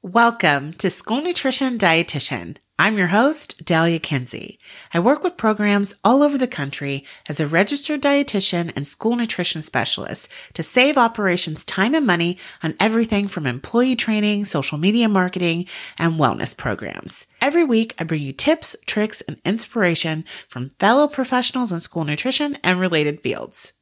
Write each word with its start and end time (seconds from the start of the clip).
Welcome 0.00 0.74
to 0.74 0.90
School 0.90 1.20
Nutrition 1.22 1.76
Dietitian. 1.76 2.58
I'm 2.78 2.96
your 2.96 3.08
host, 3.08 3.64
Dahlia 3.64 3.98
Kinsey. 3.98 4.60
I 4.94 5.00
work 5.00 5.24
with 5.24 5.36
programs 5.36 5.92
all 6.04 6.22
over 6.22 6.38
the 6.38 6.46
country 6.46 7.04
as 7.28 7.40
a 7.40 7.48
registered 7.48 8.00
dietitian 8.00 8.72
and 8.76 8.86
school 8.86 9.16
nutrition 9.16 9.60
specialist 9.60 10.28
to 10.54 10.62
save 10.62 10.96
operations 10.96 11.64
time 11.64 11.96
and 11.96 12.06
money 12.06 12.38
on 12.62 12.76
everything 12.78 13.26
from 13.26 13.44
employee 13.44 13.96
training, 13.96 14.44
social 14.44 14.78
media 14.78 15.08
marketing, 15.08 15.66
and 15.98 16.12
wellness 16.12 16.56
programs. 16.56 17.26
Every 17.40 17.64
week, 17.64 17.96
I 17.98 18.04
bring 18.04 18.22
you 18.22 18.32
tips, 18.32 18.76
tricks, 18.86 19.20
and 19.22 19.40
inspiration 19.44 20.24
from 20.46 20.70
fellow 20.78 21.08
professionals 21.08 21.72
in 21.72 21.80
school 21.80 22.04
nutrition 22.04 22.56
and 22.62 22.78
related 22.78 23.20
fields. 23.20 23.72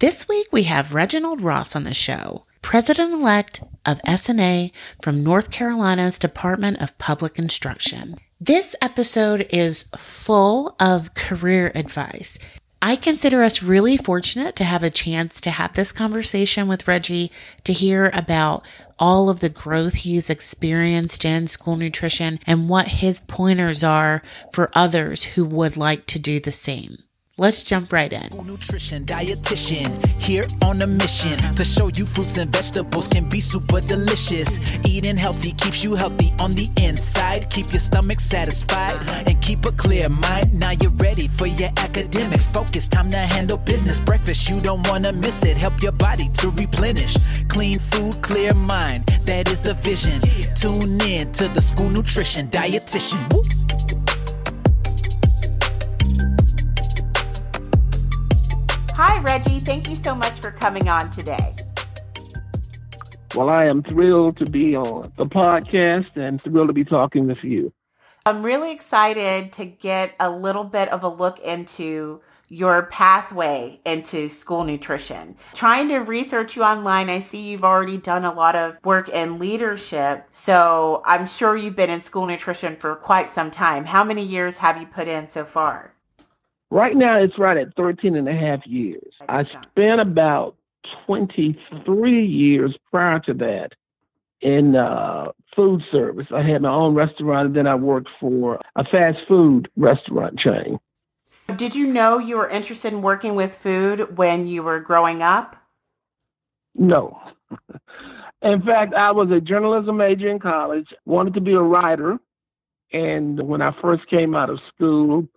This 0.00 0.26
week, 0.26 0.48
we 0.50 0.64
have 0.64 0.94
Reginald 0.94 1.42
Ross 1.42 1.76
on 1.76 1.84
the 1.84 1.94
show 1.94 2.44
president 2.62 3.12
elect 3.12 3.62
of 3.84 4.00
SNA 4.02 4.72
from 5.02 5.22
North 5.22 5.50
Carolina's 5.50 6.18
Department 6.18 6.80
of 6.80 6.96
Public 6.98 7.38
Instruction. 7.38 8.16
This 8.40 8.74
episode 8.80 9.46
is 9.50 9.84
full 9.96 10.74
of 10.80 11.14
career 11.14 11.70
advice. 11.74 12.38
I 12.84 12.96
consider 12.96 13.44
us 13.44 13.62
really 13.62 13.96
fortunate 13.96 14.56
to 14.56 14.64
have 14.64 14.82
a 14.82 14.90
chance 14.90 15.40
to 15.42 15.52
have 15.52 15.74
this 15.74 15.92
conversation 15.92 16.66
with 16.66 16.88
Reggie 16.88 17.30
to 17.62 17.72
hear 17.72 18.10
about 18.12 18.64
all 18.98 19.28
of 19.28 19.38
the 19.38 19.48
growth 19.48 19.94
he's 19.94 20.28
experienced 20.28 21.24
in 21.24 21.46
school 21.46 21.76
nutrition 21.76 22.40
and 22.44 22.68
what 22.68 22.88
his 22.88 23.20
pointers 23.20 23.84
are 23.84 24.22
for 24.52 24.72
others 24.74 25.22
who 25.22 25.44
would 25.44 25.76
like 25.76 26.06
to 26.06 26.18
do 26.18 26.40
the 26.40 26.50
same. 26.50 26.98
Let's 27.42 27.64
jump 27.64 27.92
right 27.92 28.12
in. 28.12 28.22
School 28.22 28.44
nutrition 28.44 29.04
dietitian 29.04 30.06
here 30.22 30.46
on 30.64 30.80
a 30.80 30.86
mission 30.86 31.36
to 31.56 31.64
show 31.64 31.88
you 31.88 32.06
fruits 32.06 32.36
and 32.36 32.52
vegetables 32.52 33.08
can 33.08 33.28
be 33.28 33.40
super 33.40 33.80
delicious. 33.80 34.76
Eating 34.86 35.16
healthy 35.16 35.50
keeps 35.50 35.82
you 35.82 35.96
healthy 35.96 36.32
on 36.38 36.52
the 36.52 36.70
inside. 36.76 37.50
Keep 37.50 37.72
your 37.72 37.80
stomach 37.80 38.20
satisfied 38.20 38.94
and 39.26 39.42
keep 39.42 39.64
a 39.64 39.72
clear 39.72 40.08
mind. 40.08 40.54
Now 40.54 40.70
you're 40.80 40.92
ready 41.02 41.26
for 41.26 41.48
your 41.48 41.70
academics. 41.78 42.46
Focus, 42.46 42.86
time 42.86 43.10
to 43.10 43.16
handle 43.16 43.58
business. 43.58 43.98
Breakfast, 43.98 44.48
you 44.48 44.60
don't 44.60 44.86
want 44.86 45.04
to 45.06 45.12
miss 45.12 45.44
it. 45.44 45.58
Help 45.58 45.82
your 45.82 45.90
body 45.90 46.28
to 46.34 46.50
replenish. 46.50 47.16
Clean 47.48 47.80
food, 47.80 48.22
clear 48.22 48.54
mind. 48.54 49.04
That 49.26 49.50
is 49.50 49.60
the 49.60 49.74
vision. 49.74 50.20
Tune 50.54 51.00
in 51.02 51.32
to 51.32 51.48
the 51.48 51.60
school 51.60 51.90
nutrition 51.90 52.46
dietitian. 52.46 53.20
Woo. 53.32 53.42
Hi, 58.94 59.22
Reggie. 59.22 59.58
Thank 59.58 59.88
you 59.88 59.94
so 59.94 60.14
much 60.14 60.32
for 60.32 60.50
coming 60.50 60.88
on 60.88 61.10
today. 61.12 61.54
Well, 63.34 63.48
I 63.48 63.64
am 63.64 63.82
thrilled 63.82 64.36
to 64.36 64.44
be 64.44 64.76
on 64.76 65.10
the 65.16 65.24
podcast 65.24 66.14
and 66.16 66.38
thrilled 66.38 66.68
to 66.68 66.74
be 66.74 66.84
talking 66.84 67.26
with 67.26 67.42
you. 67.42 67.72
I'm 68.26 68.42
really 68.42 68.70
excited 68.70 69.52
to 69.54 69.64
get 69.64 70.14
a 70.20 70.30
little 70.30 70.64
bit 70.64 70.90
of 70.90 71.02
a 71.02 71.08
look 71.08 71.38
into 71.40 72.20
your 72.52 72.82
pathway 72.88 73.80
into 73.86 74.28
school 74.28 74.62
nutrition. 74.62 75.36
Trying 75.54 75.88
to 75.88 76.00
research 76.00 76.54
you 76.54 76.62
online, 76.62 77.08
I 77.08 77.20
see 77.20 77.50
you've 77.50 77.64
already 77.64 77.96
done 77.96 78.26
a 78.26 78.34
lot 78.34 78.54
of 78.54 78.76
work 78.84 79.08
in 79.08 79.38
leadership. 79.38 80.26
So 80.30 81.02
I'm 81.06 81.26
sure 81.26 81.56
you've 81.56 81.76
been 81.76 81.88
in 81.88 82.02
school 82.02 82.26
nutrition 82.26 82.76
for 82.76 82.94
quite 82.94 83.30
some 83.30 83.50
time. 83.50 83.86
How 83.86 84.04
many 84.04 84.22
years 84.22 84.58
have 84.58 84.78
you 84.78 84.86
put 84.86 85.08
in 85.08 85.30
so 85.30 85.46
far? 85.46 85.91
Right 86.72 86.96
now, 86.96 87.18
it's 87.18 87.38
right 87.38 87.58
at 87.58 87.76
13 87.76 88.16
and 88.16 88.26
a 88.26 88.32
half 88.32 88.66
years. 88.66 89.12
I 89.28 89.42
spent 89.42 90.00
about 90.00 90.56
23 91.04 92.24
years 92.24 92.74
prior 92.90 93.18
to 93.26 93.34
that 93.34 93.72
in 94.40 94.74
uh, 94.74 95.32
food 95.54 95.82
service. 95.92 96.28
I 96.34 96.40
had 96.40 96.62
my 96.62 96.72
own 96.72 96.94
restaurant, 96.94 97.48
and 97.48 97.56
then 97.56 97.66
I 97.66 97.74
worked 97.74 98.08
for 98.18 98.58
a 98.74 98.84
fast 98.84 99.18
food 99.28 99.70
restaurant 99.76 100.38
chain. 100.38 100.78
Did 101.56 101.74
you 101.74 101.88
know 101.88 102.16
you 102.16 102.38
were 102.38 102.48
interested 102.48 102.94
in 102.94 103.02
working 103.02 103.34
with 103.34 103.54
food 103.54 104.16
when 104.16 104.46
you 104.46 104.62
were 104.62 104.80
growing 104.80 105.20
up? 105.20 105.56
No. 106.74 107.20
in 108.42 108.62
fact, 108.62 108.94
I 108.94 109.12
was 109.12 109.30
a 109.30 109.42
journalism 109.42 109.98
major 109.98 110.30
in 110.30 110.38
college, 110.38 110.88
wanted 111.04 111.34
to 111.34 111.42
be 111.42 111.52
a 111.52 111.60
writer. 111.60 112.18
And 112.94 113.42
when 113.42 113.60
I 113.60 113.78
first 113.82 114.08
came 114.08 114.34
out 114.34 114.48
of 114.48 114.58
school, 114.74 115.28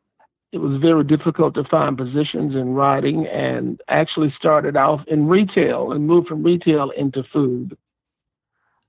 it 0.56 0.62
was 0.62 0.80
very 0.82 1.04
difficult 1.04 1.54
to 1.56 1.66
find 1.66 1.98
positions 1.98 2.56
in 2.56 2.76
writing 2.76 3.28
and 3.28 3.82
actually 3.90 4.34
started 4.40 4.78
off 4.78 5.02
in 5.06 5.28
retail 5.28 5.92
and 5.92 6.08
moved 6.08 6.30
from 6.30 6.44
retail 6.44 6.92
into 6.92 7.24
food. 7.34 7.78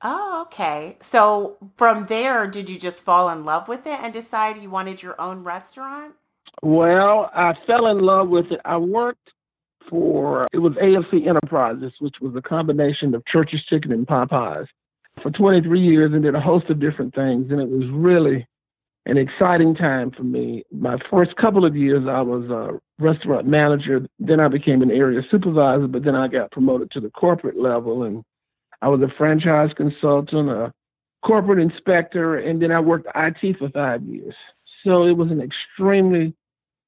Oh, 0.00 0.44
okay. 0.46 0.96
So 1.00 1.56
from 1.76 2.04
there, 2.04 2.46
did 2.46 2.70
you 2.70 2.78
just 2.78 3.04
fall 3.04 3.28
in 3.30 3.44
love 3.44 3.66
with 3.66 3.84
it 3.84 3.98
and 4.00 4.12
decide 4.12 4.62
you 4.62 4.70
wanted 4.70 5.02
your 5.02 5.20
own 5.20 5.42
restaurant? 5.42 6.14
Well, 6.62 7.32
I 7.34 7.54
fell 7.66 7.88
in 7.88 7.98
love 7.98 8.28
with 8.28 8.52
it. 8.52 8.60
I 8.64 8.76
worked 8.76 9.32
for, 9.90 10.46
it 10.52 10.58
was 10.58 10.74
AFC 10.74 11.26
Enterprises, 11.26 11.94
which 11.98 12.14
was 12.20 12.36
a 12.36 12.42
combination 12.42 13.12
of 13.12 13.26
Church's 13.26 13.64
Chicken 13.64 13.90
and 13.90 14.06
Popeyes 14.06 14.68
for 15.20 15.32
23 15.32 15.80
years 15.80 16.12
and 16.12 16.22
did 16.22 16.36
a 16.36 16.40
host 16.40 16.70
of 16.70 16.78
different 16.78 17.12
things. 17.12 17.50
And 17.50 17.60
it 17.60 17.68
was 17.68 17.88
really 17.90 18.46
an 19.06 19.16
exciting 19.16 19.74
time 19.74 20.10
for 20.10 20.24
me. 20.24 20.64
My 20.72 20.98
first 21.10 21.36
couple 21.36 21.64
of 21.64 21.76
years, 21.76 22.06
I 22.08 22.20
was 22.20 22.50
a 22.50 22.80
restaurant 23.02 23.46
manager. 23.46 24.06
Then 24.18 24.40
I 24.40 24.48
became 24.48 24.82
an 24.82 24.90
area 24.90 25.22
supervisor, 25.30 25.86
but 25.86 26.04
then 26.04 26.16
I 26.16 26.26
got 26.26 26.50
promoted 26.50 26.90
to 26.90 27.00
the 27.00 27.10
corporate 27.10 27.56
level, 27.56 28.02
and 28.02 28.24
I 28.82 28.88
was 28.88 29.00
a 29.00 29.14
franchise 29.16 29.70
consultant, 29.76 30.50
a 30.50 30.72
corporate 31.24 31.60
inspector, 31.60 32.36
and 32.38 32.60
then 32.60 32.72
I 32.72 32.80
worked 32.80 33.06
IT 33.14 33.58
for 33.58 33.70
five 33.70 34.02
years. 34.02 34.34
So 34.84 35.04
it 35.06 35.16
was 35.16 35.30
an 35.30 35.40
extremely 35.40 36.34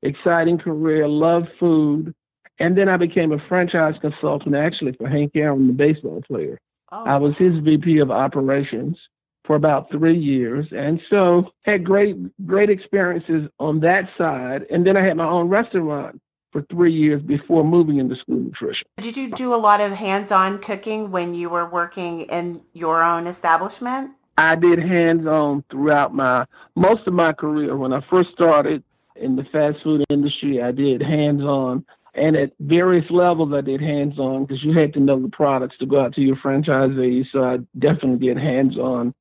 exciting 0.03 0.59
career. 0.59 1.07
Loved 1.07 1.49
food, 1.61 2.13
and 2.59 2.77
then 2.77 2.89
I 2.89 2.97
became 2.97 3.31
a 3.31 3.39
franchise 3.49 3.95
consultant 4.01 4.57
actually 4.57 4.93
for 4.93 5.09
Hank 5.09 5.33
Aaron, 5.37 5.69
the 5.69 5.73
baseball 5.73 6.21
player. 6.27 6.59
Oh. 6.91 7.05
I 7.05 7.17
was 7.17 7.35
his 7.39 7.59
VP 7.61 7.99
of 7.99 8.11
operations 8.11 8.99
for 9.49 9.57
about 9.57 9.91
three 9.91 10.17
years, 10.17 10.67
and 10.73 11.01
so 11.09 11.51
had 11.63 11.83
great 11.83 12.17
great 12.47 12.69
experiences 12.69 13.49
on 13.59 13.81
that 13.81 14.05
side. 14.17 14.67
And 14.71 14.87
then 14.87 14.97
I 14.97 15.05
had 15.05 15.17
my 15.17 15.27
own 15.27 15.49
restaurant 15.49 16.21
for 16.53 16.63
three 16.71 16.93
years 16.93 17.23
before 17.23 17.65
moving 17.65 17.97
into 17.97 18.15
school 18.17 18.37
nutrition. 18.37 18.87
Did 18.99 19.17
you 19.17 19.31
do 19.31 19.55
a 19.55 19.57
lot 19.57 19.81
of 19.81 19.93
hands-on 19.93 20.59
cooking 20.59 21.11
when 21.11 21.35
you 21.35 21.49
were 21.49 21.69
working 21.69 22.23
in 22.23 22.61
your 22.75 23.03
own 23.03 23.27
establishment? 23.27 24.13
I 24.37 24.55
did 24.55 24.79
hands-on 24.79 25.65
throughout 25.71 26.15
my 26.15 26.45
most 26.77 27.07
of 27.07 27.15
my 27.15 27.33
career. 27.33 27.75
When 27.75 27.95
I 27.95 28.05
first 28.11 28.31
started 28.33 28.85
in 29.17 29.35
the 29.35 29.45
fast 29.45 29.79
food 29.83 30.05
industry, 30.11 30.63
I 30.63 30.73
did 30.73 31.03
hands-on 31.03 31.87
and 32.15 32.37
at 32.37 32.53
various 32.61 33.09
levels 33.11 33.53
I 33.55 33.63
did 33.63 33.81
hands-on 33.81 34.45
because 34.45 34.63
you 34.63 34.79
had 34.79 34.93
to 34.95 35.01
know 35.01 35.21
the 35.21 35.29
products 35.29 35.79
to 35.79 35.87
go 35.87 36.01
out 36.01 36.15
to 36.15 36.21
your 36.21 36.37
franchisees. 36.37 37.27
So 37.33 37.45
I 37.45 37.59
definitely 37.79 38.27
did 38.27 38.37
hands-on 38.37 39.15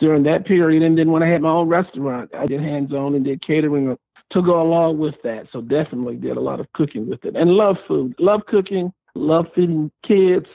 during 0.00 0.22
that 0.24 0.46
period. 0.46 0.82
And 0.82 0.98
then 0.98 1.12
when 1.12 1.22
I 1.22 1.28
had 1.28 1.42
my 1.42 1.50
own 1.50 1.68
restaurant, 1.68 2.30
I 2.34 2.46
did 2.46 2.60
hands 2.60 2.92
on 2.92 3.14
and 3.14 3.24
did 3.24 3.46
catering 3.46 3.96
to 4.32 4.42
go 4.42 4.60
along 4.60 4.98
with 4.98 5.14
that. 5.22 5.46
So 5.52 5.60
definitely 5.60 6.16
did 6.16 6.36
a 6.36 6.40
lot 6.40 6.60
of 6.60 6.72
cooking 6.72 7.08
with 7.08 7.24
it 7.24 7.36
and 7.36 7.50
love 7.50 7.76
food, 7.86 8.14
love 8.18 8.40
cooking, 8.46 8.92
love 9.14 9.46
feeding 9.54 9.90
kids. 10.06 10.46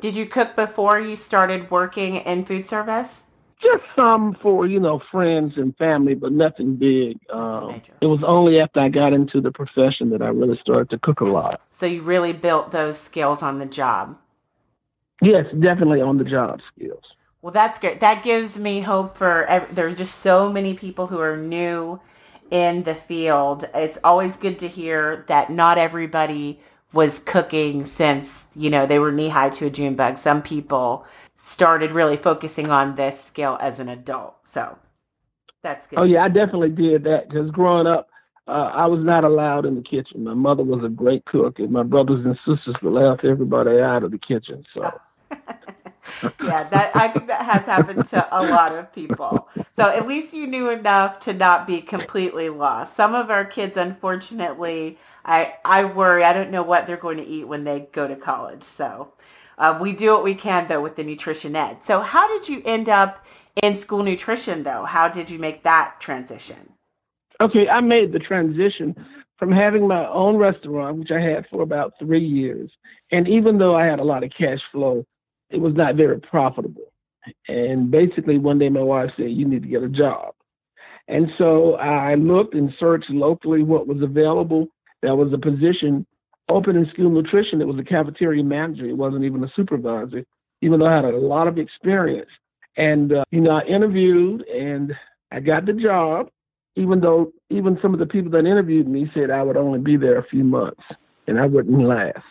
Did 0.00 0.16
you 0.16 0.26
cook 0.26 0.56
before 0.56 1.00
you 1.00 1.16
started 1.16 1.70
working 1.70 2.16
in 2.16 2.44
food 2.44 2.66
service? 2.66 3.22
Just 3.62 3.84
some 3.96 4.36
for, 4.42 4.66
you 4.66 4.78
know, 4.78 5.00
friends 5.10 5.54
and 5.56 5.74
family, 5.76 6.14
but 6.14 6.32
nothing 6.32 6.76
big. 6.76 7.18
Um, 7.32 7.80
it 8.02 8.06
was 8.06 8.20
only 8.26 8.60
after 8.60 8.80
I 8.80 8.90
got 8.90 9.14
into 9.14 9.40
the 9.40 9.50
profession 9.50 10.10
that 10.10 10.20
I 10.20 10.26
really 10.26 10.58
started 10.60 10.90
to 10.90 10.98
cook 10.98 11.20
a 11.20 11.24
lot. 11.24 11.62
So 11.70 11.86
you 11.86 12.02
really 12.02 12.34
built 12.34 12.72
those 12.72 12.98
skills 12.98 13.42
on 13.42 13.60
the 13.60 13.66
job? 13.66 14.18
Yes, 15.22 15.46
definitely 15.58 16.02
on 16.02 16.18
the 16.18 16.24
job 16.24 16.60
skills. 16.74 17.04
Well, 17.44 17.52
that's 17.52 17.78
good. 17.78 18.00
That 18.00 18.24
gives 18.24 18.58
me 18.58 18.80
hope 18.80 19.18
for. 19.18 19.44
There 19.70 19.88
are 19.88 19.94
just 19.94 20.20
so 20.20 20.50
many 20.50 20.72
people 20.72 21.08
who 21.08 21.20
are 21.20 21.36
new 21.36 22.00
in 22.50 22.84
the 22.84 22.94
field. 22.94 23.68
It's 23.74 23.98
always 24.02 24.38
good 24.38 24.58
to 24.60 24.66
hear 24.66 25.26
that 25.28 25.50
not 25.50 25.76
everybody 25.76 26.58
was 26.94 27.18
cooking 27.18 27.84
since 27.84 28.46
you 28.56 28.70
know 28.70 28.86
they 28.86 28.98
were 28.98 29.12
knee 29.12 29.28
high 29.28 29.50
to 29.50 29.66
a 29.66 29.70
June 29.70 29.94
bug. 29.94 30.16
Some 30.16 30.40
people 30.40 31.04
started 31.36 31.92
really 31.92 32.16
focusing 32.16 32.70
on 32.70 32.94
this 32.94 33.22
skill 33.22 33.58
as 33.60 33.78
an 33.78 33.90
adult. 33.90 34.36
So 34.44 34.78
that's 35.60 35.86
good. 35.86 35.98
Oh 35.98 36.04
yeah, 36.04 36.24
I 36.24 36.28
definitely 36.28 36.70
did 36.70 37.04
that 37.04 37.28
because 37.28 37.50
growing 37.50 37.86
up, 37.86 38.08
uh, 38.48 38.70
I 38.72 38.86
was 38.86 39.04
not 39.04 39.22
allowed 39.22 39.66
in 39.66 39.74
the 39.74 39.82
kitchen. 39.82 40.24
My 40.24 40.32
mother 40.32 40.62
was 40.62 40.82
a 40.82 40.88
great 40.88 41.26
cook, 41.26 41.58
and 41.58 41.70
my 41.70 41.82
brothers 41.82 42.24
and 42.24 42.38
sisters 42.46 42.76
would 42.82 42.94
laugh 42.94 43.18
everybody 43.22 43.80
out 43.80 44.02
of 44.02 44.12
the 44.12 44.18
kitchen. 44.18 44.64
So. 44.72 44.98
yeah, 46.22 46.64
that 46.68 46.94
I 46.94 47.08
think 47.08 47.26
that 47.28 47.42
has 47.42 47.62
happened 47.66 48.06
to 48.08 48.28
a 48.30 48.42
lot 48.42 48.72
of 48.74 48.92
people. 48.92 49.48
So 49.76 49.88
at 49.88 50.06
least 50.06 50.34
you 50.34 50.46
knew 50.46 50.68
enough 50.70 51.20
to 51.20 51.32
not 51.32 51.66
be 51.66 51.80
completely 51.80 52.48
lost. 52.48 52.94
Some 52.96 53.14
of 53.14 53.30
our 53.30 53.44
kids, 53.44 53.76
unfortunately, 53.76 54.98
I 55.24 55.54
I 55.64 55.84
worry. 55.84 56.24
I 56.24 56.32
don't 56.32 56.50
know 56.50 56.62
what 56.62 56.86
they're 56.86 56.96
going 56.96 57.18
to 57.18 57.24
eat 57.26 57.48
when 57.48 57.64
they 57.64 57.88
go 57.92 58.06
to 58.08 58.16
college. 58.16 58.62
So 58.62 59.12
Uh, 59.56 59.78
we 59.80 59.92
do 59.92 60.10
what 60.10 60.24
we 60.24 60.34
can 60.34 60.66
though 60.68 60.82
with 60.82 60.96
the 60.96 61.04
nutrition 61.04 61.54
ed. 61.54 61.76
So 61.82 62.00
how 62.00 62.26
did 62.26 62.48
you 62.48 62.60
end 62.64 62.88
up 62.88 63.24
in 63.62 63.76
school 63.76 64.02
nutrition 64.02 64.64
though? 64.64 64.84
How 64.84 65.08
did 65.08 65.30
you 65.30 65.38
make 65.38 65.62
that 65.62 66.00
transition? 66.00 66.72
Okay, 67.40 67.68
I 67.68 67.80
made 67.80 68.12
the 68.12 68.18
transition 68.18 68.94
from 69.38 69.52
having 69.52 69.86
my 69.86 70.06
own 70.08 70.36
restaurant, 70.36 70.98
which 70.98 71.10
I 71.10 71.20
had 71.20 71.46
for 71.50 71.62
about 71.62 71.92
three 71.98 72.24
years. 72.24 72.70
And 73.12 73.28
even 73.28 73.58
though 73.58 73.76
I 73.76 73.84
had 73.86 74.00
a 74.00 74.04
lot 74.04 74.24
of 74.24 74.30
cash 74.36 74.60
flow, 74.72 75.04
it 75.54 75.60
was 75.60 75.74
not 75.74 75.94
very 75.94 76.20
profitable. 76.20 76.92
And 77.48 77.90
basically, 77.90 78.38
one 78.38 78.58
day 78.58 78.68
my 78.68 78.82
wife 78.82 79.10
said, 79.16 79.30
You 79.30 79.46
need 79.46 79.62
to 79.62 79.68
get 79.68 79.82
a 79.82 79.88
job. 79.88 80.34
And 81.08 81.28
so 81.38 81.74
I 81.74 82.14
looked 82.14 82.54
and 82.54 82.72
searched 82.78 83.10
locally 83.10 83.62
what 83.62 83.86
was 83.86 84.02
available. 84.02 84.68
There 85.02 85.14
was 85.14 85.32
a 85.32 85.38
position 85.38 86.06
open 86.48 86.76
in 86.76 86.88
school 86.90 87.10
nutrition. 87.10 87.60
It 87.60 87.66
was 87.66 87.78
a 87.78 87.84
cafeteria 87.84 88.42
manager. 88.42 88.86
It 88.86 88.96
wasn't 88.96 89.24
even 89.24 89.44
a 89.44 89.52
supervisor, 89.54 90.24
even 90.62 90.80
though 90.80 90.86
I 90.86 90.96
had 90.96 91.04
a 91.04 91.16
lot 91.16 91.46
of 91.46 91.58
experience. 91.58 92.30
And, 92.76 93.12
uh, 93.12 93.24
you 93.30 93.40
know, 93.40 93.52
I 93.52 93.64
interviewed 93.64 94.42
and 94.48 94.92
I 95.30 95.40
got 95.40 95.66
the 95.66 95.74
job, 95.74 96.30
even 96.76 97.00
though 97.00 97.32
even 97.50 97.78
some 97.80 97.92
of 97.92 98.00
the 98.00 98.06
people 98.06 98.30
that 98.32 98.46
interviewed 98.46 98.88
me 98.88 99.10
said 99.14 99.30
I 99.30 99.42
would 99.42 99.56
only 99.56 99.78
be 99.78 99.96
there 99.96 100.18
a 100.18 100.26
few 100.26 100.42
months 100.42 100.82
and 101.26 101.38
I 101.38 101.46
wouldn't 101.46 101.86
last 101.86 102.24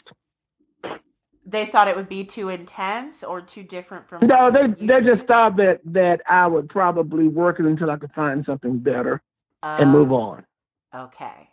they 1.46 1.66
thought 1.66 1.88
it 1.88 1.96
would 1.96 2.10
be 2.10 2.24
too 2.24 2.50
intense 2.50 3.24
or 3.24 3.42
too 3.42 3.64
different 3.64 4.08
from 4.08 4.26
no 4.26 4.50
they 4.50 4.86
they 4.86 5.02
just 5.02 5.28
thought 5.28 5.58
that 5.58 5.80
that 5.86 6.22
i 6.28 6.48
would 6.48 6.70
probably 6.70 7.28
work 7.28 7.60
it 7.60 7.66
until 7.66 7.92
i 7.92 7.98
could 7.98 8.12
find 8.14 8.46
something 8.46 8.80
better 8.80 9.22
and 9.64 9.92
move 9.92 10.12
oh, 10.12 10.16
on. 10.16 10.46
Okay. 10.94 11.50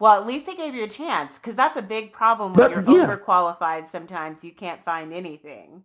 Well 0.00 0.20
at 0.20 0.26
least 0.26 0.46
they 0.46 0.56
gave 0.56 0.74
you 0.74 0.84
a 0.84 0.88
chance 0.88 1.34
because 1.34 1.54
that's 1.54 1.76
a 1.76 1.82
big 1.82 2.12
problem 2.12 2.54
when 2.54 2.68
but, 2.68 2.70
you're 2.70 2.98
yeah. 2.98 3.06
overqualified 3.06 3.90
sometimes 3.90 4.44
you 4.44 4.52
can't 4.52 4.84
find 4.84 5.12
anything. 5.12 5.84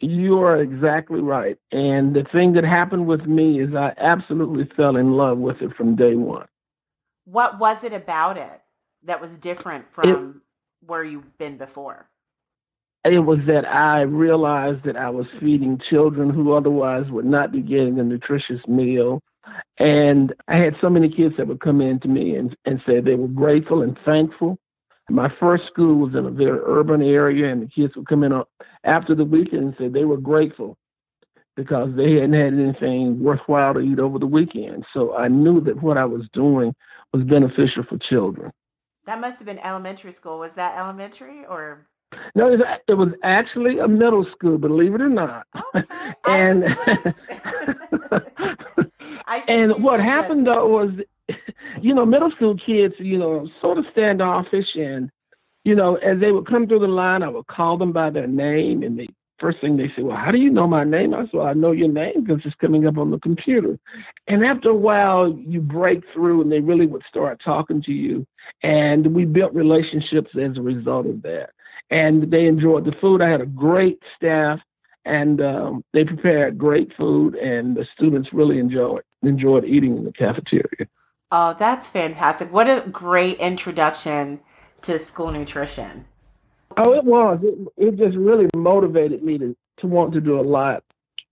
You 0.00 0.40
are 0.40 0.60
exactly 0.60 1.20
right 1.20 1.56
and 1.72 2.14
the 2.14 2.24
thing 2.32 2.52
that 2.54 2.64
happened 2.64 3.06
with 3.06 3.24
me 3.26 3.60
is 3.60 3.74
i 3.74 3.94
absolutely 3.96 4.68
fell 4.76 4.96
in 4.96 5.12
love 5.12 5.38
with 5.38 5.62
it 5.62 5.74
from 5.76 5.96
day 5.96 6.16
one. 6.16 6.48
What 7.24 7.58
was 7.58 7.84
it 7.84 7.92
about 7.92 8.36
it 8.36 8.60
that 9.04 9.20
was 9.20 9.36
different 9.38 9.90
from 9.92 10.42
where 10.86 11.04
you've 11.04 11.36
been 11.38 11.56
before? 11.56 12.08
It 13.04 13.18
was 13.18 13.40
that 13.46 13.66
I 13.66 14.00
realized 14.02 14.84
that 14.84 14.96
I 14.96 15.10
was 15.10 15.26
feeding 15.38 15.80
children 15.90 16.30
who 16.30 16.52
otherwise 16.52 17.04
would 17.10 17.26
not 17.26 17.52
be 17.52 17.60
getting 17.60 17.98
a 17.98 18.02
nutritious 18.02 18.60
meal. 18.66 19.20
And 19.78 20.34
I 20.48 20.56
had 20.56 20.74
so 20.80 20.88
many 20.88 21.10
kids 21.10 21.34
that 21.36 21.46
would 21.46 21.60
come 21.60 21.82
in 21.82 22.00
to 22.00 22.08
me 22.08 22.34
and, 22.36 22.56
and 22.64 22.80
say 22.86 23.00
they 23.00 23.14
were 23.14 23.28
grateful 23.28 23.82
and 23.82 23.98
thankful. 24.06 24.58
My 25.10 25.30
first 25.38 25.64
school 25.66 25.96
was 25.96 26.14
in 26.14 26.24
a 26.24 26.30
very 26.30 26.58
urban 26.64 27.02
area, 27.02 27.52
and 27.52 27.60
the 27.60 27.66
kids 27.66 27.94
would 27.94 28.08
come 28.08 28.24
in 28.24 28.32
after 28.84 29.14
the 29.14 29.24
weekend 29.24 29.62
and 29.62 29.74
say 29.78 29.88
they 29.88 30.06
were 30.06 30.16
grateful 30.16 30.78
because 31.56 31.90
they 31.94 32.14
hadn't 32.14 32.32
had 32.32 32.54
anything 32.54 33.22
worthwhile 33.22 33.74
to 33.74 33.80
eat 33.80 33.98
over 33.98 34.18
the 34.18 34.26
weekend. 34.26 34.84
So 34.94 35.14
I 35.14 35.28
knew 35.28 35.60
that 35.62 35.82
what 35.82 35.98
I 35.98 36.06
was 36.06 36.26
doing 36.32 36.74
was 37.12 37.22
beneficial 37.24 37.84
for 37.86 37.98
children. 37.98 38.50
That 39.06 39.20
must 39.20 39.38
have 39.38 39.46
been 39.46 39.58
elementary 39.58 40.12
school. 40.12 40.38
Was 40.38 40.54
that 40.54 40.78
elementary 40.78 41.44
or? 41.46 41.86
No, 42.34 42.56
it 42.88 42.94
was 42.94 43.10
actually 43.22 43.78
a 43.78 43.88
middle 43.88 44.26
school, 44.32 44.56
believe 44.56 44.94
it 44.94 45.00
or 45.00 45.08
not. 45.08 45.46
Okay. 45.74 45.86
and 46.28 46.64
and 49.48 49.82
what 49.82 50.00
happened 50.00 50.46
though 50.46 50.68
was, 50.68 50.90
you 51.80 51.94
know, 51.94 52.06
middle 52.06 52.30
school 52.30 52.56
kids, 52.56 52.94
you 52.98 53.18
know, 53.18 53.48
sort 53.60 53.78
of 53.78 53.84
standoffish, 53.92 54.76
and 54.76 55.10
you 55.64 55.74
know, 55.74 55.96
as 55.96 56.20
they 56.20 56.30
would 56.30 56.46
come 56.46 56.68
through 56.68 56.80
the 56.80 56.86
line, 56.86 57.22
I 57.22 57.28
would 57.28 57.46
call 57.46 57.78
them 57.78 57.92
by 57.92 58.10
their 58.10 58.26
name, 58.26 58.82
and 58.82 58.98
they 58.98 59.08
first 59.38 59.60
thing 59.60 59.76
they 59.76 59.92
say, 59.96 60.02
Well, 60.02 60.16
how 60.16 60.30
do 60.30 60.38
you 60.38 60.50
know 60.50 60.66
my 60.66 60.84
name? 60.84 61.14
I 61.14 61.22
said, 61.22 61.30
Well, 61.34 61.46
I 61.46 61.52
know 61.52 61.72
your 61.72 61.88
name 61.88 62.24
because 62.24 62.42
it's 62.44 62.54
coming 62.56 62.86
up 62.86 62.98
on 62.98 63.10
the 63.10 63.18
computer. 63.18 63.78
And 64.28 64.44
after 64.44 64.70
a 64.70 64.74
while, 64.74 65.36
you 65.46 65.60
break 65.60 66.02
through 66.12 66.42
and 66.42 66.50
they 66.50 66.60
really 66.60 66.86
would 66.86 67.02
start 67.08 67.40
talking 67.44 67.82
to 67.82 67.92
you. 67.92 68.26
And 68.62 69.14
we 69.14 69.24
built 69.24 69.54
relationships 69.54 70.30
as 70.40 70.56
a 70.56 70.62
result 70.62 71.06
of 71.06 71.22
that. 71.22 71.50
And 71.90 72.30
they 72.30 72.46
enjoyed 72.46 72.84
the 72.84 72.94
food. 73.00 73.20
I 73.20 73.28
had 73.28 73.40
a 73.40 73.46
great 73.46 73.98
staff 74.16 74.60
and 75.04 75.40
um, 75.40 75.84
they 75.92 76.04
prepared 76.04 76.58
great 76.58 76.92
food, 76.96 77.34
and 77.34 77.76
the 77.76 77.86
students 77.94 78.30
really 78.32 78.58
enjoyed 78.58 79.02
enjoyed 79.22 79.64
eating 79.64 79.96
in 79.96 80.04
the 80.04 80.12
cafeteria. 80.12 80.88
Oh, 81.30 81.56
that's 81.58 81.88
fantastic! 81.88 82.52
What 82.52 82.68
a 82.68 82.88
great 82.88 83.38
introduction 83.38 84.40
to 84.82 84.98
school 84.98 85.30
nutrition. 85.30 86.06
Oh, 86.76 86.92
it 86.92 87.04
was. 87.04 87.40
It, 87.42 87.68
it 87.76 87.96
just 87.96 88.16
really 88.16 88.48
motivated 88.56 89.22
me 89.22 89.38
to, 89.38 89.56
to 89.78 89.86
want 89.86 90.12
to 90.14 90.20
do 90.20 90.38
a 90.38 90.42
lot 90.42 90.82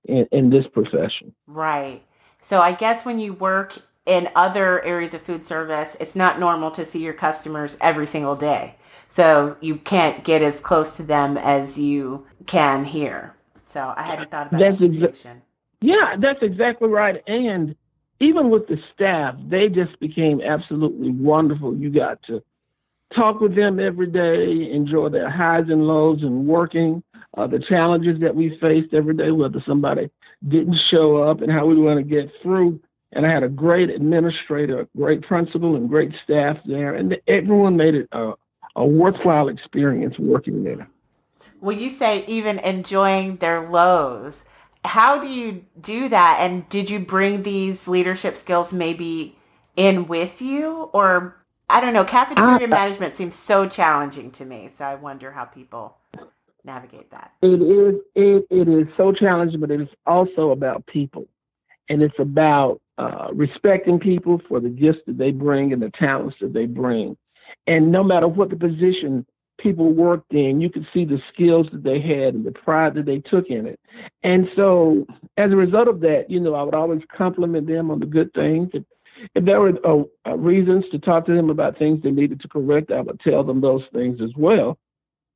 in, 0.05 0.27
in 0.33 0.51
this 0.51 0.67
profession. 0.73 1.35
Right. 1.47 2.03
So 2.41 2.61
I 2.61 2.73
guess 2.73 3.05
when 3.05 3.19
you 3.21 3.35
work 3.35 3.79
in 4.07 4.29
other 4.35 4.83
areas 4.85 5.15
of 5.15 5.23
food 5.23 5.45
service, 5.45 5.97
it's 6.01 6.17
not 6.17 6.41
normal 6.41 6.71
to 6.73 6.85
see 6.85 7.03
your 7.03 7.13
customers 7.13 7.77
every 7.81 8.07
single 8.07 8.37
day. 8.37 8.77
So 9.09 9.57
you 9.61 9.77
can't 9.77 10.25
get 10.25 10.43
as 10.43 10.59
close 10.59 10.97
to 10.97 11.03
them 11.03 11.37
as 11.37 11.79
you 11.79 12.27
can 12.47 12.85
here. 12.85 13.35
So 13.69 13.93
I 13.97 14.03
hadn't 14.03 14.31
thought 14.31 14.49
about 14.49 14.61
that's 14.61 14.79
that 14.81 14.91
exa- 14.91 15.41
Yeah, 15.81 16.17
that's 16.19 16.43
exactly 16.43 16.89
right. 16.89 17.23
And 17.27 17.77
even 18.21 18.51
with 18.51 18.67
the 18.69 18.79
staff, 18.95 19.35
they 19.49 19.69
just 19.69 19.99
became 20.01 20.41
absolutely 20.41 21.11
wonderful. 21.11 21.77
You 21.77 21.91
got 21.91 22.23
to 22.25 22.43
talk 23.15 23.41
with 23.41 23.55
them 23.55 23.79
every 23.81 24.07
day, 24.07 24.71
enjoy 24.73 25.09
their 25.09 25.31
highs 25.31 25.65
and 25.69 25.87
lows 25.87 26.23
and 26.23 26.47
working, 26.47 27.03
uh, 27.37 27.47
the 27.47 27.59
challenges 27.59 28.21
that 28.21 28.35
we 28.35 28.59
faced 28.61 28.93
every 28.95 29.15
day, 29.15 29.31
whether 29.31 29.63
somebody 29.67 30.11
didn't 30.49 30.79
show 30.91 31.23
up 31.23 31.41
and 31.41 31.51
how 31.51 31.67
we 31.67 31.75
going 31.77 31.97
to 31.97 32.03
get 32.03 32.31
through. 32.43 32.81
And 33.13 33.27
I 33.27 33.31
had 33.31 33.43
a 33.43 33.49
great 33.49 33.91
administrator, 33.91 34.81
a 34.81 34.89
great 34.97 35.23
principal, 35.23 35.77
and 35.77 35.89
great 35.89 36.13
staff 36.25 36.57
there. 36.65 36.95
And 36.95 37.17
everyone 37.29 37.77
made 37.77 37.95
it 37.95 38.09
a, 38.13 38.33
a 38.77 38.87
worthwhile 38.87 39.49
experience 39.49 40.19
working 40.19 40.65
there. 40.65 40.89
Well, 41.61 41.77
you 41.77 41.91
say 41.91 42.25
even 42.27 42.59
enjoying 42.59 43.37
their 43.37 43.69
lows. 43.69 44.45
How 44.85 45.21
do 45.21 45.29
you 45.29 45.65
do 45.81 46.09
that? 46.09 46.39
And 46.41 46.69
did 46.69 46.91
you 46.91 46.99
bring 46.99 47.43
these 47.43 47.87
leadership 47.87 48.37
skills 48.37 48.73
maybe 48.73 49.39
in 49.77 50.09
with 50.09 50.43
you 50.43 50.91
or 50.93 51.42
I 51.69 51.81
don't 51.81 51.95
know. 51.95 52.05
Cafeteria 52.05 52.67
uh, 52.67 52.69
management 52.69 53.17
seems 53.17 53.35
so 53.35 53.69
challenging 53.69 54.31
to 54.33 54.45
me. 54.45 54.71
So 54.77 54.85
I 54.85 54.95
wonder 54.95 55.31
how 55.31 55.45
people 55.45 55.97
navigate 56.65 57.11
that. 57.11 57.33
It 57.43 57.63
is. 57.63 58.01
It, 58.15 58.47
it 58.51 58.69
is 58.69 58.87
so 58.97 59.13
challenging, 59.13 59.61
but 59.61 59.71
it 59.71 59.81
is 59.81 59.89
also 60.07 60.51
about 60.51 60.87
people, 60.87 61.27
and 61.89 62.03
it's 62.03 62.19
about 62.19 62.81
uh, 62.99 63.29
respecting 63.33 63.99
people 63.99 64.41
for 64.49 64.61
the 64.61 64.69
gifts 64.69 65.01
that 65.07 65.19
they 65.19 65.31
bring 65.31 65.73
and 65.73 65.83
the 65.83 65.91
talents 65.99 66.37
that 66.41 66.53
they 66.53 66.67
bring. 66.67 67.17
And 67.67 67.91
no 67.91 68.03
matter 68.03 68.29
what 68.29 68.51
the 68.51 68.57
position 68.57 69.27
people 69.59 69.93
worked 69.93 70.33
in, 70.33 70.61
you 70.61 70.69
could 70.69 70.87
see 70.93 71.05
the 71.05 71.21
skills 71.33 71.67
that 71.73 71.85
they 71.85 72.01
had 72.01 72.35
and 72.35 72.45
the 72.45 72.53
pride 72.53 72.95
that 72.95 73.07
they 73.07 73.19
took 73.19 73.47
in 73.49 73.67
it. 73.67 73.81
And 74.23 74.49
so, 74.57 75.07
as 75.37 75.53
a 75.53 75.57
result 75.57 75.89
of 75.89 76.01
that, 76.01 76.27
you 76.29 76.41
know, 76.41 76.55
I 76.55 76.63
would 76.63 76.75
always 76.75 77.03
compliment 77.17 77.67
them 77.67 77.91
on 77.91 78.01
the 78.01 78.07
good 78.07 78.33
things 78.35 78.71
if 79.35 79.45
there 79.45 79.61
were 79.61 79.73
uh, 79.85 80.03
uh, 80.27 80.37
reasons 80.37 80.85
to 80.91 80.99
talk 80.99 81.27
to 81.27 81.35
them 81.35 81.51
about 81.51 81.79
things 81.79 82.03
they 82.03 82.11
needed 82.11 82.41
to 82.41 82.49
correct, 82.49 82.91
I 82.91 83.01
would 83.01 83.21
tell 83.21 83.45
them 83.45 83.61
those 83.61 83.83
things 83.93 84.21
as 84.21 84.31
well. 84.37 84.79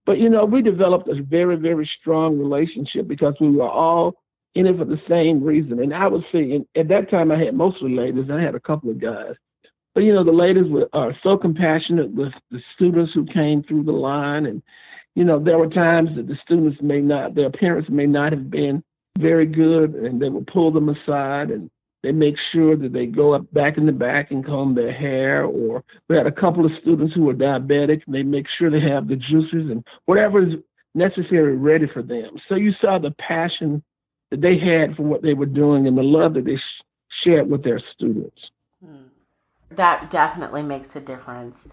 But 0.05 0.19
you 0.19 0.28
know, 0.28 0.45
we 0.45 0.62
developed 0.62 1.09
a 1.09 1.23
very, 1.23 1.57
very 1.57 1.88
strong 2.00 2.38
relationship 2.38 3.09
because 3.09 3.35
we 3.40 3.50
were 3.50 3.69
all 3.69 4.14
in 4.55 4.66
it 4.66 4.78
for 4.78 4.85
the 4.85 5.00
same 5.09 5.43
reason. 5.43 5.81
And 5.81 5.93
I 5.93 6.07
would 6.07 6.25
say, 6.33 6.64
at 6.76 6.88
that 6.88 7.11
time, 7.11 7.31
I 7.31 7.38
had 7.38 7.55
mostly 7.55 7.95
ladies. 7.95 8.31
I 8.31 8.40
had 8.40 8.55
a 8.55 8.61
couple 8.61 8.90
of 8.90 9.00
guys, 9.00 9.35
but 9.95 10.05
you 10.05 10.12
know, 10.12 10.25
the 10.25 10.33
ladies 10.33 10.71
were 10.71 10.88
are 10.93 11.16
so 11.23 11.37
compassionate 11.37 12.11
with 12.11 12.33
the 12.50 12.61
students 12.75 13.12
who 13.12 13.26
came 13.26 13.62
through 13.62 13.85
the 13.85 13.93
line, 13.93 14.47
and 14.47 14.62
you 15.14 15.25
know, 15.25 15.38
there 15.38 15.59
were 15.59 15.69
times 15.69 16.11
that 16.16 16.28
the 16.28 16.38
students 16.45 16.81
may 16.81 17.00
not, 17.00 17.35
their 17.35 17.50
parents 17.50 17.90
may 17.90 18.07
not 18.07 18.33
have 18.33 18.50
been 18.50 18.83
very 19.19 19.47
good, 19.47 19.95
and 19.95 20.21
they 20.21 20.28
would 20.28 20.47
pull 20.47 20.71
them 20.71 20.88
aside 20.88 21.50
and 21.50 21.71
they 22.07 22.13
make 22.13 22.37
sure 22.53 22.77
that 22.77 22.93
they 22.93 23.07
go 23.07 23.35
up 23.35 23.53
back 23.53 23.77
in 23.77 23.85
the 23.85 23.91
back 23.91 24.31
and 24.31 24.47
comb 24.47 24.77
their 24.77 24.93
hair. 24.93 25.45
Or 25.45 25.83
we 26.09 26.17
had 26.17 26.29
a 26.29 26.33
couple 26.33 26.65
of 26.65 26.71
students 26.81 27.13
who 27.13 27.23
were 27.23 27.35
diabetic, 27.35 28.03
and 28.07 28.15
they 28.15 28.23
make 28.23 28.47
sure 28.57 28.71
they 28.71 28.81
have 28.81 29.09
the 29.09 29.17
juices 29.17 29.71
and 29.73 29.85
whatever 30.05 30.47
is 30.47 30.55
necessary 30.95 31.57
ready 31.57 31.89
for 31.93 32.03
them. 32.03 32.37
So 32.49 32.55
you 32.55 32.73
saw 32.81 33.01
the 33.01 33.11
passion 33.11 33.83
that 34.31 34.41
they 34.41 34.57
had 34.57 34.95
for 34.95 35.03
what 35.03 35.23
they 35.23 35.35
were 35.35 35.47
doing 35.47 35.89
and 35.89 35.99
the 35.99 36.03
love 36.05 36.35
that 36.35 36.45
they 36.45 36.57
sh- 36.57 36.85
shared 37.25 37.51
with 37.51 37.65
their 37.65 37.83
students. 37.95 38.51
Hmm. 38.81 39.09
That 39.69 40.09
definitely 40.09 40.63
makes 40.63 40.95
a 40.95 41.01
difference. 41.01 41.67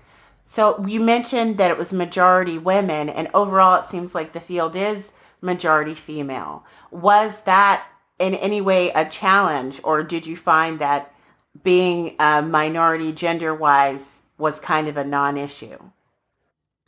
So 0.45 0.83
you 0.87 0.99
mentioned 0.99 1.59
that 1.59 1.69
it 1.69 1.77
was 1.77 1.93
majority 1.93 2.57
women, 2.57 3.07
and 3.07 3.27
overall, 3.35 3.79
it 3.79 3.85
seems 3.85 4.15
like 4.15 4.33
the 4.33 4.39
field 4.39 4.75
is 4.75 5.11
majority 5.41 5.93
female. 5.93 6.65
Was 6.89 7.43
that 7.43 7.85
in 8.23 8.35
any 8.35 8.61
way 8.61 8.89
a 8.91 9.05
challenge, 9.05 9.81
or 9.83 10.03
did 10.03 10.25
you 10.25 10.37
find 10.37 10.79
that 10.79 11.13
being 11.63 12.15
a 12.19 12.41
minority 12.41 13.11
gender 13.11 13.53
wise 13.53 14.21
was 14.37 14.59
kind 14.59 14.87
of 14.87 14.97
a 14.97 15.03
non 15.03 15.37
issue? 15.37 15.77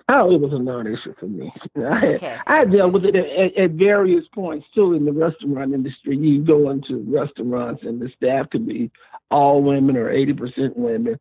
Oh, 0.07 0.31
it 0.31 0.39
was 0.39 0.53
a 0.53 0.59
non-issue 0.59 1.15
for 1.19 1.25
me. 1.25 1.51
I 1.77 2.05
okay. 2.15 2.37
I 2.45 2.65
dealt 2.65 2.93
with 2.93 3.05
it 3.05 3.15
at, 3.15 3.57
at, 3.57 3.71
various 3.71 4.23
points 4.35 4.67
too 4.75 4.93
in 4.93 5.03
the 5.03 5.11
restaurant 5.11 5.73
industry. 5.73 6.15
You 6.15 6.43
go 6.43 6.69
into 6.69 7.03
restaurants 7.07 7.81
and 7.81 7.99
the 7.99 8.11
staff 8.15 8.51
could 8.51 8.67
be 8.67 8.91
all 9.31 9.63
women 9.63 9.97
or 9.97 10.13
80% 10.13 10.75
women. 10.75 11.19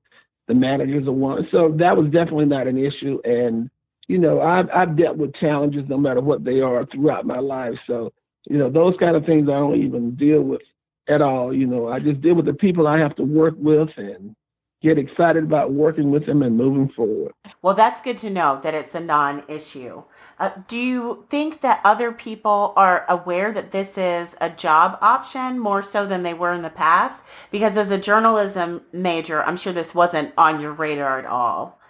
The 0.48 0.54
managers 0.54 1.06
are 1.06 1.12
one. 1.12 1.48
So 1.50 1.74
that 1.78 1.96
was 1.96 2.10
definitely 2.10 2.44
not 2.44 2.66
an 2.66 2.76
issue. 2.76 3.22
And, 3.24 3.70
you 4.06 4.18
know, 4.18 4.42
I've, 4.42 4.68
I've 4.68 4.98
dealt 4.98 5.16
with 5.16 5.34
challenges 5.36 5.84
no 5.88 5.96
matter 5.96 6.20
what 6.20 6.44
they 6.44 6.60
are 6.60 6.84
throughout 6.84 7.24
my 7.24 7.38
life. 7.38 7.76
So, 7.86 8.12
you 8.46 8.58
know, 8.58 8.70
those 8.70 8.94
kind 8.98 9.16
of 9.16 9.24
things 9.24 9.48
I 9.48 9.52
don't 9.52 9.82
even 9.82 10.14
deal 10.16 10.42
with 10.42 10.62
at 11.08 11.22
all. 11.22 11.54
You 11.54 11.66
know, 11.66 11.88
I 11.88 11.98
just 11.98 12.20
deal 12.20 12.34
with 12.34 12.46
the 12.46 12.54
people 12.54 12.86
I 12.86 12.98
have 12.98 13.16
to 13.16 13.24
work 13.24 13.54
with 13.58 13.88
and 13.96 14.34
get 14.82 14.98
excited 14.98 15.42
about 15.42 15.72
working 15.72 16.10
with 16.10 16.26
them 16.26 16.42
and 16.42 16.58
moving 16.58 16.90
forward. 16.94 17.32
Well, 17.62 17.72
that's 17.74 18.02
good 18.02 18.18
to 18.18 18.28
know 18.28 18.60
that 18.62 18.74
it's 18.74 18.94
a 18.94 19.00
non-issue. 19.00 20.02
Uh, 20.38 20.50
do 20.68 20.76
you 20.76 21.24
think 21.30 21.62
that 21.62 21.80
other 21.84 22.12
people 22.12 22.74
are 22.76 23.06
aware 23.08 23.50
that 23.50 23.70
this 23.70 23.96
is 23.96 24.36
a 24.42 24.50
job 24.50 24.98
option 25.00 25.58
more 25.58 25.82
so 25.82 26.04
than 26.04 26.22
they 26.22 26.34
were 26.34 26.52
in 26.52 26.60
the 26.60 26.68
past? 26.68 27.22
Because 27.50 27.78
as 27.78 27.90
a 27.90 27.96
journalism 27.96 28.82
major, 28.92 29.42
I'm 29.42 29.56
sure 29.56 29.72
this 29.72 29.94
wasn't 29.94 30.34
on 30.36 30.60
your 30.60 30.74
radar 30.74 31.18
at 31.18 31.24
all. 31.24 31.80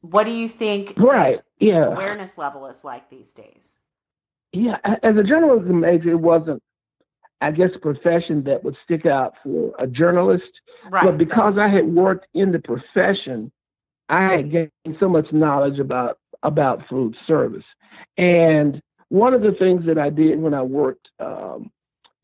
What 0.00 0.24
do 0.24 0.32
you 0.32 0.48
think 0.48 0.94
right. 0.96 1.40
yeah. 1.60 1.86
awareness 1.86 2.36
level 2.36 2.66
is 2.66 2.82
like 2.82 3.10
these 3.10 3.28
days? 3.28 3.73
Yeah, 4.54 4.78
as 5.02 5.16
a 5.16 5.22
journalism 5.22 5.80
major, 5.80 6.10
it 6.10 6.20
wasn't 6.20 6.62
I 7.44 7.50
guess, 7.50 7.70
a 7.74 7.78
profession 7.78 8.42
that 8.44 8.64
would 8.64 8.76
stick 8.84 9.04
out 9.04 9.34
for 9.42 9.74
a 9.78 9.86
journalist. 9.86 10.50
Right. 10.90 11.04
But 11.04 11.18
because 11.18 11.58
I 11.58 11.68
had 11.68 11.86
worked 11.86 12.26
in 12.32 12.52
the 12.52 12.58
profession, 12.58 13.52
I 14.08 14.32
had 14.32 14.50
gained 14.50 14.70
so 14.98 15.10
much 15.10 15.30
knowledge 15.30 15.78
about 15.78 16.18
about 16.42 16.88
food 16.88 17.14
service. 17.26 17.64
And 18.16 18.80
one 19.08 19.34
of 19.34 19.42
the 19.42 19.52
things 19.52 19.84
that 19.86 19.98
I 19.98 20.08
did 20.10 20.38
when 20.40 20.54
I 20.54 20.62
worked 20.62 21.08
um, 21.18 21.70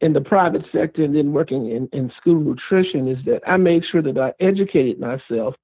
in 0.00 0.14
the 0.14 0.20
private 0.20 0.64
sector 0.72 1.04
and 1.04 1.14
then 1.14 1.32
working 1.32 1.70
in, 1.70 1.88
in 1.92 2.10
school 2.18 2.40
nutrition 2.40 3.06
is 3.08 3.18
that 3.26 3.42
I 3.46 3.56
made 3.58 3.84
sure 3.90 4.02
that 4.02 4.18
I 4.18 4.32
educated 4.40 4.98
myself 4.98 5.54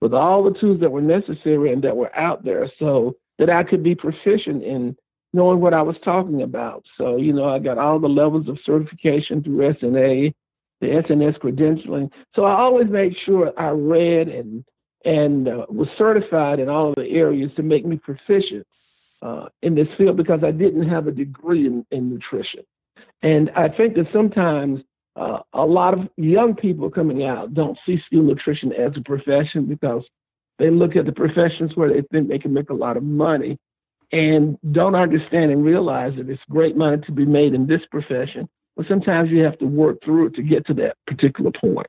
with 0.00 0.12
all 0.12 0.42
the 0.42 0.58
tools 0.58 0.80
that 0.80 0.92
were 0.92 1.02
necessary 1.02 1.72
and 1.72 1.82
that 1.84 1.96
were 1.96 2.14
out 2.16 2.44
there 2.44 2.70
so 2.78 3.16
that 3.38 3.50
I 3.50 3.62
could 3.62 3.82
be 3.82 3.94
proficient 3.94 4.62
in 4.62 4.96
knowing 5.32 5.60
what 5.60 5.74
I 5.74 5.82
was 5.82 5.96
talking 6.04 6.42
about. 6.42 6.84
So, 6.96 7.16
you 7.16 7.32
know, 7.32 7.48
I 7.48 7.58
got 7.58 7.78
all 7.78 7.98
the 7.98 8.08
levels 8.08 8.48
of 8.48 8.58
certification 8.64 9.42
through 9.42 9.74
SNA, 9.74 10.34
the 10.80 10.86
SNS 10.86 11.38
credentialing. 11.38 12.10
So 12.34 12.44
I 12.44 12.58
always 12.58 12.88
made 12.88 13.14
sure 13.24 13.52
I 13.58 13.68
read 13.68 14.28
and 14.28 14.64
and 15.04 15.46
uh, 15.46 15.66
was 15.68 15.88
certified 15.96 16.58
in 16.58 16.68
all 16.68 16.88
of 16.88 16.96
the 16.96 17.08
areas 17.08 17.52
to 17.54 17.62
make 17.62 17.86
me 17.86 17.96
proficient 17.96 18.66
uh, 19.22 19.46
in 19.62 19.74
this 19.74 19.86
field 19.96 20.16
because 20.16 20.40
I 20.42 20.50
didn't 20.50 20.88
have 20.88 21.06
a 21.06 21.12
degree 21.12 21.66
in, 21.66 21.86
in 21.92 22.10
nutrition. 22.10 22.64
And 23.22 23.50
I 23.50 23.68
think 23.68 23.94
that 23.94 24.06
sometimes 24.12 24.80
uh, 25.14 25.38
a 25.52 25.64
lot 25.64 25.94
of 25.94 26.08
young 26.16 26.54
people 26.54 26.90
coming 26.90 27.24
out 27.24 27.54
don't 27.54 27.78
see 27.86 28.00
school 28.06 28.22
nutrition 28.22 28.72
as 28.72 28.92
a 28.96 29.00
profession 29.00 29.66
because 29.66 30.02
they 30.58 30.70
look 30.70 30.96
at 30.96 31.06
the 31.06 31.12
professions 31.12 31.72
where 31.76 31.88
they 31.88 32.02
think 32.10 32.28
they 32.28 32.38
can 32.38 32.52
make 32.52 32.70
a 32.70 32.74
lot 32.74 32.96
of 32.96 33.02
money 33.02 33.58
and 34.12 34.58
don't 34.72 34.94
understand 34.94 35.50
and 35.50 35.64
realize 35.64 36.14
that 36.16 36.28
it's 36.28 36.42
great 36.50 36.76
money 36.76 36.98
to 37.06 37.12
be 37.12 37.26
made 37.26 37.54
in 37.54 37.66
this 37.66 37.80
profession. 37.90 38.48
But 38.76 38.86
sometimes 38.88 39.30
you 39.30 39.42
have 39.42 39.58
to 39.58 39.66
work 39.66 39.98
through 40.04 40.26
it 40.26 40.34
to 40.34 40.42
get 40.42 40.66
to 40.66 40.74
that 40.74 40.96
particular 41.06 41.50
point. 41.50 41.86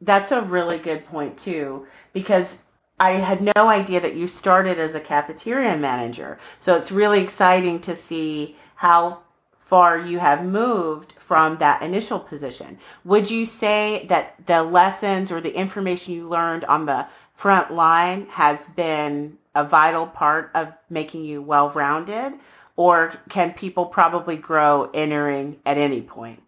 That's 0.00 0.30
a 0.30 0.42
really 0.42 0.78
good 0.78 1.04
point 1.04 1.38
too, 1.38 1.86
because 2.12 2.62
I 3.00 3.12
had 3.12 3.40
no 3.40 3.68
idea 3.68 4.00
that 4.00 4.14
you 4.14 4.26
started 4.26 4.78
as 4.78 4.94
a 4.94 5.00
cafeteria 5.00 5.76
manager. 5.76 6.38
So 6.60 6.76
it's 6.76 6.92
really 6.92 7.20
exciting 7.22 7.80
to 7.80 7.96
see 7.96 8.56
how 8.76 9.20
far 9.58 9.98
you 9.98 10.18
have 10.18 10.44
moved 10.44 11.12
from 11.18 11.58
that 11.58 11.82
initial 11.82 12.20
position. 12.20 12.78
Would 13.04 13.30
you 13.30 13.46
say 13.46 14.06
that 14.08 14.46
the 14.46 14.62
lessons 14.62 15.32
or 15.32 15.40
the 15.40 15.56
information 15.56 16.14
you 16.14 16.28
learned 16.28 16.64
on 16.66 16.86
the 16.86 17.08
front 17.34 17.72
line 17.72 18.26
has 18.30 18.68
been 18.68 19.38
a 19.56 19.64
vital 19.64 20.06
part 20.06 20.50
of 20.54 20.72
making 20.88 21.24
you 21.24 21.42
well-rounded 21.42 22.34
or 22.76 23.14
can 23.30 23.54
people 23.54 23.86
probably 23.86 24.36
grow 24.36 24.90
entering 24.92 25.56
at 25.64 25.78
any 25.78 26.02
point? 26.02 26.42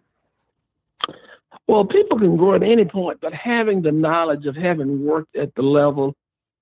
Well, 1.67 1.85
people 1.85 2.19
can 2.19 2.37
grow 2.37 2.55
at 2.55 2.63
any 2.63 2.85
point, 2.85 3.19
but 3.21 3.33
having 3.33 3.81
the 3.81 3.91
knowledge 3.91 4.45
of 4.45 4.55
having 4.55 5.05
worked 5.05 5.35
at 5.35 5.53
the 5.55 5.61
level 5.61 6.15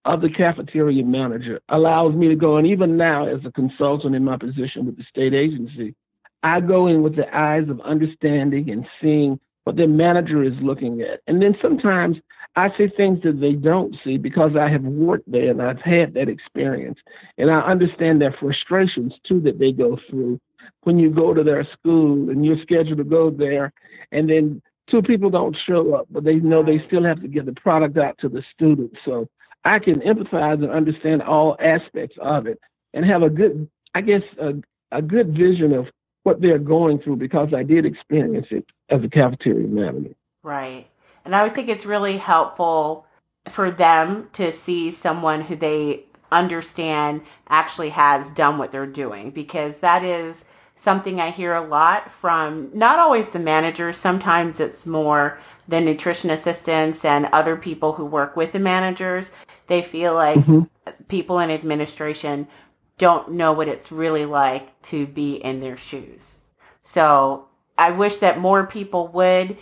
of 0.06 0.22
the 0.22 0.30
cafeteria 0.30 1.04
manager 1.04 1.60
allows 1.70 2.16
me 2.16 2.30
to 2.30 2.36
go, 2.36 2.58
and 2.58 2.66
even 2.66 2.96
now 2.98 3.28
as 3.28 3.44
a 3.46 3.52
consultant 3.52 4.16
in 4.16 4.24
my 4.24 4.38
position 4.38 4.86
with 4.86 4.98
the 4.98 5.04
state 5.10 5.34
agency, 5.34 5.96
I 6.44 6.62
go 6.62 6.88
in 6.88 7.04
with 7.04 7.16
the 7.16 7.36
eyes 7.36 7.68
of 7.68 7.82
understanding 7.82 8.70
and 8.70 8.88
seeing 9.02 9.40
what 9.68 9.76
their 9.76 9.90
manager 9.90 10.44
is 10.44 10.54
looking 10.62 11.02
at. 11.02 11.20
And 11.28 11.42
then 11.42 11.54
sometimes 11.62 12.16
I 12.56 12.70
see 12.78 12.88
things 12.88 13.22
that 13.24 13.42
they 13.42 13.52
don't 13.52 13.94
see 14.02 14.18
because 14.18 14.56
I 14.56 14.70
have 14.70 14.84
worked 14.84 15.30
there 15.30 15.52
and 15.52 15.62
I've 15.62 15.82
had 15.82 16.14
that 16.14 16.30
experience. 16.30 16.98
And 17.38 17.52
I 17.52 17.60
understand 17.60 18.22
their 18.22 18.34
frustrations 18.40 19.14
too 19.28 19.42
that 19.42 19.60
they 19.60 19.74
go 19.74 20.00
through 20.10 20.40
when 20.84 20.98
you 20.98 21.10
go 21.10 21.34
to 21.34 21.44
their 21.44 21.68
school 21.78 22.30
and 22.30 22.46
you're 22.46 22.62
scheduled 22.62 23.00
to 23.00 23.04
go 23.04 23.30
there 23.30 23.74
and 24.14 24.30
then 24.30 24.62
two 24.90 25.02
people 25.02 25.30
don't 25.30 25.58
show 25.68 25.96
up, 25.96 26.08
but 26.10 26.24
they 26.24 26.36
know 26.36 26.64
they 26.64 26.82
still 26.88 27.04
have 27.04 27.22
to 27.22 27.28
get 27.28 27.46
the 27.46 27.54
product 27.54 27.98
out 27.98 28.18
to 28.20 28.30
the 28.30 28.44
students. 28.54 28.96
So 29.04 29.28
I 29.66 29.80
can 29.80 30.00
empathize 30.00 30.64
and 30.64 30.72
understand 30.72 31.24
all 31.24 31.58
aspects 31.60 32.16
of 32.22 32.48
it 32.48 32.58
and 32.94 33.04
have 33.04 33.22
a 33.22 33.30
good, 33.30 33.70
I 33.94 34.00
guess, 34.00 34.22
a, 34.40 34.54
a 34.94 35.02
good 35.02 35.36
vision 35.36 35.74
of 35.74 35.88
what 36.28 36.42
they're 36.42 36.60
going 36.60 37.00
through 37.00 37.16
because 37.16 37.54
I 37.54 37.64
did 37.64 37.86
experience 37.86 38.48
it 38.52 38.66
as 38.90 39.02
a 39.02 39.08
cafeteria 39.08 39.66
manager. 39.66 40.14
Right. 40.44 40.88
And 41.24 41.34
I 41.34 41.44
would 41.44 41.56
think 41.56 41.70
it's 41.70 41.86
really 41.86 42.18
helpful 42.18 43.08
for 43.48 43.72
them 43.72 44.28
to 44.34 44.52
see 44.52 44.92
someone 44.92 45.40
who 45.40 45.56
they 45.56 46.04
understand 46.30 47.22
actually 47.48 47.92
has 47.92 48.30
done 48.32 48.58
what 48.58 48.74
they're 48.74 48.86
doing 48.86 49.32
because 49.32 49.80
that 49.80 50.04
is 50.04 50.44
something 50.76 51.22
I 51.22 51.32
hear 51.32 51.56
a 51.56 51.62
lot 51.62 52.12
from 52.12 52.72
not 52.74 53.00
always 53.00 53.30
the 53.30 53.40
managers. 53.40 53.96
Sometimes 53.96 54.60
it's 54.60 54.86
more 54.86 55.40
the 55.66 55.80
nutrition 55.80 56.30
assistants 56.30 57.06
and 57.06 57.28
other 57.28 57.56
people 57.56 57.94
who 57.94 58.06
work 58.06 58.36
with 58.36 58.52
the 58.52 58.60
managers. 58.60 59.32
They 59.68 59.82
feel 59.82 60.14
like 60.14 60.40
mm-hmm. 60.40 60.64
people 61.08 61.40
in 61.40 61.52
administration 61.52 62.50
don't 62.98 63.32
know 63.32 63.54
what 63.54 63.68
it's 63.68 63.92
really 63.92 64.26
like 64.26 64.82
to 64.84 65.06
be 65.06 65.36
in 65.36 65.60
their 65.60 65.78
shoes. 65.78 66.40
So 66.82 67.48
I 67.78 67.92
wish 67.92 68.18
that 68.18 68.40
more 68.40 68.66
people 68.66 69.08
would 69.10 69.58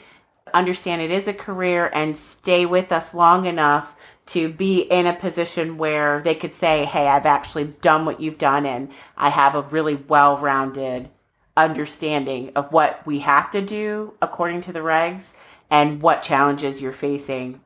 understand 0.53 1.01
it 1.01 1.11
is 1.11 1.27
a 1.27 1.33
career 1.33 1.89
and 1.93 2.17
stay 2.17 2.65
with 2.65 2.91
us 2.91 3.13
long 3.13 3.45
enough 3.45 3.95
to 4.27 4.49
be 4.49 4.81
in 4.81 5.05
a 5.05 5.13
position 5.13 5.77
where 5.77 6.21
they 6.21 6.33
could 6.33 6.53
say, 6.53 6.85
hey, 6.85 7.07
I've 7.07 7.25
actually 7.25 7.65
done 7.65 8.05
what 8.05 8.19
you've 8.19 8.37
done 8.37 8.65
and 8.65 8.89
I 9.17 9.29
have 9.29 9.53
a 9.53 9.61
really 9.61 9.95
well-rounded 9.95 11.09
understanding 11.57 12.51
of 12.55 12.71
what 12.71 13.05
we 13.05 13.19
have 13.19 13.51
to 13.51 13.61
do 13.61 14.13
according 14.21 14.61
to 14.61 14.73
the 14.73 14.79
regs 14.79 15.33
and 15.69 16.01
what 16.01 16.23
challenges 16.23 16.81
you're 16.81 16.91
facing 16.91 17.61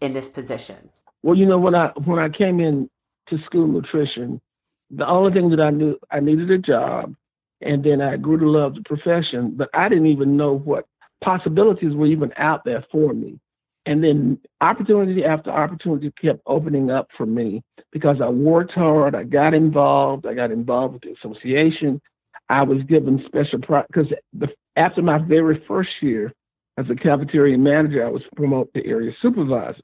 in 0.00 0.12
this 0.12 0.28
position. 0.28 0.90
Well, 1.22 1.36
you 1.36 1.46
know, 1.46 1.58
when 1.58 1.74
I 1.74 1.88
when 2.04 2.18
I 2.18 2.28
came 2.28 2.60
in 2.60 2.88
to 3.28 3.38
school 3.44 3.66
nutrition, 3.66 4.40
the 4.90 5.06
only 5.06 5.32
thing 5.32 5.50
that 5.50 5.60
I 5.60 5.70
knew 5.70 5.98
I 6.10 6.20
needed 6.20 6.50
a 6.50 6.58
job 6.58 7.14
and 7.60 7.82
then 7.82 8.00
I 8.00 8.16
grew 8.16 8.38
to 8.38 8.48
love 8.48 8.74
the 8.74 8.82
profession, 8.82 9.54
but 9.56 9.68
I 9.74 9.88
didn't 9.88 10.06
even 10.06 10.36
know 10.36 10.58
what 10.58 10.86
possibilities 11.22 11.94
were 11.94 12.06
even 12.06 12.32
out 12.36 12.64
there 12.64 12.84
for 12.90 13.12
me. 13.12 13.38
And 13.86 14.04
then 14.04 14.38
opportunity 14.60 15.24
after 15.24 15.50
opportunity 15.50 16.12
kept 16.20 16.40
opening 16.46 16.90
up 16.90 17.08
for 17.16 17.26
me 17.26 17.62
because 17.90 18.20
I 18.22 18.28
worked 18.28 18.72
hard, 18.72 19.14
I 19.14 19.24
got 19.24 19.54
involved, 19.54 20.26
I 20.26 20.34
got 20.34 20.50
involved 20.50 20.94
with 20.94 21.02
the 21.02 21.12
association. 21.12 22.00
I 22.50 22.62
was 22.62 22.82
given 22.84 23.22
special 23.26 23.58
because 23.58 24.12
after 24.76 25.02
my 25.02 25.18
very 25.18 25.62
first 25.66 25.90
year 26.00 26.32
as 26.76 26.86
a 26.90 26.94
cafeteria 26.94 27.58
manager, 27.58 28.06
I 28.06 28.10
was 28.10 28.22
promoted 28.36 28.74
to 28.74 28.86
area 28.86 29.12
supervisor. 29.20 29.80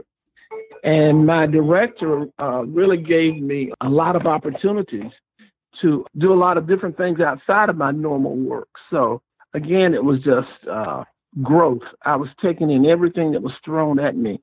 And 0.84 1.26
my 1.26 1.46
director 1.46 2.26
uh, 2.38 2.64
really 2.66 2.98
gave 2.98 3.40
me 3.40 3.72
a 3.80 3.88
lot 3.88 4.16
of 4.16 4.26
opportunities 4.26 5.10
to 5.80 6.04
do 6.18 6.32
a 6.32 6.36
lot 6.36 6.58
of 6.58 6.68
different 6.68 6.96
things 6.98 7.20
outside 7.20 7.70
of 7.70 7.76
my 7.76 7.90
normal 7.90 8.36
work. 8.36 8.68
So 8.90 9.22
again, 9.54 9.94
it 9.94 10.04
was 10.04 10.20
just 10.20 10.68
uh, 10.70 11.04
growth. 11.42 11.82
I 12.04 12.16
was 12.16 12.28
taking 12.42 12.70
in 12.70 12.84
everything 12.84 13.32
that 13.32 13.42
was 13.42 13.54
thrown 13.64 13.98
at 13.98 14.14
me. 14.14 14.40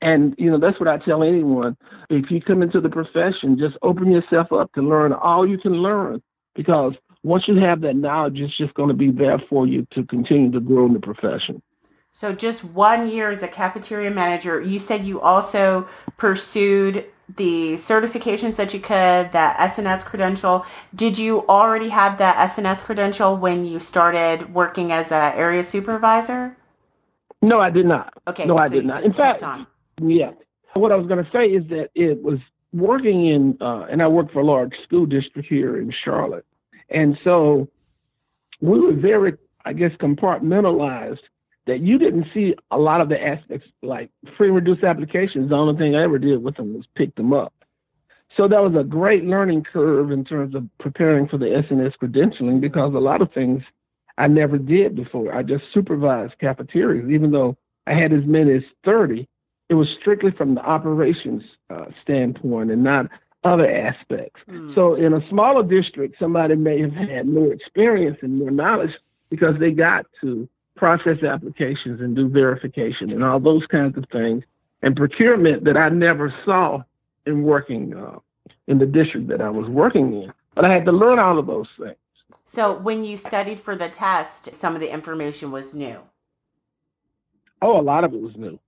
And, 0.00 0.34
you 0.38 0.48
know, 0.48 0.58
that's 0.58 0.78
what 0.78 0.88
I 0.88 0.98
tell 0.98 1.24
anyone. 1.24 1.76
If 2.08 2.30
you 2.30 2.40
come 2.40 2.62
into 2.62 2.80
the 2.80 2.88
profession, 2.88 3.58
just 3.58 3.76
open 3.82 4.12
yourself 4.12 4.52
up 4.52 4.72
to 4.74 4.82
learn 4.82 5.12
all 5.12 5.46
you 5.46 5.58
can 5.58 5.72
learn 5.72 6.22
because 6.54 6.94
once 7.24 7.48
you 7.48 7.56
have 7.56 7.80
that 7.82 7.96
knowledge, 7.96 8.38
it's 8.38 8.56
just 8.56 8.74
going 8.74 8.88
to 8.88 8.94
be 8.94 9.10
there 9.10 9.42
for 9.50 9.66
you 9.66 9.86
to 9.92 10.04
continue 10.04 10.52
to 10.52 10.60
grow 10.60 10.86
in 10.86 10.94
the 10.94 11.00
profession. 11.00 11.60
So, 12.12 12.32
just 12.32 12.64
one 12.64 13.08
year 13.08 13.30
as 13.30 13.42
a 13.42 13.48
cafeteria 13.48 14.10
manager, 14.10 14.60
you 14.60 14.78
said 14.78 15.04
you 15.04 15.20
also 15.20 15.88
pursued 16.16 17.06
the 17.36 17.74
certifications 17.74 18.56
that 18.56 18.74
you 18.74 18.80
could, 18.80 19.32
that 19.32 19.56
SNS 19.56 20.04
credential. 20.04 20.66
Did 20.94 21.18
you 21.18 21.46
already 21.48 21.88
have 21.88 22.18
that 22.18 22.50
SNS 22.50 22.82
credential 22.82 23.36
when 23.36 23.64
you 23.64 23.80
started 23.80 24.52
working 24.52 24.92
as 24.92 25.10
an 25.12 25.32
area 25.34 25.64
supervisor? 25.64 26.56
No, 27.42 27.60
I 27.60 27.70
did 27.70 27.86
not. 27.86 28.12
Okay. 28.28 28.44
No, 28.44 28.58
I 28.58 28.68
did 28.68 28.84
not. 28.84 29.02
In 29.04 29.12
fact, 29.12 29.42
on. 29.42 29.66
Yeah. 30.00 30.32
What 30.74 30.92
I 30.92 30.96
was 30.96 31.06
going 31.06 31.24
to 31.24 31.30
say 31.30 31.46
is 31.46 31.66
that 31.68 31.90
it 31.94 32.22
was 32.22 32.38
working 32.72 33.26
in, 33.26 33.56
uh, 33.60 33.86
and 33.90 34.02
I 34.02 34.08
worked 34.08 34.32
for 34.32 34.40
a 34.40 34.44
large 34.44 34.72
school 34.84 35.06
district 35.06 35.48
here 35.48 35.78
in 35.78 35.92
Charlotte. 36.04 36.44
And 36.90 37.16
so 37.24 37.68
we 38.60 38.78
were 38.78 38.92
very, 38.92 39.34
I 39.64 39.72
guess, 39.72 39.92
compartmentalized 40.00 41.18
that 41.66 41.80
you 41.80 41.98
didn't 41.98 42.26
see 42.32 42.54
a 42.70 42.78
lot 42.78 43.00
of 43.00 43.08
the 43.08 43.22
aspects 43.22 43.68
like 43.82 44.10
free 44.36 44.48
and 44.48 44.56
reduced 44.56 44.84
applications. 44.84 45.50
The 45.50 45.56
only 45.56 45.78
thing 45.78 45.94
I 45.94 46.02
ever 46.02 46.18
did 46.18 46.42
with 46.42 46.56
them 46.56 46.74
was 46.74 46.86
pick 46.94 47.14
them 47.16 47.32
up. 47.32 47.52
So 48.36 48.48
that 48.48 48.62
was 48.62 48.74
a 48.78 48.84
great 48.84 49.24
learning 49.24 49.64
curve 49.64 50.12
in 50.12 50.24
terms 50.24 50.54
of 50.54 50.64
preparing 50.78 51.26
for 51.28 51.36
the 51.36 51.46
SNS 51.46 51.94
credentialing 52.00 52.60
because 52.60 52.94
a 52.94 52.98
lot 52.98 53.22
of 53.22 53.32
things 53.32 53.62
I 54.18 54.28
never 54.28 54.56
did 54.56 54.94
before. 54.94 55.34
I 55.34 55.42
just 55.42 55.64
supervised 55.74 56.38
cafeterias, 56.38 57.10
even 57.10 57.30
though 57.30 57.56
I 57.86 57.94
had 57.94 58.12
as 58.12 58.24
many 58.24 58.52
as 58.54 58.62
30 58.84 59.28
it 59.70 59.74
was 59.74 59.88
strictly 60.00 60.32
from 60.32 60.56
the 60.56 60.60
operations 60.62 61.42
uh, 61.70 61.86
standpoint 62.02 62.70
and 62.72 62.82
not 62.82 63.06
other 63.44 63.70
aspects. 63.70 64.40
Hmm. 64.46 64.74
So 64.74 64.96
in 64.96 65.14
a 65.14 65.26
smaller 65.30 65.62
district, 65.62 66.16
somebody 66.18 66.56
may 66.56 66.80
have 66.80 66.92
had 66.92 67.26
more 67.26 67.52
experience 67.52 68.18
and 68.20 68.36
more 68.36 68.50
knowledge 68.50 68.90
because 69.30 69.54
they 69.58 69.70
got 69.70 70.06
to 70.20 70.48
process 70.80 71.22
applications 71.22 72.00
and 72.00 72.16
do 72.16 72.26
verification 72.26 73.10
and 73.10 73.22
all 73.22 73.38
those 73.38 73.66
kinds 73.66 73.98
of 73.98 74.04
things 74.10 74.42
and 74.82 74.96
procurement 74.96 75.62
that 75.64 75.76
I 75.76 75.90
never 75.90 76.34
saw 76.46 76.82
in 77.26 77.42
working 77.42 77.94
uh, 77.94 78.18
in 78.66 78.78
the 78.78 78.86
district 78.86 79.28
that 79.28 79.42
I 79.42 79.50
was 79.50 79.68
working 79.68 80.22
in. 80.22 80.32
But 80.54 80.64
I 80.64 80.72
had 80.72 80.86
to 80.86 80.92
learn 80.92 81.18
all 81.18 81.38
of 81.38 81.46
those 81.46 81.68
things. 81.78 81.96
So 82.46 82.78
when 82.78 83.04
you 83.04 83.18
studied 83.18 83.60
for 83.60 83.76
the 83.76 83.90
test, 83.90 84.54
some 84.54 84.74
of 84.74 84.80
the 84.80 84.90
information 84.90 85.52
was 85.52 85.74
new. 85.74 85.98
Oh, 87.60 87.78
a 87.78 87.82
lot 87.82 88.02
of 88.04 88.14
it 88.14 88.20
was 88.20 88.34
new. 88.36 88.58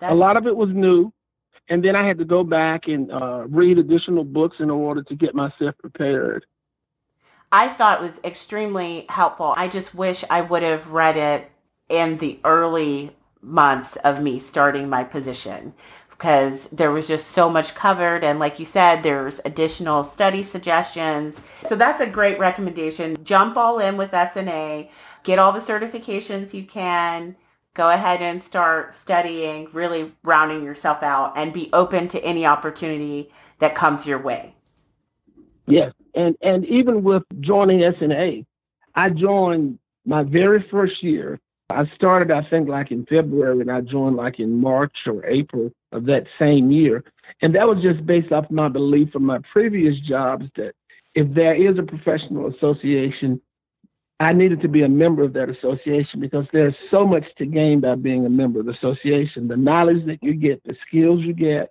That's, 0.00 0.10
a 0.10 0.14
lot 0.14 0.38
of 0.38 0.46
it 0.46 0.56
was 0.56 0.70
new 0.70 1.12
and 1.68 1.82
then 1.84 1.96
i 1.96 2.06
had 2.06 2.18
to 2.18 2.24
go 2.24 2.44
back 2.44 2.82
and 2.86 3.10
uh, 3.10 3.44
read 3.48 3.78
additional 3.78 4.24
books 4.24 4.56
in 4.60 4.70
order 4.70 5.02
to 5.02 5.14
get 5.14 5.34
myself 5.34 5.74
prepared 5.78 6.44
I 7.52 7.68
thought 7.68 8.02
was 8.02 8.20
extremely 8.24 9.06
helpful. 9.08 9.54
I 9.56 9.68
just 9.68 9.94
wish 9.94 10.24
I 10.30 10.40
would 10.40 10.62
have 10.62 10.90
read 10.90 11.16
it 11.16 11.50
in 11.88 12.18
the 12.18 12.40
early 12.44 13.16
months 13.40 13.96
of 13.96 14.20
me 14.20 14.38
starting 14.38 14.88
my 14.88 15.04
position 15.04 15.72
because 16.10 16.68
there 16.68 16.90
was 16.90 17.06
just 17.06 17.28
so 17.28 17.48
much 17.48 17.74
covered. 17.74 18.24
And 18.24 18.38
like 18.38 18.58
you 18.58 18.64
said 18.64 19.02
there's 19.02 19.40
additional 19.44 20.02
study 20.02 20.42
suggestions. 20.42 21.40
So 21.68 21.76
that's 21.76 22.00
a 22.00 22.06
great 22.06 22.38
recommendation. 22.38 23.22
Jump 23.24 23.56
all 23.56 23.78
in 23.78 23.96
with 23.96 24.10
sna 24.10 24.88
get 25.22 25.38
all 25.40 25.52
the 25.52 25.58
certifications 25.58 26.54
you 26.54 26.64
can. 26.64 27.36
Go 27.74 27.90
ahead 27.90 28.22
and 28.22 28.42
start 28.42 28.94
studying 28.94 29.68
really 29.72 30.12
rounding 30.22 30.62
yourself 30.62 31.02
out 31.02 31.32
and 31.36 31.52
be 31.52 31.68
open 31.72 32.08
to 32.08 32.24
any 32.24 32.46
opportunity 32.46 33.30
that 33.58 33.74
comes 33.74 34.06
your 34.06 34.18
way. 34.18 34.54
Yes 35.66 35.95
and 36.16 36.36
and 36.42 36.64
even 36.66 37.02
with 37.04 37.22
joining 37.40 37.80
sna 37.80 38.44
i 38.94 39.08
joined 39.08 39.78
my 40.04 40.22
very 40.24 40.64
first 40.70 41.02
year 41.02 41.38
i 41.70 41.84
started 41.94 42.30
i 42.30 42.42
think 42.50 42.68
like 42.68 42.90
in 42.90 43.06
february 43.06 43.60
and 43.60 43.70
i 43.70 43.80
joined 43.80 44.16
like 44.16 44.40
in 44.40 44.60
march 44.60 44.96
or 45.06 45.24
april 45.26 45.70
of 45.92 46.06
that 46.06 46.24
same 46.38 46.70
year 46.70 47.04
and 47.42 47.54
that 47.54 47.68
was 47.68 47.82
just 47.82 48.04
based 48.06 48.32
off 48.32 48.50
my 48.50 48.68
belief 48.68 49.10
from 49.12 49.24
my 49.24 49.38
previous 49.52 49.98
jobs 50.00 50.46
that 50.56 50.72
if 51.14 51.32
there 51.34 51.54
is 51.54 51.78
a 51.78 51.82
professional 51.82 52.52
association 52.52 53.40
I 54.18 54.32
needed 54.32 54.62
to 54.62 54.68
be 54.68 54.82
a 54.82 54.88
member 54.88 55.22
of 55.24 55.34
that 55.34 55.50
association 55.50 56.20
because 56.20 56.46
there's 56.52 56.74
so 56.90 57.06
much 57.06 57.24
to 57.36 57.44
gain 57.44 57.80
by 57.80 57.96
being 57.96 58.24
a 58.24 58.30
member 58.30 58.60
of 58.60 58.66
the 58.66 58.72
association. 58.72 59.46
The 59.46 59.58
knowledge 59.58 60.06
that 60.06 60.22
you 60.22 60.32
get, 60.32 60.62
the 60.64 60.74
skills 60.86 61.20
you 61.22 61.34
get, 61.34 61.70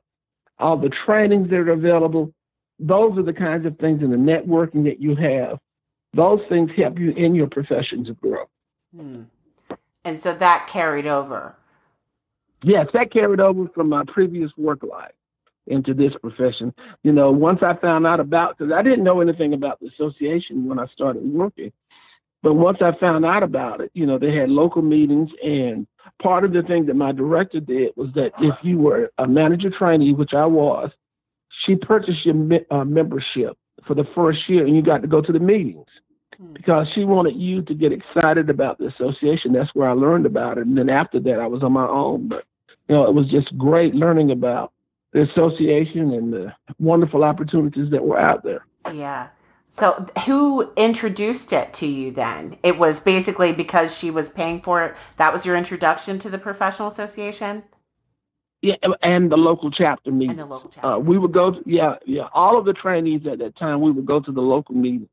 all 0.60 0.78
the 0.78 0.92
trainings 1.06 1.50
that 1.50 1.56
are 1.56 1.72
available, 1.72 2.32
those 2.80 3.18
are 3.18 3.24
the 3.24 3.34
kinds 3.34 3.66
of 3.66 3.78
things 3.78 4.02
in 4.02 4.12
the 4.12 4.18
networking 4.18 4.84
that 4.86 5.00
you 5.00 5.16
have. 5.16 5.60
Those 6.14 6.40
things 6.50 6.72
help 6.76 7.00
you 7.00 7.12
in 7.12 7.36
your 7.36 7.48
profession 7.48 8.06
to 8.06 8.14
grow. 8.14 8.46
Hmm. 8.96 9.24
And 10.04 10.22
so 10.22 10.34
that 10.34 10.68
carried 10.68 11.08
over. 11.08 11.56
Yes, 12.64 12.88
that 12.94 13.12
carried 13.12 13.40
over 13.40 13.68
from 13.74 13.90
my 13.90 14.04
previous 14.08 14.52
work 14.58 14.84
life 14.84 15.14
into 15.68 15.94
this 15.94 16.14
profession. 16.22 16.74
You 17.04 17.12
know, 17.12 17.32
once 17.32 17.60
I 17.62 17.76
found 17.76 18.06
out 18.06 18.20
about, 18.20 18.58
because 18.58 18.72
I 18.72 18.82
didn't 18.82 19.04
know 19.04 19.22
anything 19.22 19.54
about 19.54 19.80
the 19.80 19.88
association 19.88 20.68
when 20.68 20.80
I 20.80 20.86
started 20.88 21.24
working. 21.24 21.72
But 22.44 22.54
once 22.54 22.78
I 22.82 22.92
found 23.00 23.26
out 23.26 23.42
about 23.42 23.82
it, 23.82 23.90
you 23.96 24.06
know, 24.06 24.20
they 24.20 24.36
had 24.36 24.50
local 24.50 24.84
meetings, 24.84 25.32
and 25.44 25.88
part 26.22 26.46
of 26.46 26.54
the 26.54 26.62
thing 26.62 26.86
that 26.86 26.96
my 26.96 27.12
director 27.12 27.60
did 27.60 27.94
was 27.96 28.10
that 28.14 28.34
if 28.40 28.54
you 28.62 28.78
were 28.78 29.12
a 29.18 29.28
manager 29.28 29.72
trainee, 29.72 30.14
which 30.14 30.36
I 30.36 30.46
was, 30.46 30.92
she 31.66 31.76
purchased 31.76 32.26
your 32.26 32.36
uh, 32.72 32.84
membership 32.84 33.58
for 33.88 33.94
the 33.94 34.06
first 34.16 34.50
year, 34.50 34.66
and 34.66 34.76
you 34.76 34.82
got 34.82 35.02
to 35.02 35.08
go 35.08 35.22
to 35.22 35.32
the 35.32 35.40
meetings 35.40 35.88
Hmm. 36.38 36.54
because 36.54 36.88
she 36.94 37.04
wanted 37.04 37.36
you 37.36 37.62
to 37.64 37.74
get 37.74 37.92
excited 37.92 38.50
about 38.50 38.78
the 38.78 38.88
association. 38.88 39.54
That's 39.54 39.74
where 39.74 39.90
I 39.90 39.94
learned 39.94 40.26
about 40.26 40.58
it, 40.58 40.66
and 40.66 40.78
then 40.78 40.90
after 40.90 41.20
that, 41.22 41.40
I 41.40 41.48
was 41.48 41.64
on 41.64 41.72
my 41.72 41.88
own. 41.88 42.28
But 42.28 42.46
you 42.90 42.96
know, 42.96 43.06
it 43.06 43.14
was 43.14 43.30
just 43.30 43.58
great 43.58 43.96
learning 43.96 44.32
about 44.32 44.74
the 45.14 45.22
association 45.22 46.12
and 46.12 46.34
the 46.34 46.54
wonderful 46.80 47.24
opportunities 47.24 47.90
that 47.92 48.04
were 48.04 48.20
out 48.20 48.44
there. 48.44 48.66
Yeah. 48.94 49.30
So 49.70 50.06
who 50.26 50.72
introduced 50.78 51.52
it 51.52 51.74
to 51.76 51.86
you 51.86 52.12
then? 52.12 52.58
It 52.64 52.78
was 52.78 53.00
basically 53.00 53.52
because 53.52 53.98
she 53.98 54.10
was 54.10 54.30
paying 54.30 54.62
for 54.62 54.84
it. 54.84 54.96
That 55.18 55.34
was 55.34 55.46
your 55.46 55.56
introduction 55.56 56.18
to 56.20 56.30
the 56.30 56.38
professional 56.38 56.88
association 56.88 57.64
Yeah, 58.66 58.76
and 59.04 59.32
the 59.32 59.38
local 59.38 59.70
chapter 59.70 60.10
and 60.10 60.18
meeting. 60.18 60.38
the 60.38 60.46
local 60.46 60.72
chapter. 60.74 60.88
Uh, 60.88 60.98
we 60.98 61.20
would 61.20 61.32
go, 61.32 61.52
to, 61.52 61.62
yeah, 61.68 61.96
yeah. 62.06 62.30
All 62.34 62.58
of 62.58 62.66
the 62.66 62.74
trainees 62.74 63.22
at 63.28 63.38
that 63.40 63.56
time, 63.58 63.80
we 63.80 63.92
would 63.92 64.08
go 64.08 64.20
to 64.20 64.32
the 64.32 64.42
local 64.42 64.74
meeting 64.74 65.08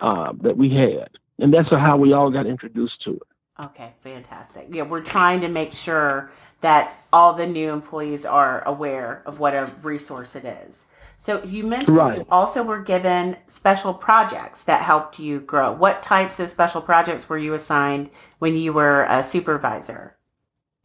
uh, 0.00 0.32
that 0.40 0.56
we 0.56 0.70
had, 0.70 1.10
and 1.38 1.52
that's 1.52 1.68
how 1.70 1.98
we 1.98 2.14
all 2.14 2.30
got 2.30 2.46
introduced 2.46 3.02
to 3.04 3.10
it. 3.12 3.22
Okay, 3.60 3.92
fantastic. 4.00 4.68
Yeah, 4.70 4.84
we're 4.84 5.02
trying 5.02 5.42
to 5.42 5.48
make 5.48 5.74
sure 5.74 6.30
that 6.62 6.96
all 7.12 7.34
the 7.34 7.46
new 7.46 7.70
employees 7.70 8.24
are 8.24 8.62
aware 8.66 9.22
of 9.26 9.38
what 9.38 9.52
a 9.52 9.70
resource 9.82 10.34
it 10.34 10.44
is. 10.46 10.84
So 11.18 11.42
you 11.44 11.64
mentioned 11.64 11.96
Right. 11.96 12.18
you 12.18 12.26
also 12.30 12.62
were 12.62 12.80
given 12.80 13.36
special 13.48 13.92
projects 13.94 14.64
that 14.64 14.82
helped 14.82 15.18
you 15.18 15.40
grow. 15.40 15.72
What 15.72 16.02
types 16.02 16.40
of 16.40 16.48
special 16.48 16.80
projects 16.80 17.28
were 17.28 17.38
you 17.38 17.52
assigned 17.54 18.10
when 18.38 18.56
you 18.56 18.72
were 18.72 19.04
a 19.08 19.22
supervisor? 19.22 20.16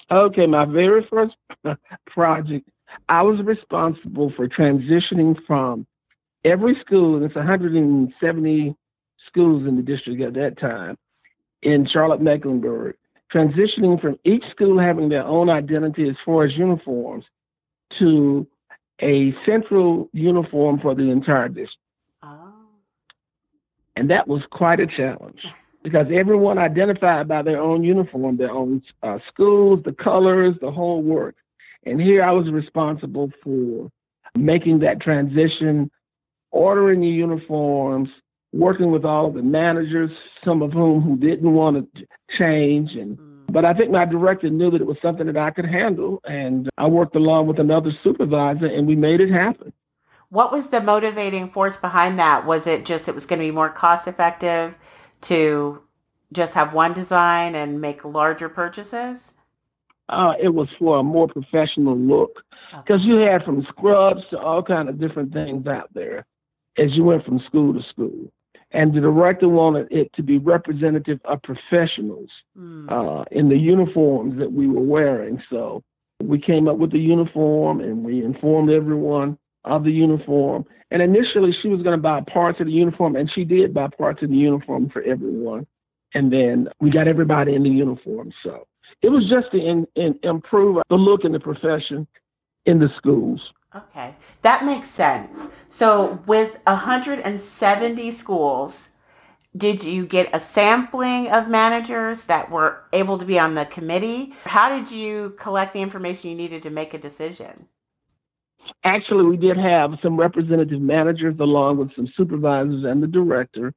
Okay, 0.10 0.46
my 0.46 0.66
very 0.66 1.06
first 1.10 1.36
project, 2.08 2.70
I 3.10 3.22
was 3.22 3.40
responsible 3.44 4.32
for 4.36 4.48
transitioning 4.48 5.36
from 5.46 5.86
every 6.46 6.78
school, 6.86 7.16
and 7.16 7.26
it's 7.26 7.36
170 7.36 8.76
schools 9.28 9.68
in 9.68 9.76
the 9.76 9.82
district 9.82 10.22
at 10.22 10.34
that 10.36 10.58
time 10.60 10.98
in 11.62 11.88
Charlotte 11.92 12.22
Mecklenburg, 12.22 12.96
transitioning 13.34 14.00
from 14.00 14.18
each 14.24 14.44
school 14.52 14.80
having 14.80 15.10
their 15.10 15.26
own 15.26 15.50
identity 15.50 16.08
as 16.08 16.16
far 16.26 16.46
as 16.46 16.56
uniforms 16.56 17.26
to 18.00 18.48
a 19.02 19.34
central 19.46 20.10
uniform 20.14 20.80
for 20.80 20.96
the 20.96 21.10
entire 21.10 21.50
district. 21.50 21.76
Oh. 22.24 22.54
And 23.96 24.10
that 24.10 24.28
was 24.28 24.42
quite 24.52 24.80
a 24.80 24.88
challenge 24.88 25.42
because 25.88 26.08
everyone 26.14 26.58
identified 26.58 27.30
by 27.30 27.42
their 27.42 27.62
own 27.62 27.82
uniform, 27.82 28.36
their 28.36 28.52
own 28.52 28.84
uh, 29.04 29.20
schools, 29.32 29.80
the 29.86 29.94
colors, 29.94 30.54
the 30.60 30.70
whole 30.70 31.02
work. 31.02 31.36
And 31.86 32.02
here 32.02 32.24
I 32.24 32.32
was 32.32 32.52
responsible 32.52 33.32
for 33.42 33.90
making 34.38 34.80
that 34.80 35.00
transition, 35.00 35.90
ordering 36.52 37.00
the 37.00 37.08
uniforms, 37.08 38.10
working 38.52 38.92
with 38.92 39.06
all 39.06 39.28
of 39.28 39.36
the 39.36 39.42
managers, 39.42 40.12
some 40.44 40.62
of 40.62 40.74
whom 40.74 41.02
who 41.02 41.16
didn't 41.16 41.54
want 41.54 41.88
to 41.96 42.06
change. 42.38 42.92
And 42.96 43.18
Mm. 43.18 43.54
but 43.54 43.64
I 43.64 43.74
think 43.74 43.90
my 43.90 44.04
director 44.04 44.50
knew 44.50 44.70
that 44.72 44.82
it 44.82 44.88
was 44.88 44.98
something 45.02 45.26
that 45.28 45.38
I 45.38 45.52
could 45.52 45.66
handle, 45.66 46.20
and 46.26 46.70
I 46.78 46.88
worked 46.88 47.16
along 47.16 47.48
with 47.48 47.60
another 47.60 47.92
supervisor, 48.04 48.66
and 48.66 48.86
we 48.86 48.98
made 48.98 49.22
it 49.22 49.32
happen. 49.32 49.72
What 50.30 50.52
was 50.52 50.70
the 50.70 50.82
motivating 50.82 51.48
force 51.48 51.78
behind 51.78 52.20
that? 52.20 52.46
Was 52.46 52.68
it 52.68 52.84
just 52.84 53.08
it 53.08 53.16
was 53.16 53.26
going 53.26 53.40
to 53.40 53.48
be 53.48 53.52
more 53.52 53.70
cost 53.70 54.06
effective 54.06 54.78
to 55.22 55.82
just 56.32 56.54
have 56.54 56.74
one 56.74 56.94
design 56.94 57.56
and 57.56 57.80
make 57.82 58.04
larger 58.04 58.50
purchases? 58.50 59.32
Uh, 60.10 60.34
it 60.42 60.50
was 60.50 60.68
for 60.80 61.00
a 61.00 61.04
more 61.04 61.28
professional 61.28 61.98
look 61.98 62.42
because 62.84 63.02
you 63.04 63.16
had 63.18 63.44
from 63.44 63.64
scrubs 63.70 64.22
to 64.30 64.40
all 64.40 64.64
kind 64.64 64.88
of 64.90 65.00
different 65.00 65.34
things 65.34 65.68
out 65.68 65.90
there 65.94 66.26
as 66.78 66.92
you 66.96 67.04
went 67.04 67.26
from 67.26 67.40
school 67.40 67.74
to 67.74 67.82
school. 67.90 68.32
And 68.72 68.94
the 68.94 69.00
director 69.02 69.48
wanted 69.48 69.88
it 69.92 70.12
to 70.14 70.24
be 70.24 70.38
representative 70.38 71.20
of 71.26 71.42
professionals 71.42 72.30
Mm. 72.58 72.92
uh, 72.92 73.24
in 73.32 73.50
the 73.50 73.58
uniforms 73.58 74.38
that 74.40 74.52
we 74.52 74.68
were 74.68 74.82
wearing. 74.82 75.42
So 75.50 75.84
We 76.24 76.40
came 76.40 76.68
up 76.68 76.78
with 76.78 76.92
the 76.92 77.00
uniform 77.00 77.80
and 77.80 78.04
we 78.04 78.24
informed 78.26 78.72
everyone 78.72 79.38
of 79.68 79.84
the 79.84 79.92
uniform. 79.92 80.66
And 80.92 81.02
initially, 81.02 81.54
she 81.62 81.68
was 81.68 81.82
going 81.82 81.98
to 81.98 82.02
buy 82.02 82.22
parts 82.22 82.60
of 82.60 82.68
the 82.68 82.74
uniform, 82.74 83.16
and 83.16 83.30
she 83.34 83.44
did 83.44 83.74
buy 83.74 83.88
parts 83.88 84.24
of 84.24 84.30
the 84.30 84.36
uniform 84.36 84.90
for 84.90 85.02
everyone. 85.04 85.68
And 86.14 86.32
then 86.32 86.70
we 86.80 86.90
got 86.90 87.08
everybody 87.08 87.56
in 87.56 87.64
the 87.64 87.70
uniform. 87.70 88.32
So 88.44 88.68
it 89.02 89.10
was 89.10 89.30
just 89.30 89.52
to 89.52 89.58
in, 89.58 89.86
in, 89.96 90.18
improve 90.24 90.82
the 90.90 90.96
look 90.96 91.26
in 91.26 91.32
the 91.32 91.40
profession 91.40 92.08
in 92.66 92.80
the 92.80 92.90
schools. 92.98 93.42
Okay, 93.76 94.16
that 94.42 94.66
makes 94.66 94.90
sense. 94.90 95.38
So 95.70 96.24
with 96.26 96.58
170 96.66 98.12
schools, 98.12 98.90
did 99.56 99.84
you 99.84 100.06
get 100.06 100.30
a 100.34 100.40
sampling 100.40 101.30
of 101.30 101.50
managers 101.50 102.26
that 102.26 102.50
were 102.50 102.84
able 102.94 103.18
to 103.18 103.26
be 103.26 103.38
on 103.38 103.56
the 103.56 103.66
committee? 103.66 104.34
How 104.46 104.70
did 104.70 104.92
you 104.92 105.36
collect 105.38 105.74
the 105.74 105.82
information 105.82 106.30
you 106.30 106.36
needed 106.36 106.64
to 106.64 106.70
make 106.70 106.94
a 106.94 106.98
decision? 106.98 107.68
Actually, 108.84 109.26
we 109.26 109.38
did 109.38 109.58
have 109.58 109.94
some 110.02 110.18
representative 110.18 110.82
managers 110.82 111.36
along 111.40 111.78
with 111.78 111.96
some 111.96 112.08
supervisors 112.16 112.84
and 112.84 113.02
the 113.02 113.08
director. 113.08 113.74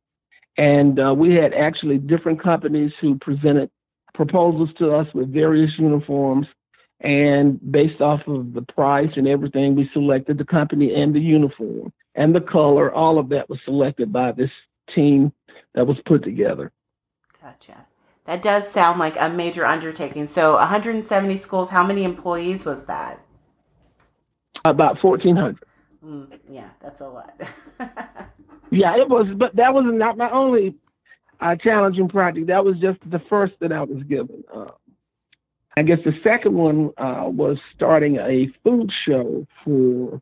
And 0.56 1.00
uh, 1.00 1.14
we 1.14 1.34
had 1.34 1.54
actually 1.54 1.98
different 1.98 2.42
companies 2.42 2.92
who 3.00 3.16
presented 3.18 3.70
proposals 4.14 4.70
to 4.78 4.94
us 4.94 5.06
with 5.14 5.32
various 5.32 5.70
uniforms. 5.78 6.46
And 7.00 7.58
based 7.72 8.00
off 8.00 8.20
of 8.26 8.52
the 8.52 8.62
price 8.62 9.10
and 9.16 9.26
everything, 9.26 9.74
we 9.74 9.88
selected 9.92 10.36
the 10.36 10.44
company 10.44 10.94
and 10.94 11.14
the 11.14 11.20
uniform 11.20 11.92
and 12.14 12.34
the 12.34 12.40
color. 12.40 12.92
All 12.92 13.18
of 13.18 13.30
that 13.30 13.48
was 13.48 13.58
selected 13.64 14.12
by 14.12 14.32
this 14.32 14.50
team 14.94 15.32
that 15.74 15.86
was 15.86 15.96
put 16.04 16.22
together. 16.22 16.72
Gotcha. 17.42 17.86
That 18.26 18.42
does 18.42 18.70
sound 18.70 18.98
like 18.98 19.16
a 19.18 19.30
major 19.30 19.64
undertaking. 19.64 20.28
So 20.28 20.54
170 20.54 21.36
schools, 21.38 21.70
how 21.70 21.86
many 21.86 22.04
employees 22.04 22.66
was 22.66 22.84
that? 22.84 23.20
About 24.64 25.02
1,400. 25.02 25.58
Mm, 26.04 26.38
yeah, 26.50 26.68
that's 26.82 27.00
a 27.00 27.08
lot. 27.08 27.40
yeah, 28.70 28.96
it 28.96 29.08
was, 29.08 29.26
but 29.36 29.54
that 29.56 29.74
was 29.74 29.84
not 29.86 30.16
my 30.16 30.30
only 30.30 30.74
uh, 31.40 31.56
challenging 31.56 32.08
project. 32.08 32.46
That 32.46 32.64
was 32.64 32.76
just 32.78 32.98
the 33.10 33.20
first 33.28 33.54
that 33.60 33.72
I 33.72 33.82
was 33.82 34.02
given. 34.04 34.44
Uh, 34.54 34.70
I 35.76 35.82
guess 35.82 35.98
the 36.04 36.12
second 36.22 36.54
one 36.54 36.90
uh, 36.98 37.24
was 37.26 37.58
starting 37.74 38.16
a 38.16 38.48
food 38.64 38.90
show 39.06 39.46
for 39.64 40.20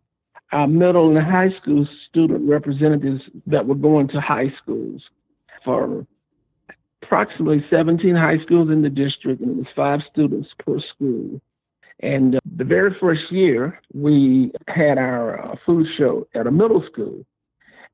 our 0.53 0.66
middle 0.66 1.16
and 1.16 1.27
high 1.27 1.51
school 1.61 1.87
student 2.09 2.48
representatives 2.48 3.22
that 3.46 3.66
were 3.66 3.74
going 3.74 4.09
to 4.09 4.20
high 4.20 4.53
schools 4.62 5.03
for 5.64 6.07
approximately 7.03 7.64
17 7.70 8.14
high 8.14 8.38
schools 8.44 8.70
in 8.70 8.83
the 8.83 8.90
district, 8.90 9.40
and 9.40 9.51
it 9.51 9.57
was 9.57 9.66
five 9.74 10.01
students 10.11 10.48
per 10.59 10.81
school. 10.81 11.40
And 12.01 12.37
uh, 12.37 12.39
the 12.57 12.65
very 12.65 12.95
first 13.01 13.31
year, 13.31 13.81
we 13.93 14.53
had 14.69 14.99
our 14.99 15.41
uh, 15.41 15.57
food 15.67 15.87
show 15.97 16.27
at 16.35 16.47
a 16.47 16.51
middle 16.51 16.85
school. 16.91 17.25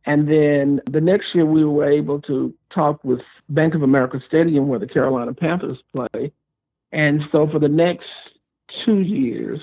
And 0.06 0.28
then 0.28 0.82
the 0.90 1.00
next 1.00 1.34
year, 1.34 1.46
we 1.46 1.64
were 1.64 1.88
able 1.88 2.20
to 2.22 2.52
talk 2.74 3.02
with 3.04 3.20
Bank 3.48 3.74
of 3.74 3.82
America 3.82 4.20
Stadium, 4.26 4.68
where 4.68 4.78
the 4.78 4.86
Carolina 4.86 5.32
Panthers 5.32 5.78
play. 5.94 6.32
And 6.92 7.22
so 7.32 7.48
for 7.48 7.58
the 7.58 7.68
next 7.68 8.06
two 8.84 9.00
years, 9.00 9.60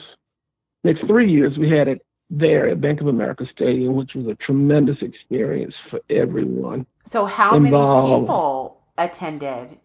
next 0.84 1.06
three 1.06 1.32
years, 1.32 1.58
we 1.58 1.70
had 1.70 1.88
it 1.88 2.02
there 2.32 2.70
at 2.70 2.82
Bank 2.82 3.02
of 3.02 3.08
America 3.08 3.46
Stadium, 3.54 3.96
which 3.96 4.16
was 4.16 4.26
a 4.26 4.36
tremendous 4.36 4.98
experience 5.02 5.76
for 5.90 6.00
everyone. 6.10 6.88
So, 7.06 7.26
how 7.26 7.56
involved. 7.56 8.12
many 8.12 8.22
people 8.22 8.82
attended? 8.98 9.78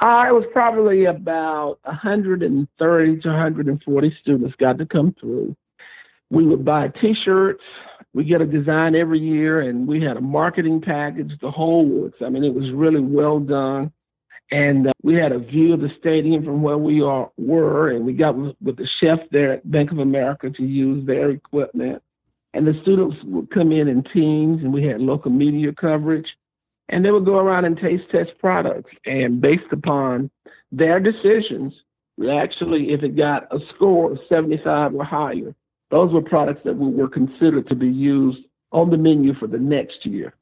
Uh, 0.00 0.24
it 0.28 0.32
was 0.32 0.44
probably 0.52 1.04
about 1.06 1.78
130 1.84 3.20
to 3.20 3.28
140 3.28 4.16
students 4.20 4.54
got 4.58 4.78
to 4.78 4.86
come 4.86 5.14
through. 5.20 5.56
We 6.30 6.46
would 6.46 6.64
buy 6.64 6.88
T-shirts. 6.88 7.62
We 8.14 8.24
get 8.24 8.40
a 8.40 8.46
design 8.46 8.94
every 8.94 9.20
year, 9.20 9.60
and 9.60 9.86
we 9.86 10.02
had 10.02 10.16
a 10.16 10.20
marketing 10.20 10.80
package, 10.80 11.32
the 11.40 11.50
whole 11.50 11.86
works. 11.86 12.18
I 12.24 12.28
mean, 12.28 12.44
it 12.44 12.54
was 12.54 12.70
really 12.72 13.00
well 13.00 13.38
done. 13.38 13.92
And 14.50 14.88
uh, 14.88 14.92
we 15.02 15.14
had 15.14 15.32
a 15.32 15.38
view 15.38 15.72
of 15.72 15.80
the 15.80 15.88
stadium 15.98 16.44
from 16.44 16.62
where 16.62 16.76
we 16.76 17.00
are, 17.00 17.30
were, 17.38 17.90
and 17.90 18.04
we 18.04 18.12
got 18.12 18.36
with, 18.36 18.54
with 18.62 18.76
the 18.76 18.88
chef 19.00 19.18
there 19.30 19.54
at 19.54 19.70
Bank 19.70 19.92
of 19.92 19.98
America 19.98 20.50
to 20.50 20.62
use 20.62 21.06
their 21.06 21.30
equipment. 21.30 22.02
And 22.52 22.66
the 22.66 22.78
students 22.82 23.16
would 23.24 23.50
come 23.50 23.72
in 23.72 23.88
in 23.88 24.04
teams, 24.12 24.62
and 24.62 24.72
we 24.72 24.84
had 24.84 25.00
local 25.00 25.30
media 25.30 25.72
coverage. 25.72 26.26
And 26.88 27.04
they 27.04 27.10
would 27.10 27.24
go 27.24 27.38
around 27.38 27.64
and 27.64 27.76
taste 27.76 28.04
test 28.10 28.30
products. 28.38 28.90
And 29.06 29.40
based 29.40 29.72
upon 29.72 30.30
their 30.70 31.00
decisions, 31.00 31.72
actually, 32.30 32.92
if 32.92 33.02
it 33.02 33.16
got 33.16 33.44
a 33.54 33.58
score 33.74 34.12
of 34.12 34.18
75 34.28 34.94
or 34.94 35.04
higher, 35.04 35.54
those 35.90 36.12
were 36.12 36.22
products 36.22 36.62
that 36.64 36.76
were 36.76 37.08
considered 37.08 37.68
to 37.70 37.76
be 37.76 37.88
used 37.88 38.40
on 38.72 38.90
the 38.90 38.96
menu 38.96 39.34
for 39.34 39.46
the 39.46 39.58
next 39.58 40.04
year. 40.04 40.34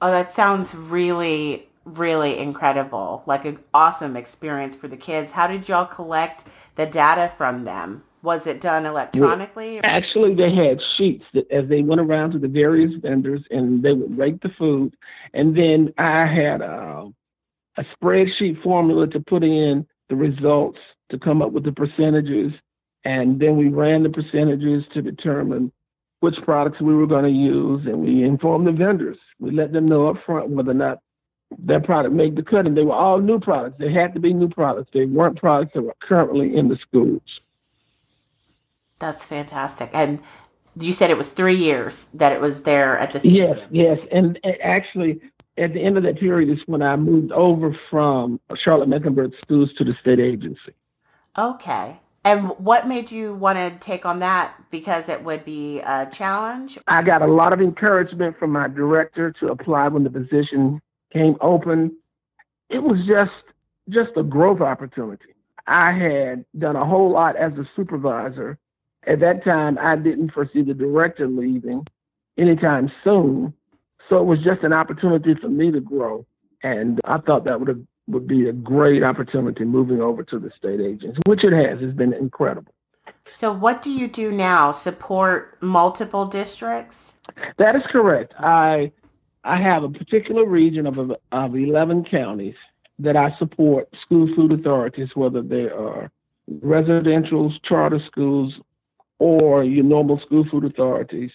Oh, 0.00 0.10
that 0.10 0.32
sounds 0.32 0.74
really 0.74 1.68
really 1.96 2.38
incredible, 2.38 3.22
like 3.26 3.44
an 3.44 3.58
awesome 3.72 4.16
experience 4.16 4.76
for 4.76 4.88
the 4.88 4.96
kids. 4.96 5.32
How 5.32 5.46
did 5.46 5.68
y'all 5.68 5.86
collect 5.86 6.44
the 6.74 6.86
data 6.86 7.32
from 7.36 7.64
them? 7.64 8.04
Was 8.22 8.46
it 8.46 8.60
done 8.60 8.84
electronically? 8.84 9.74
Well, 9.74 9.82
actually, 9.84 10.34
they 10.34 10.54
had 10.54 10.80
sheets 10.96 11.24
that 11.34 11.50
as 11.50 11.68
they 11.68 11.82
went 11.82 12.00
around 12.00 12.32
to 12.32 12.38
the 12.38 12.48
various 12.48 12.92
vendors 13.00 13.42
and 13.50 13.82
they 13.82 13.92
would 13.92 14.18
rate 14.18 14.40
the 14.42 14.50
food. 14.58 14.94
And 15.34 15.56
then 15.56 15.94
I 15.98 16.26
had 16.26 16.60
a, 16.60 17.08
a 17.76 17.84
spreadsheet 17.96 18.62
formula 18.62 19.06
to 19.08 19.20
put 19.20 19.44
in 19.44 19.86
the 20.08 20.16
results 20.16 20.78
to 21.10 21.18
come 21.18 21.42
up 21.42 21.52
with 21.52 21.64
the 21.64 21.72
percentages. 21.72 22.52
And 23.04 23.38
then 23.40 23.56
we 23.56 23.68
ran 23.68 24.02
the 24.02 24.10
percentages 24.10 24.84
to 24.94 25.02
determine 25.02 25.70
which 26.20 26.34
products 26.42 26.80
we 26.80 26.94
were 26.94 27.06
going 27.06 27.24
to 27.24 27.30
use. 27.30 27.86
And 27.86 28.00
we 28.00 28.24
informed 28.24 28.66
the 28.66 28.72
vendors. 28.72 29.18
We 29.38 29.52
let 29.52 29.72
them 29.72 29.86
know 29.86 30.08
up 30.08 30.16
front 30.26 30.50
whether 30.50 30.72
or 30.72 30.74
not 30.74 30.98
that 31.64 31.84
product 31.84 32.14
made 32.14 32.36
the 32.36 32.42
cut, 32.42 32.66
and 32.66 32.76
they 32.76 32.82
were 32.82 32.92
all 32.92 33.20
new 33.20 33.40
products. 33.40 33.76
They 33.78 33.92
had 33.92 34.12
to 34.14 34.20
be 34.20 34.34
new 34.34 34.48
products. 34.48 34.90
They 34.92 35.06
weren't 35.06 35.38
products 35.38 35.72
that 35.74 35.82
were 35.82 35.96
currently 36.02 36.56
in 36.56 36.68
the 36.68 36.76
schools. 36.76 37.22
That's 38.98 39.26
fantastic. 39.26 39.90
And 39.92 40.20
you 40.76 40.92
said 40.92 41.10
it 41.10 41.18
was 41.18 41.30
three 41.30 41.54
years 41.54 42.06
that 42.14 42.32
it 42.32 42.40
was 42.40 42.62
there 42.62 42.98
at 42.98 43.12
the. 43.12 43.28
Yes, 43.28 43.58
yes, 43.70 43.98
and 44.12 44.38
actually, 44.62 45.20
at 45.56 45.72
the 45.72 45.82
end 45.82 45.96
of 45.96 46.02
that 46.04 46.18
period 46.18 46.50
is 46.50 46.62
when 46.66 46.82
I 46.82 46.96
moved 46.96 47.32
over 47.32 47.76
from 47.90 48.40
Charlotte 48.56 48.88
Mecklenburg 48.88 49.32
Schools 49.42 49.70
to 49.78 49.84
the 49.84 49.94
state 50.00 50.20
agency. 50.20 50.74
Okay. 51.36 51.98
And 52.24 52.48
what 52.58 52.86
made 52.86 53.10
you 53.10 53.34
want 53.34 53.58
to 53.58 53.78
take 53.78 54.04
on 54.04 54.18
that? 54.18 54.54
Because 54.70 55.08
it 55.08 55.24
would 55.24 55.44
be 55.44 55.80
a 55.80 56.08
challenge? 56.12 56.78
I 56.86 57.02
got 57.02 57.22
a 57.22 57.26
lot 57.26 57.52
of 57.52 57.60
encouragement 57.60 58.38
from 58.38 58.50
my 58.50 58.68
director 58.68 59.32
to 59.40 59.48
apply 59.48 59.88
when 59.88 60.04
the 60.04 60.10
position 60.10 60.80
came 61.12 61.36
open. 61.40 61.96
It 62.68 62.82
was 62.82 62.98
just 63.06 63.30
just 63.88 64.10
a 64.16 64.22
growth 64.22 64.60
opportunity. 64.60 65.34
I 65.66 65.92
had 65.92 66.44
done 66.58 66.76
a 66.76 66.84
whole 66.84 67.10
lot 67.10 67.36
as 67.36 67.52
a 67.52 67.68
supervisor. 67.76 68.58
At 69.08 69.20
that 69.20 69.42
time, 69.42 69.78
I 69.80 69.96
didn't 69.96 70.32
foresee 70.32 70.62
the 70.62 70.74
director 70.74 71.26
leaving 71.26 71.86
anytime 72.36 72.92
soon. 73.02 73.54
So 74.08 74.18
it 74.18 74.24
was 74.24 74.38
just 74.44 74.62
an 74.62 74.72
opportunity 74.72 75.34
for 75.40 75.48
me 75.48 75.70
to 75.72 75.80
grow. 75.80 76.26
And 76.62 77.00
I 77.04 77.18
thought 77.18 77.44
that 77.44 77.58
would 77.58 77.68
have, 77.68 77.80
would 78.06 78.26
be 78.26 78.48
a 78.48 78.52
great 78.52 79.02
opportunity 79.02 79.64
moving 79.64 80.02
over 80.02 80.22
to 80.24 80.38
the 80.38 80.50
state 80.56 80.80
agency, 80.80 81.20
which 81.26 81.42
it 81.42 81.52
has. 81.52 81.78
It's 81.80 81.96
been 81.96 82.12
incredible. 82.12 82.72
So 83.30 83.52
what 83.52 83.80
do 83.82 83.90
you 83.90 84.08
do 84.08 84.30
now? 84.30 84.72
Support 84.72 85.62
multiple 85.62 86.26
districts? 86.26 87.14
That 87.58 87.76
is 87.76 87.82
correct. 87.90 88.34
I 88.38 88.92
I 89.44 89.60
have 89.60 89.84
a 89.84 89.88
particular 89.88 90.44
region 90.44 90.86
of, 90.86 90.98
of 90.98 91.54
11 91.54 92.06
counties 92.10 92.56
that 92.98 93.16
I 93.16 93.34
support 93.38 93.88
school 94.04 94.28
food 94.34 94.52
authorities, 94.52 95.08
whether 95.14 95.42
they 95.42 95.68
are 95.68 96.10
residential 96.62 97.52
charter 97.66 98.00
schools 98.10 98.54
or 99.18 99.64
your 99.64 99.84
normal 99.84 100.20
school 100.24 100.44
food 100.50 100.64
authorities, 100.64 101.30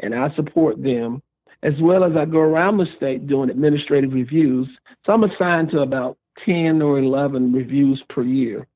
and 0.00 0.14
I 0.14 0.34
support 0.34 0.82
them, 0.82 1.22
as 1.62 1.74
well 1.80 2.04
as 2.04 2.12
I 2.16 2.24
go 2.24 2.38
around 2.38 2.78
the 2.78 2.86
state 2.96 3.26
doing 3.26 3.50
administrative 3.50 4.12
reviews. 4.12 4.68
So 5.06 5.12
I'm 5.12 5.24
assigned 5.24 5.70
to 5.70 5.80
about 5.80 6.18
10 6.44 6.82
or 6.82 6.98
11 6.98 7.52
reviews 7.52 8.02
per 8.08 8.22
year. 8.22 8.66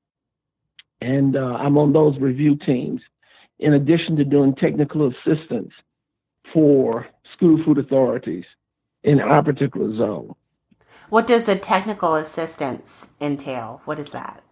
And 1.01 1.37
uh, 1.37 1.40
I'm 1.40 1.77
on 1.77 1.92
those 1.92 2.19
review 2.19 2.57
teams, 2.57 3.01
in 3.59 3.75
addition 3.75 4.16
to 4.16 4.25
doing 4.25 4.55
technical 4.55 5.11
assistance 5.11 5.73
for 6.53 7.07
school 7.35 7.62
food 7.64 7.79
authorities 7.79 8.45
in 9.03 9.21
our 9.21 9.42
particular 9.42 9.97
zone. 9.97 10.35
What 11.09 11.27
does 11.27 11.45
the 11.45 11.57
technical 11.57 12.14
assistance 12.14 13.07
entail? 13.21 13.81
What 13.85 13.99
is 13.99 14.11
that? 14.11 14.42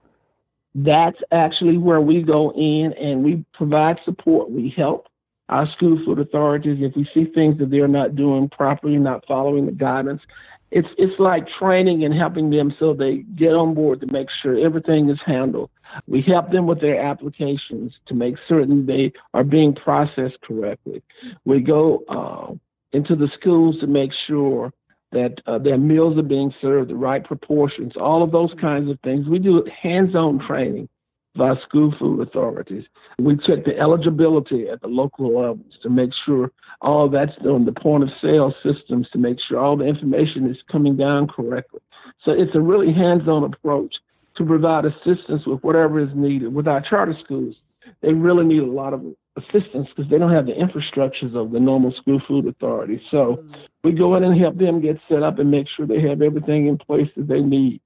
That's 0.75 1.19
actually 1.31 1.79
where 1.79 2.01
we 2.01 2.23
go 2.23 2.53
in 2.53 2.93
and 2.95 3.23
we 3.25 3.45
provide 3.55 3.99
support. 4.05 4.51
We 4.51 4.75
help 4.77 5.07
our 5.49 5.71
school 5.73 6.01
food 6.05 6.19
authorities 6.19 6.79
if 6.81 6.97
we 6.97 7.09
see 7.15 7.31
things 7.33 7.59
that 7.59 7.71
they're 7.71 7.87
not 7.87 8.17
doing 8.17 8.49
properly, 8.49 8.97
not 8.97 9.25
following 9.27 9.67
the 9.67 9.73
guidance. 9.73 10.23
It's 10.71 10.89
it's 10.99 11.19
like 11.21 11.47
training 11.59 12.05
and 12.05 12.13
helping 12.13 12.51
them 12.51 12.75
so 12.79 12.95
they 12.95 13.19
get 13.37 13.55
on 13.55 13.75
board 13.75 14.01
to 14.01 14.07
make 14.13 14.29
sure 14.43 14.59
everything 14.59 15.09
is 15.09 15.21
handled 15.25 15.71
We 16.09 16.23
help 16.23 16.51
them 16.51 16.67
with 16.67 16.81
their 16.81 17.01
applications 17.01 17.93
to 18.07 18.15
make 18.15 18.35
certain 18.49 18.87
they 18.87 19.13
are 19.35 19.45
being 19.45 19.75
processed 19.75 20.41
correctly. 20.41 21.03
We 21.45 21.61
go 21.61 22.03
uh, 22.09 22.55
into 22.97 23.15
the 23.15 23.29
schools 23.39 23.79
to 23.81 23.87
make 23.87 24.11
sure 24.27 24.73
that 25.15 25.41
uh, 25.47 25.59
their 25.59 25.79
meals 25.79 26.19
are 26.19 26.23
being 26.23 26.53
served 26.61 26.91
the 26.91 26.95
right 26.95 27.25
proportions, 27.25 27.93
all 27.97 28.23
of 28.23 28.33
those 28.33 28.53
kinds 28.61 28.91
of 28.91 28.99
things. 29.01 29.27
We 29.27 29.39
do 29.39 29.65
hands-on 29.83 30.47
training 30.47 30.89
by 31.37 31.55
school 31.67 31.95
food 31.99 32.21
authorities. 32.21 32.85
We 33.19 33.37
check 33.37 33.65
the 33.65 33.79
eligibility 33.79 34.69
at 34.69 34.81
the 34.83 34.89
local 34.89 35.41
levels 35.41 35.73
to 35.83 35.91
make 35.91 36.11
sure 36.25 36.51
all 36.81 37.09
that's 37.09 37.37
done, 37.43 37.65
the 37.65 37.73
point 37.73 38.03
of 38.05 38.11
sale 38.21 38.55
systems 38.63 39.09
to 39.13 39.19
make 39.19 39.39
sure 39.41 39.59
all 39.59 39.77
the 39.77 39.87
information 39.87 40.49
is 40.51 40.57
coming 40.71 40.97
down 40.97 41.29
correctly. 41.29 41.81
So 42.25 42.33
it's 42.33 42.55
a 42.55 42.61
really 42.61 42.93
hands-on 42.93 43.45
approach 43.45 43.95
to 44.37 44.45
provide 44.45 44.85
assistance 44.85 45.47
with 45.47 45.63
whatever 45.63 46.01
is 46.01 46.11
needed. 46.15 46.55
With 46.55 46.69
our 46.69 46.81
charter 46.81 47.17
schools, 47.25 47.57
they 48.03 48.13
really 48.13 48.45
need 48.45 48.63
a 48.63 48.71
lot 48.71 48.93
of 48.93 49.05
assistance 49.37 49.89
because 49.95 50.11
they 50.11 50.19
don't 50.19 50.33
have 50.33 50.47
the 50.47 50.53
infrastructures 50.53 51.35
of 51.35 51.51
the 51.51 51.61
normal 51.61 51.93
school 51.93 52.21
food 52.27 52.47
authority. 52.47 53.03
So 53.11 53.37
mm-hmm. 53.37 53.55
we 53.83 53.93
go 53.93 54.17
in 54.17 54.25
and 54.25 54.39
help 54.39 54.57
them 54.59 54.81
get 54.81 54.99
set 55.09 55.23
up 55.23 55.39
and 55.39 55.51
make 55.51 55.67
sure 55.69 55.87
they 55.87 56.01
have 56.03 56.23
everything 56.23 56.67
in 56.69 56.79
place 56.79 57.09
that 57.17 57.29
they 57.29 57.41
need 57.41 57.81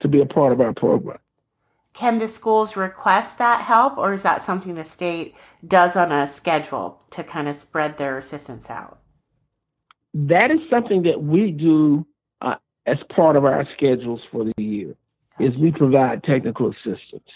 to 0.00 0.08
be 0.08 0.20
a 0.20 0.26
part 0.26 0.52
of 0.52 0.60
our 0.60 0.72
program. 0.72 1.18
Can 1.94 2.18
the 2.18 2.28
schools 2.28 2.76
request 2.76 3.38
that 3.38 3.62
help 3.62 3.96
or 3.96 4.14
is 4.14 4.22
that 4.22 4.42
something 4.42 4.74
the 4.74 4.84
state 4.84 5.34
does 5.66 5.94
on 5.96 6.10
a 6.10 6.26
schedule 6.26 7.02
to 7.10 7.22
kind 7.22 7.48
of 7.48 7.56
spread 7.56 7.98
their 7.98 8.18
assistance 8.18 8.68
out? 8.68 8.98
That 10.12 10.50
is 10.50 10.58
something 10.68 11.02
that 11.04 11.22
we 11.22 11.50
do 11.50 12.06
uh, 12.40 12.56
as 12.86 12.98
part 13.14 13.36
of 13.36 13.44
our 13.44 13.66
schedules 13.76 14.20
for 14.30 14.44
the 14.44 14.62
year 14.62 14.94
is 15.40 15.56
we 15.56 15.72
provide 15.72 16.22
technical 16.22 16.70
assistance. 16.70 17.28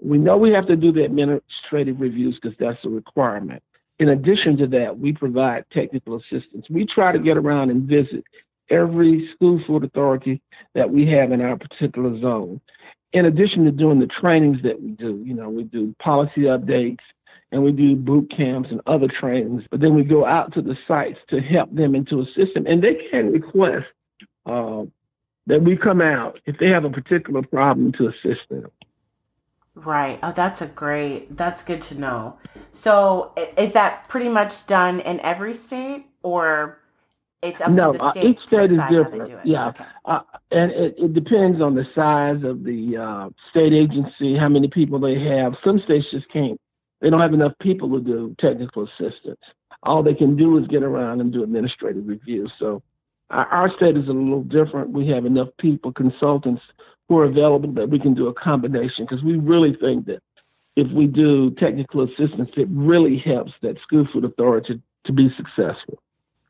We 0.00 0.18
know 0.18 0.36
we 0.36 0.52
have 0.52 0.66
to 0.66 0.76
do 0.76 0.92
the 0.92 1.04
administrative 1.04 2.00
reviews 2.00 2.38
because 2.40 2.56
that's 2.58 2.84
a 2.84 2.88
requirement. 2.88 3.62
In 3.98 4.10
addition 4.10 4.56
to 4.58 4.66
that, 4.68 4.98
we 4.98 5.12
provide 5.12 5.64
technical 5.72 6.16
assistance. 6.16 6.66
We 6.68 6.84
try 6.84 7.12
to 7.12 7.18
get 7.18 7.36
around 7.38 7.70
and 7.70 7.88
visit 7.88 8.24
every 8.68 9.28
school 9.34 9.62
food 9.66 9.84
authority 9.84 10.42
that 10.74 10.90
we 10.90 11.06
have 11.06 11.32
in 11.32 11.40
our 11.40 11.56
particular 11.56 12.18
zone. 12.20 12.60
In 13.12 13.24
addition 13.24 13.64
to 13.64 13.70
doing 13.70 14.00
the 14.00 14.08
trainings 14.20 14.62
that 14.64 14.82
we 14.82 14.90
do, 14.90 15.22
you 15.24 15.32
know, 15.32 15.48
we 15.48 15.64
do 15.64 15.94
policy 15.98 16.42
updates 16.42 16.98
and 17.52 17.62
we 17.62 17.72
do 17.72 17.96
boot 17.96 18.30
camps 18.36 18.68
and 18.70 18.80
other 18.86 19.08
trainings, 19.08 19.62
but 19.70 19.80
then 19.80 19.94
we 19.94 20.02
go 20.02 20.26
out 20.26 20.52
to 20.54 20.60
the 20.60 20.76
sites 20.86 21.18
to 21.28 21.40
help 21.40 21.72
them 21.74 21.94
and 21.94 22.06
to 22.08 22.20
assist 22.20 22.54
them. 22.54 22.66
and 22.66 22.82
they 22.82 22.96
can 23.10 23.32
request 23.32 23.86
uh, 24.46 24.82
that 25.46 25.62
we 25.62 25.76
come 25.76 26.00
out 26.00 26.40
if 26.44 26.58
they 26.58 26.68
have 26.68 26.84
a 26.84 26.90
particular 26.90 27.42
problem 27.42 27.92
to 27.92 28.08
assist 28.08 28.40
them. 28.50 28.70
Right. 29.76 30.18
Oh, 30.22 30.32
that's 30.32 30.62
a 30.62 30.66
great. 30.66 31.36
That's 31.36 31.62
good 31.62 31.82
to 31.82 32.00
know. 32.00 32.38
So, 32.72 33.34
is 33.58 33.74
that 33.74 34.08
pretty 34.08 34.30
much 34.30 34.66
done 34.66 35.00
in 35.00 35.20
every 35.20 35.52
state, 35.52 36.06
or 36.22 36.80
it's 37.42 37.60
up 37.60 37.70
no, 37.70 37.92
to 37.92 37.98
the 37.98 38.10
state? 38.12 38.24
Uh, 38.24 38.28
each 38.28 38.38
state 38.46 38.72
is 38.72 38.80
different. 38.88 39.44
Yeah, 39.44 39.68
okay. 39.68 39.84
uh, 40.06 40.20
and 40.50 40.72
it, 40.72 40.94
it, 40.96 41.12
depends 41.12 41.60
on 41.60 41.74
the 41.74 41.84
size 41.94 42.42
of 42.42 42.64
the 42.64 42.96
uh, 42.96 43.28
state 43.50 43.74
agency, 43.74 44.34
how 44.34 44.48
many 44.48 44.66
people 44.66 44.98
they 44.98 45.20
have. 45.20 45.52
Some 45.62 45.78
states 45.84 46.06
just 46.10 46.28
can't. 46.32 46.58
They 47.02 47.10
don't 47.10 47.20
have 47.20 47.34
enough 47.34 47.52
people 47.60 47.90
to 47.90 48.00
do 48.00 48.34
technical 48.40 48.88
assistance. 48.88 49.40
All 49.82 50.02
they 50.02 50.14
can 50.14 50.38
do 50.38 50.56
is 50.56 50.66
get 50.68 50.84
around 50.84 51.20
and 51.20 51.30
do 51.30 51.42
administrative 51.42 52.08
reviews. 52.08 52.50
So, 52.58 52.82
our, 53.28 53.44
our 53.48 53.76
state 53.76 53.98
is 53.98 54.08
a 54.08 54.12
little 54.12 54.42
different. 54.42 54.88
We 54.88 55.06
have 55.08 55.26
enough 55.26 55.48
people, 55.60 55.92
consultants 55.92 56.62
who 57.08 57.18
are 57.18 57.24
available 57.24 57.72
that 57.72 57.88
we 57.88 57.98
can 57.98 58.14
do 58.14 58.28
a 58.28 58.34
combination 58.34 59.04
because 59.04 59.22
we 59.24 59.36
really 59.36 59.76
think 59.80 60.06
that 60.06 60.20
if 60.76 60.90
we 60.92 61.06
do 61.06 61.50
technical 61.52 62.02
assistance, 62.02 62.50
it 62.56 62.68
really 62.70 63.18
helps 63.18 63.52
that 63.62 63.80
school 63.80 64.06
food 64.12 64.24
authority 64.24 64.80
to 65.04 65.12
be 65.12 65.30
successful. 65.36 65.98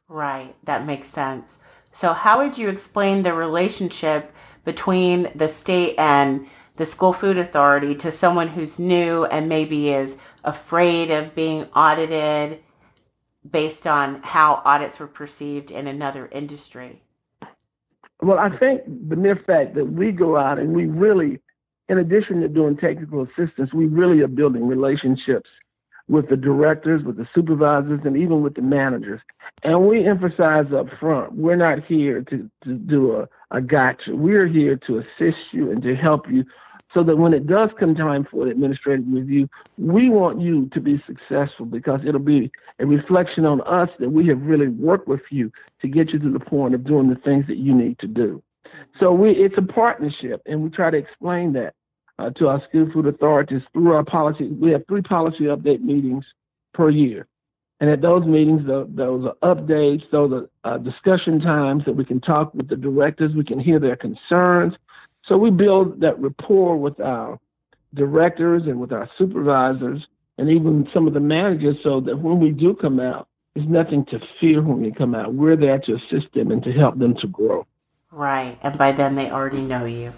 Right, 0.09 0.55
that 0.65 0.87
makes 0.87 1.09
sense. 1.09 1.59
So, 1.93 2.13
how 2.13 2.39
would 2.39 2.59
you 2.59 2.69
explain 2.69 3.23
the 3.23 3.33
relationship 3.33 4.33
between 4.65 5.31
the 5.35 5.49
state 5.49 5.95
and 5.99 6.47
the 6.77 6.87
school 6.87 7.13
food 7.13 7.39
authority 7.39 7.95
to 7.95 8.13
someone 8.13 8.49
who's 8.49 8.79
new 8.79 9.25
and 9.27 9.49
maybe 9.49 9.91
is 9.91 10.17
afraid 10.45 11.11
of 11.11 11.35
being 11.35 11.65
audited 11.75 12.61
based 13.49 13.87
on 13.87 14.23
how 14.23 14.61
audits 14.65 14.99
were 14.99 15.07
perceived 15.07 15.71
in 15.71 15.87
another 15.87 16.29
industry? 16.33 17.03
Well, 18.23 18.39
I 18.39 18.57
think 18.59 18.83
the 18.87 19.17
mere 19.17 19.37
fact 19.37 19.75
that 19.75 19.93
we 19.93 20.13
go 20.13 20.37
out 20.37 20.59
and 20.59 20.75
we 20.75 20.87
really, 20.87 21.39
in 21.89 21.99
addition 21.99 22.41
to 22.41 22.49
doing 22.49 22.77
technical 22.77 23.23
assistance, 23.23 23.73
we 23.75 23.87
really 23.87 24.21
are 24.21 24.29
building 24.29 24.67
relationships 24.67 25.49
with 26.09 26.29
the 26.29 26.37
directors, 26.37 27.03
with 27.05 27.17
the 27.17 27.27
supervisors, 27.35 28.01
and 28.05 28.17
even 28.17 28.41
with 28.41 28.55
the 28.55 28.63
managers. 28.63 29.21
And 29.65 29.89
we 29.89 30.07
emphasize 30.07 30.67
up 30.75 30.87
front, 31.01 31.35
we're 31.35 31.57
not 31.57 31.85
here 31.85 32.23
to, 32.31 32.51
to 32.65 32.75
do 32.75 33.17
a, 33.17 33.29
a 33.51 33.61
gotcha. 33.61 34.15
We're 34.15 34.47
here 34.47 34.79
to 34.87 34.99
assist 34.99 35.39
you 35.53 35.71
and 35.71 35.83
to 35.83 35.97
help 35.97 36.31
you 36.31 36.45
so 36.97 37.05
that 37.05 37.19
when 37.19 37.35
it 37.35 37.47
does 37.47 37.69
come 37.79 37.95
time 37.95 38.27
for 38.31 38.47
the 38.47 38.51
administrative 38.51 39.05
review, 39.07 39.47
we 39.77 40.09
want 40.09 40.41
you 40.41 40.67
to 40.73 40.81
be 40.81 41.03
successful 41.07 41.67
because 41.67 42.01
it'll 42.07 42.19
be 42.19 42.51
a 42.79 42.87
reflection 42.87 43.45
on 43.45 43.61
us 43.61 43.91
that 44.01 44.09
we 44.09 44.27
have 44.29 44.41
really 44.41 44.69
worked 44.69 45.07
with 45.07 45.21
you 45.31 45.53
to 45.83 45.89
get 45.89 46.09
you 46.15 46.19
to 46.19 46.33
the 46.33 46.41
point 46.41 46.75
of 46.75 46.87
doing 46.87 47.11
the 47.11 47.17
things 47.17 47.47
that 47.49 47.59
you 47.59 47.75
need 47.75 47.99
to 47.99 48.07
do. 48.07 48.43
So 48.99 49.13
we, 49.13 49.33
it's 49.33 49.59
a 49.59 49.63
partnership, 49.63 50.41
and 50.47 50.63
we 50.63 50.71
try 50.71 50.89
to 50.89 50.97
explain 50.97 51.53
that 51.53 51.75
uh, 52.19 52.31
to 52.31 52.49
our 52.49 52.63
school 52.67 52.89
food 52.95 53.07
authorities 53.07 53.61
through 53.75 53.93
our 53.93 54.05
policy. 54.05 54.49
We 54.49 54.71
have 54.71 54.87
three 54.89 55.03
policy 55.03 55.45
update 55.45 55.83
meetings 55.83 56.25
per 56.73 56.89
year. 56.89 57.27
And 57.79 57.91
at 57.91 58.01
those 58.01 58.25
meetings, 58.25 58.63
those 58.67 59.27
are 59.27 59.55
updates, 59.55 60.03
those 60.11 60.33
are 60.33 60.49
uh, 60.65 60.79
discussion 60.79 61.41
times 61.41 61.85
that 61.85 61.93
we 61.93 62.07
can 62.07 62.23
talk 62.23 62.55
with 62.55 62.69
the 62.71 62.77
directors, 62.77 63.35
we 63.35 63.45
can 63.45 63.61
hear 63.61 63.79
their 63.79 63.97
concerns, 63.97 64.73
so 65.29 65.37
we 65.37 65.51
build 65.51 66.01
that 66.01 66.19
rapport 66.19 66.77
with 66.77 67.01
our 67.01 67.39
directors 67.95 68.63
and 68.67 68.79
with 68.79 68.93
our 68.93 69.09
supervisors 69.19 70.07
and 70.39 70.51
even 70.51 70.89
some 70.93 71.07
of 71.07 71.15
the 71.15 71.21
managers 71.21 71.77
so 71.83 72.01
that 72.01 72.19
when 72.19 72.39
we 72.41 72.51
do 72.51 72.75
come 72.75 73.01
out, 73.01 73.29
there's 73.55 73.69
nothing 73.69 74.05
to 74.07 74.21
fear 74.39 74.63
when 74.63 74.83
we 74.83 74.93
come 74.93 75.15
out. 75.15 75.35
We're 75.35 75.57
there 75.57 75.79
to 75.79 75.95
assist 75.95 76.33
them 76.35 76.51
and 76.51 76.63
to 76.63 76.73
help 76.73 76.99
them 76.99 77.17
to 77.21 77.27
grow. 77.27 77.67
Right. 78.13 78.59
And 78.63 78.77
by 78.79 78.93
then 78.93 79.17
they 79.17 79.31
already 79.31 79.63
know 79.63 79.85
you. 79.85 80.13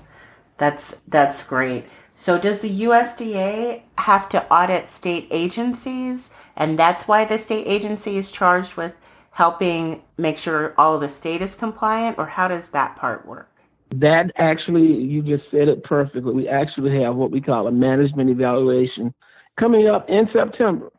That's 0.56 0.96
that's 1.06 1.46
great. 1.46 1.84
So 2.16 2.38
does 2.38 2.60
the 2.60 2.82
USDA 2.82 3.82
have 3.98 4.28
to 4.30 4.44
audit 4.52 4.88
state 4.88 5.28
agencies 5.30 6.30
and 6.56 6.76
that's 6.76 7.06
why 7.06 7.24
the 7.24 7.38
state 7.38 7.66
agency 7.68 8.16
is 8.16 8.32
charged 8.32 8.76
with 8.76 8.92
helping 9.30 10.02
make 10.16 10.36
sure 10.36 10.74
all 10.76 10.98
the 10.98 11.08
state 11.08 11.40
is 11.40 11.54
compliant 11.54 12.18
or 12.18 12.26
how 12.26 12.48
does 12.48 12.70
that 12.70 12.96
part 12.96 13.24
work? 13.24 13.47
That 13.90 14.32
actually, 14.36 14.86
you 14.86 15.22
just 15.22 15.50
said 15.50 15.68
it 15.68 15.82
perfectly. 15.82 16.32
We 16.32 16.48
actually 16.48 17.00
have 17.02 17.16
what 17.16 17.30
we 17.30 17.40
call 17.40 17.66
a 17.66 17.72
management 17.72 18.28
evaluation 18.28 19.14
coming 19.58 19.88
up 19.88 20.08
in 20.08 20.28
September. 20.32 20.90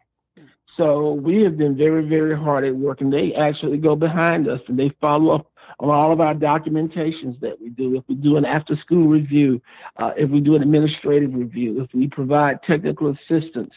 So 0.76 1.12
we 1.12 1.44
have 1.44 1.58
been 1.58 1.78
very, 1.78 2.08
very 2.08 2.38
hard 2.38 2.64
at 2.64 2.76
work, 2.76 3.02
and 3.02 3.12
they 3.12 3.34
actually 3.34 3.78
go 3.78 3.96
behind 3.96 4.48
us 4.48 4.62
and 4.68 4.80
they 4.80 4.92
follow 5.02 5.36
up 5.36 5.52
on 5.80 5.90
all 5.90 6.12
of 6.12 6.20
our 6.20 6.34
documentations 6.34 7.40
that 7.42 7.60
we 7.62 7.70
do. 7.70 7.96
If 7.98 8.04
we 8.08 8.16
do 8.16 8.38
an 8.38 8.46
after 8.46 8.76
school 8.78 9.08
review, 9.08 9.62
uh, 9.98 10.12
if 10.18 10.30
we 10.30 10.40
do 10.40 10.56
an 10.56 10.62
administrative 10.62 11.34
review, 11.34 11.82
if 11.84 11.90
we 11.94 12.08
provide 12.08 12.64
technical 12.64 13.10
assistance, 13.14 13.72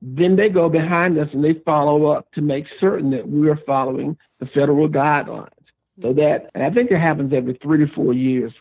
then 0.00 0.36
they 0.36 0.48
go 0.48 0.68
behind 0.68 1.18
us 1.18 1.28
and 1.32 1.44
they 1.44 1.54
follow 1.64 2.06
up 2.06 2.30
to 2.32 2.40
make 2.40 2.64
certain 2.80 3.10
that 3.10 3.28
we 3.28 3.48
are 3.48 3.58
following 3.66 4.16
the 4.40 4.46
federal 4.46 4.88
guidelines. 4.88 5.48
So 6.00 6.12
that, 6.12 6.50
and 6.54 6.62
I 6.62 6.70
think 6.70 6.90
it 6.90 6.98
happens 6.98 7.32
every 7.32 7.58
three 7.62 7.78
to 7.78 7.92
four 7.92 8.12
years 8.12 8.52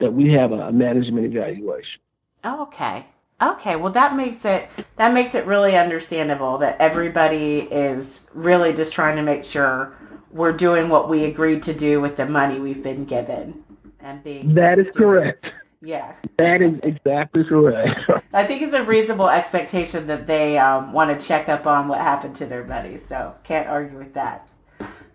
that 0.00 0.12
we 0.12 0.32
have 0.32 0.52
a, 0.52 0.72
management 0.72 1.26
evaluation. 1.26 2.00
Oh, 2.44 2.62
okay. 2.62 3.06
Okay, 3.40 3.74
well 3.74 3.90
that 3.92 4.14
makes 4.14 4.44
it 4.44 4.68
that 4.96 5.12
makes 5.12 5.34
it 5.34 5.46
really 5.46 5.76
understandable 5.76 6.58
that 6.58 6.76
everybody 6.78 7.60
is 7.60 8.28
really 8.34 8.72
just 8.72 8.92
trying 8.92 9.16
to 9.16 9.22
make 9.22 9.44
sure 9.44 9.96
we're 10.30 10.52
doing 10.52 10.88
what 10.88 11.08
we 11.08 11.24
agreed 11.24 11.62
to 11.64 11.74
do 11.74 12.00
with 12.00 12.16
the 12.16 12.26
money 12.26 12.60
we've 12.60 12.84
been 12.84 13.04
given 13.04 13.64
and 13.98 14.22
being 14.22 14.54
That 14.54 14.78
is 14.78 14.90
correct. 14.94 15.50
Yeah. 15.80 16.14
That 16.38 16.62
is 16.62 16.78
exactly 16.84 17.42
correct. 17.42 18.08
I 18.32 18.44
think 18.44 18.62
it's 18.62 18.74
a 18.74 18.84
reasonable 18.84 19.28
expectation 19.28 20.06
that 20.06 20.28
they 20.28 20.56
um, 20.56 20.92
want 20.92 21.18
to 21.18 21.26
check 21.26 21.48
up 21.48 21.66
on 21.66 21.88
what 21.88 21.98
happened 21.98 22.36
to 22.36 22.46
their 22.46 22.62
buddies. 22.62 23.04
So 23.08 23.34
can't 23.42 23.68
argue 23.68 23.98
with 23.98 24.14
that. 24.14 24.48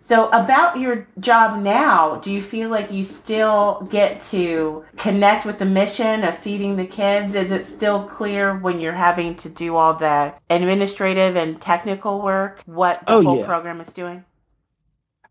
So 0.08 0.28
about 0.28 0.80
your 0.80 1.06
job 1.20 1.62
now, 1.62 2.16
do 2.16 2.32
you 2.32 2.40
feel 2.40 2.70
like 2.70 2.90
you 2.90 3.04
still 3.04 3.86
get 3.90 4.22
to 4.30 4.86
connect 4.96 5.44
with 5.44 5.58
the 5.58 5.66
mission 5.66 6.24
of 6.24 6.38
feeding 6.38 6.76
the 6.76 6.86
kids? 6.86 7.34
Is 7.34 7.50
it 7.50 7.66
still 7.66 8.04
clear 8.04 8.56
when 8.58 8.80
you're 8.80 8.94
having 8.94 9.34
to 9.36 9.50
do 9.50 9.76
all 9.76 9.92
the 9.92 10.32
administrative 10.48 11.36
and 11.36 11.60
technical 11.60 12.22
work 12.22 12.62
what 12.64 13.04
the 13.04 13.12
oh, 13.12 13.22
whole 13.22 13.38
yeah. 13.40 13.46
program 13.46 13.82
is 13.82 13.92
doing? 13.92 14.24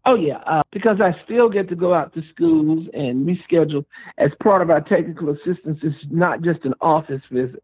Oh 0.06 0.14
yeah, 0.14 0.38
uh, 0.46 0.62
because 0.72 1.02
I 1.02 1.20
still 1.24 1.50
get 1.50 1.68
to 1.70 1.76
go 1.76 1.96
out 1.96 2.14
to 2.14 2.22
schools 2.32 2.88
and 2.94 3.26
reschedule 3.26 3.84
as 4.20 4.30
part 4.44 4.62
of 4.62 4.70
our 4.70 4.82
technical 4.82 5.32
assistance. 5.32 5.80
It's 5.82 5.98
not 6.12 6.44
just 6.44 6.66
an 6.66 6.76
office 6.82 7.24
visit. 7.32 7.64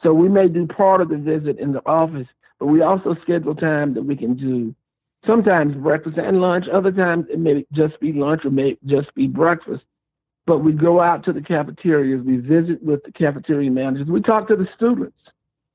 So 0.00 0.14
we 0.14 0.28
may 0.28 0.46
do 0.46 0.68
part 0.68 1.00
of 1.00 1.08
the 1.08 1.16
visit 1.16 1.58
in 1.58 1.72
the 1.72 1.84
office, 1.84 2.28
but 2.60 2.66
we 2.66 2.82
also 2.82 3.16
schedule 3.22 3.56
time 3.56 3.94
that 3.94 4.02
we 4.02 4.14
can 4.14 4.36
do 4.36 4.76
sometimes 5.26 5.74
breakfast 5.74 6.18
and 6.18 6.40
lunch. 6.40 6.66
Other 6.72 6.92
times 6.92 7.26
it 7.30 7.38
may 7.38 7.66
just 7.72 7.98
be 8.00 8.12
lunch 8.12 8.44
or 8.44 8.50
may 8.50 8.76
just 8.86 9.14
be 9.14 9.26
breakfast. 9.26 9.84
But 10.46 10.58
we 10.58 10.72
go 10.72 11.00
out 11.00 11.24
to 11.24 11.32
the 11.32 11.40
cafeterias, 11.40 12.24
we 12.24 12.36
visit 12.36 12.82
with 12.82 13.02
the 13.02 13.10
cafeteria 13.12 13.70
managers, 13.70 14.06
we 14.06 14.20
talk 14.22 14.46
to 14.48 14.56
the 14.56 14.68
students. 14.76 15.16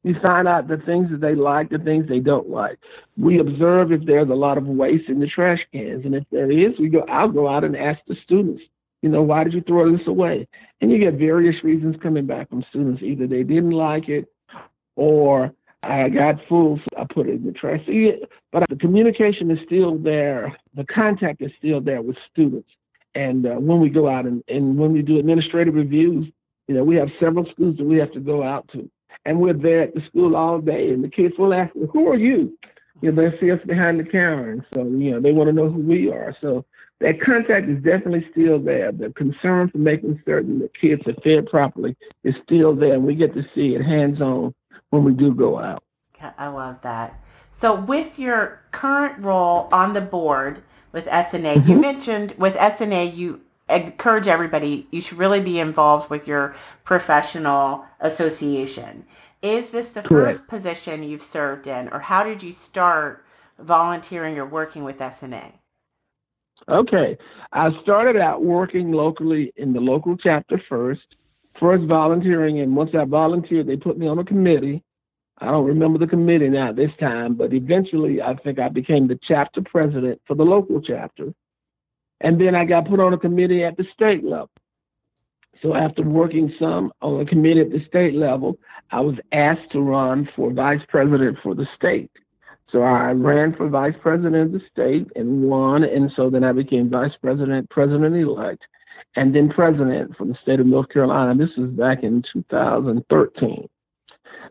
We 0.03 0.15
find 0.25 0.47
out 0.47 0.67
the 0.67 0.77
things 0.77 1.11
that 1.11 1.21
they 1.21 1.35
like, 1.35 1.69
the 1.69 1.77
things 1.77 2.07
they 2.07 2.19
don't 2.19 2.49
like. 2.49 2.79
We 3.17 3.39
observe 3.39 3.91
if 3.91 4.03
there's 4.05 4.29
a 4.29 4.33
lot 4.33 4.57
of 4.57 4.65
waste 4.65 5.09
in 5.09 5.19
the 5.19 5.27
trash 5.27 5.59
cans, 5.71 6.05
and 6.05 6.15
if 6.15 6.23
there 6.31 6.49
is, 6.49 6.79
we 6.79 6.89
go. 6.89 7.01
I'll 7.01 7.29
go 7.29 7.47
out 7.47 7.63
and 7.63 7.77
ask 7.77 7.99
the 8.07 8.15
students, 8.23 8.63
you 9.03 9.09
know, 9.09 9.21
why 9.21 9.43
did 9.43 9.53
you 9.53 9.61
throw 9.61 9.95
this 9.95 10.07
away? 10.07 10.47
And 10.79 10.89
you 10.89 10.97
get 10.97 11.19
various 11.19 11.63
reasons 11.63 11.97
coming 12.01 12.25
back 12.25 12.49
from 12.49 12.65
students. 12.69 13.03
Either 13.03 13.27
they 13.27 13.43
didn't 13.43 13.71
like 13.71 14.09
it, 14.09 14.25
or 14.95 15.53
I 15.83 16.09
got 16.09 16.35
full, 16.47 16.77
so 16.77 17.01
I 17.01 17.05
put 17.11 17.27
it 17.27 17.35
in 17.35 17.45
the 17.45 17.51
trash. 17.51 17.81
but 18.51 18.63
the 18.69 18.75
communication 18.75 19.49
is 19.49 19.57
still 19.65 19.97
there. 19.97 20.55
The 20.75 20.85
contact 20.85 21.41
is 21.41 21.51
still 21.57 21.81
there 21.81 22.01
with 22.01 22.17
students. 22.31 22.69
And 23.15 23.45
uh, 23.45 23.55
when 23.55 23.79
we 23.79 23.89
go 23.89 24.07
out 24.07 24.25
and, 24.25 24.43
and 24.47 24.77
when 24.77 24.93
we 24.93 25.01
do 25.01 25.17
administrative 25.17 25.73
reviews, 25.73 26.27
you 26.67 26.75
know, 26.75 26.83
we 26.83 26.95
have 26.95 27.09
several 27.19 27.45
schools 27.51 27.77
that 27.77 27.83
we 27.83 27.97
have 27.97 28.11
to 28.13 28.19
go 28.19 28.43
out 28.43 28.69
to. 28.73 28.89
And 29.25 29.39
we're 29.39 29.53
there 29.53 29.81
at 29.81 29.93
the 29.93 30.01
school 30.07 30.35
all 30.35 30.59
day, 30.59 30.89
and 30.89 31.03
the 31.03 31.09
kids 31.09 31.35
will 31.37 31.53
ask, 31.53 31.73
well, 31.75 31.89
who 31.91 32.07
are 32.09 32.15
you? 32.15 32.57
You 33.01 33.11
know, 33.11 33.29
they 33.29 33.37
see 33.39 33.51
us 33.51 33.59
behind 33.65 33.99
the 33.99 34.03
counter, 34.03 34.51
and 34.51 34.63
so, 34.73 34.83
you 34.83 35.11
know, 35.11 35.19
they 35.19 35.31
want 35.31 35.47
to 35.49 35.53
know 35.53 35.69
who 35.69 35.81
we 35.81 36.11
are. 36.11 36.35
So 36.39 36.65
that 36.99 37.19
contact 37.19 37.67
is 37.67 37.83
definitely 37.83 38.25
still 38.31 38.59
there. 38.59 38.91
The 38.91 39.11
concern 39.11 39.69
for 39.69 39.79
making 39.79 40.21
certain 40.25 40.59
that 40.59 40.79
kids 40.79 41.01
are 41.07 41.15
fed 41.23 41.47
properly 41.47 41.97
is 42.23 42.35
still 42.43 42.75
there, 42.75 42.93
and 42.93 43.03
we 43.03 43.15
get 43.15 43.33
to 43.33 43.43
see 43.53 43.75
it 43.75 43.81
hands 43.81 44.21
on 44.21 44.53
when 44.91 45.03
we 45.03 45.13
do 45.13 45.33
go 45.33 45.59
out. 45.59 45.83
I 46.37 46.47
love 46.47 46.81
that. 46.81 47.19
So, 47.51 47.75
with 47.75 48.19
your 48.19 48.61
current 48.71 49.23
role 49.23 49.67
on 49.71 49.93
the 49.93 50.01
board 50.01 50.61
with 50.91 51.05
SNA, 51.07 51.55
mm-hmm. 51.55 51.69
you 51.69 51.79
mentioned 51.79 52.35
with 52.37 52.55
SNA, 52.55 53.15
you 53.15 53.41
encourage 53.69 54.27
everybody, 54.27 54.87
you 54.91 55.01
should 55.01 55.17
really 55.17 55.41
be 55.41 55.59
involved 55.59 56.09
with 56.09 56.27
your 56.27 56.55
professional 56.83 57.85
association. 57.99 59.05
Is 59.41 59.71
this 59.71 59.91
the 59.91 60.03
Correct. 60.03 60.37
first 60.37 60.47
position 60.47 61.03
you've 61.03 61.23
served 61.23 61.65
in, 61.65 61.87
or 61.89 61.99
how 61.99 62.23
did 62.23 62.43
you 62.43 62.51
start 62.51 63.25
volunteering 63.57 64.37
or 64.37 64.45
working 64.45 64.83
with 64.83 64.99
SNA? 64.99 65.53
Okay. 66.69 67.17
I 67.51 67.69
started 67.81 68.17
out 68.17 68.43
working 68.43 68.91
locally 68.91 69.51
in 69.57 69.73
the 69.73 69.79
local 69.79 70.15
chapter 70.15 70.61
first, 70.69 71.15
first 71.61 71.85
volunteering, 71.85 72.59
and 72.59 72.75
once 72.75 72.91
I 72.99 73.05
volunteered, 73.05 73.67
they 73.67 73.77
put 73.77 73.97
me 73.97 74.07
on 74.07 74.19
a 74.19 74.25
committee. 74.25 74.83
I 75.37 75.45
don't 75.45 75.65
remember 75.65 75.97
the 75.99 76.07
committee 76.07 76.49
now 76.49 76.73
this 76.73 76.91
time, 76.99 77.35
but 77.35 77.53
eventually 77.53 78.21
I 78.21 78.35
think 78.35 78.59
I 78.59 78.67
became 78.67 79.07
the 79.07 79.19
chapter 79.27 79.61
president 79.61 80.19
for 80.27 80.35
the 80.35 80.43
local 80.43 80.81
chapter. 80.81 81.33
And 82.19 82.41
then 82.41 82.55
I 82.55 82.65
got 82.65 82.87
put 82.87 82.99
on 82.99 83.13
a 83.13 83.17
committee 83.17 83.63
at 83.63 83.77
the 83.77 83.85
state 83.93 84.23
level. 84.23 84.49
So 85.61 85.75
after 85.75 86.03
working 86.03 86.53
some 86.59 86.91
on 87.01 87.21
a 87.21 87.25
committee 87.25 87.61
at 87.61 87.71
the 87.71 87.85
state 87.87 88.15
level, 88.15 88.57
I 88.91 88.99
was 88.99 89.15
asked 89.31 89.71
to 89.71 89.81
run 89.81 90.27
for 90.35 90.51
vice 90.51 90.81
president 90.89 91.37
for 91.43 91.53
the 91.55 91.67
state. 91.75 92.11
So 92.71 92.81
I 92.81 93.11
ran 93.11 93.55
for 93.55 93.67
vice 93.69 93.95
president 94.01 94.35
of 94.35 94.51
the 94.53 94.61
state 94.71 95.07
and 95.15 95.43
won. 95.43 95.83
And 95.83 96.11
so 96.15 96.29
then 96.29 96.43
I 96.43 96.51
became 96.51 96.89
vice 96.89 97.11
president, 97.21 97.69
president 97.69 98.15
elect, 98.15 98.63
and 99.15 99.35
then 99.35 99.49
president 99.49 100.15
for 100.17 100.25
the 100.25 100.37
state 100.41 100.59
of 100.59 100.65
North 100.65 100.89
Carolina. 100.89 101.35
This 101.35 101.55
was 101.57 101.69
back 101.71 102.03
in 102.03 102.23
2013. 102.33 103.69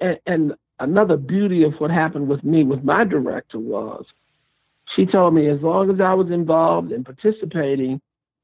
And, 0.00 0.18
and 0.26 0.54
another 0.78 1.16
beauty 1.16 1.64
of 1.64 1.74
what 1.78 1.90
happened 1.90 2.28
with 2.28 2.44
me 2.44 2.64
with 2.64 2.84
my 2.84 3.04
director 3.04 3.58
was 3.58 4.04
she 4.96 5.06
told 5.06 5.34
me 5.34 5.48
as 5.48 5.60
long 5.60 5.90
as 5.90 6.00
I 6.00 6.14
was 6.14 6.30
involved 6.30 6.92
and 6.92 7.04
participating, 7.04 8.00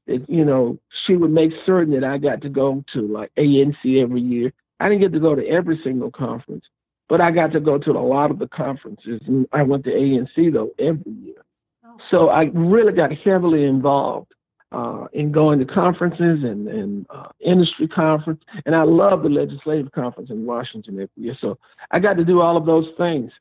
that, 0.07 0.27
you 0.29 0.45
know, 0.45 0.79
she 1.05 1.15
would 1.15 1.31
make 1.31 1.51
certain 1.65 1.93
that 1.93 2.03
I 2.03 2.17
got 2.17 2.41
to 2.41 2.49
go 2.49 2.83
to 2.93 3.01
like 3.01 3.31
ANC 3.37 4.01
every 4.01 4.21
year. 4.21 4.53
I 4.79 4.89
didn't 4.89 5.01
get 5.01 5.13
to 5.13 5.19
go 5.19 5.35
to 5.35 5.45
every 5.45 5.79
single 5.83 6.11
conference, 6.11 6.65
but 7.09 7.19
I 7.19 7.31
got 7.31 7.51
to 7.53 7.59
go 7.59 7.77
to 7.77 7.91
a 7.91 7.99
lot 7.99 8.31
of 8.31 8.39
the 8.39 8.47
conferences. 8.47 9.21
And 9.27 9.47
I 9.51 9.63
went 9.63 9.83
to 9.83 9.91
ANC 9.91 10.53
though 10.53 10.71
every 10.79 11.11
year. 11.11 11.43
Oh. 11.85 11.97
So 12.09 12.29
I 12.29 12.49
really 12.53 12.93
got 12.93 13.11
heavily 13.11 13.65
involved 13.65 14.33
uh, 14.71 15.05
in 15.13 15.31
going 15.31 15.59
to 15.59 15.65
conferences 15.65 16.43
and, 16.43 16.67
and 16.67 17.05
uh, 17.09 17.29
industry 17.39 17.87
conference. 17.87 18.41
And 18.65 18.75
I 18.75 18.83
love 18.83 19.23
the 19.23 19.29
legislative 19.29 19.91
conference 19.91 20.29
in 20.29 20.45
Washington 20.45 20.95
every 20.95 21.09
year. 21.15 21.37
So 21.39 21.57
I 21.91 21.99
got 21.99 22.17
to 22.17 22.25
do 22.25 22.41
all 22.41 22.57
of 22.57 22.65
those 22.65 22.87
things. 22.97 23.31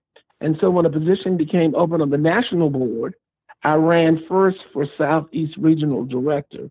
And 0.40 0.56
so 0.60 0.70
when 0.70 0.86
a 0.86 0.90
position 0.90 1.36
became 1.36 1.74
open 1.74 2.00
on 2.00 2.10
the 2.10 2.18
national 2.18 2.70
board, 2.70 3.14
I 3.64 3.74
ran 3.74 4.24
first 4.28 4.58
for 4.72 4.86
Southeast 4.98 5.54
Regional 5.56 6.04
Director. 6.04 6.70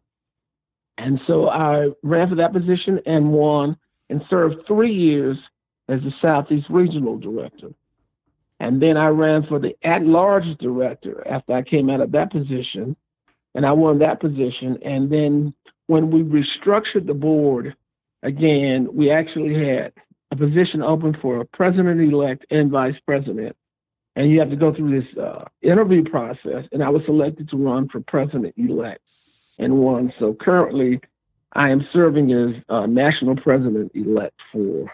And 0.97 1.19
so 1.27 1.49
I 1.49 1.89
ran 2.03 2.29
for 2.29 2.35
that 2.35 2.53
position 2.53 3.01
and 3.05 3.31
won 3.31 3.75
and 4.09 4.21
served 4.29 4.65
three 4.67 4.93
years 4.93 5.37
as 5.89 5.99
the 6.01 6.13
Southeast 6.21 6.67
Regional 6.69 7.17
Director. 7.17 7.69
And 8.59 8.81
then 8.81 8.95
I 8.95 9.07
ran 9.07 9.43
for 9.47 9.59
the 9.59 9.75
at 9.83 10.03
large 10.03 10.45
director 10.59 11.27
after 11.27 11.53
I 11.53 11.61
came 11.61 11.89
out 11.89 11.99
of 11.99 12.13
that 12.13 12.31
position, 12.31 12.95
and 13.55 13.65
I 13.65 13.71
won 13.71 13.99
that 13.99 14.19
position. 14.19 14.77
And 14.83 15.09
then 15.09 15.53
when 15.87 16.11
we 16.11 16.21
restructured 16.21 17.07
the 17.07 17.13
board 17.13 17.75
again, 18.21 18.89
we 18.93 19.09
actually 19.09 19.55
had 19.65 19.93
a 20.31 20.35
position 20.35 20.83
open 20.83 21.17
for 21.21 21.39
a 21.39 21.45
president 21.45 22.01
elect 22.01 22.45
and 22.51 22.69
vice 22.69 22.95
president. 23.05 23.55
And 24.17 24.29
you 24.29 24.39
have 24.39 24.49
to 24.49 24.55
go 24.55 24.73
through 24.73 25.01
this 25.01 25.17
uh, 25.17 25.45
interview 25.61 26.03
process. 26.03 26.65
And 26.71 26.83
I 26.83 26.89
was 26.89 27.01
selected 27.05 27.49
to 27.49 27.57
run 27.57 27.89
for 27.89 28.01
president 28.01 28.53
elect 28.57 29.01
and 29.57 29.77
won. 29.77 30.13
So 30.19 30.35
currently, 30.39 30.99
I 31.53 31.69
am 31.69 31.87
serving 31.93 32.31
as 32.33 32.61
uh, 32.67 32.85
national 32.85 33.37
president 33.37 33.91
elect 33.95 34.35
for 34.51 34.91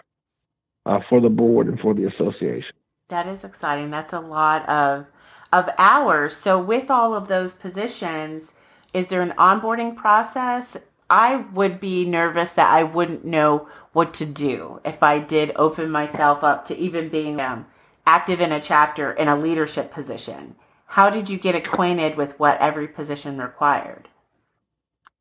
uh, 0.84 0.98
for 1.08 1.20
the 1.20 1.28
board 1.28 1.68
and 1.68 1.78
for 1.78 1.94
the 1.94 2.06
association. 2.06 2.74
That 3.08 3.26
is 3.28 3.44
exciting. 3.44 3.90
That's 3.90 4.12
a 4.12 4.20
lot 4.20 4.68
of 4.68 5.06
of 5.52 5.70
hours. 5.78 6.36
So 6.36 6.60
with 6.60 6.90
all 6.90 7.14
of 7.14 7.28
those 7.28 7.52
positions, 7.52 8.52
is 8.92 9.08
there 9.08 9.22
an 9.22 9.34
onboarding 9.38 9.96
process? 9.96 10.76
I 11.08 11.44
would 11.52 11.80
be 11.80 12.08
nervous 12.08 12.52
that 12.52 12.72
I 12.72 12.82
wouldn't 12.82 13.24
know 13.24 13.68
what 13.92 14.14
to 14.14 14.26
do 14.26 14.80
if 14.84 15.02
I 15.02 15.18
did 15.18 15.52
open 15.56 15.90
myself 15.90 16.42
up 16.42 16.66
to 16.66 16.76
even 16.76 17.08
being 17.08 17.40
um, 17.40 17.66
active 18.06 18.40
in 18.40 18.52
a 18.52 18.60
chapter 18.60 19.12
in 19.12 19.28
a 19.28 19.36
leadership 19.36 19.92
position. 19.92 20.56
How 20.86 21.10
did 21.10 21.28
you 21.28 21.38
get 21.38 21.54
acquainted 21.54 22.16
with 22.16 22.38
what 22.38 22.60
every 22.60 22.88
position 22.88 23.38
required? 23.38 24.08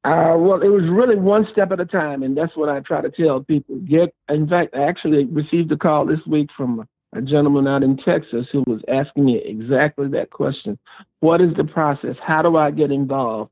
Uh, 0.03 0.33
well, 0.35 0.61
it 0.61 0.67
was 0.67 0.83
really 0.89 1.15
one 1.15 1.47
step 1.51 1.71
at 1.71 1.79
a 1.79 1.85
time, 1.85 2.23
and 2.23 2.35
that's 2.35 2.57
what 2.57 2.69
I 2.69 2.79
try 2.79 3.01
to 3.01 3.11
tell 3.11 3.41
people. 3.41 3.75
Get, 3.79 4.13
in 4.29 4.47
fact, 4.47 4.73
I 4.73 4.83
actually 4.83 5.25
received 5.25 5.71
a 5.71 5.77
call 5.77 6.05
this 6.05 6.19
week 6.25 6.49
from 6.57 6.87
a 7.13 7.21
gentleman 7.21 7.67
out 7.67 7.83
in 7.83 7.97
Texas 7.97 8.47
who 8.51 8.63
was 8.67 8.81
asking 8.87 9.25
me 9.25 9.41
exactly 9.43 10.07
that 10.09 10.31
question: 10.31 10.77
What 11.19 11.41
is 11.41 11.53
the 11.55 11.63
process? 11.63 12.15
How 12.21 12.41
do 12.41 12.57
I 12.57 12.71
get 12.71 12.91
involved? 12.91 13.51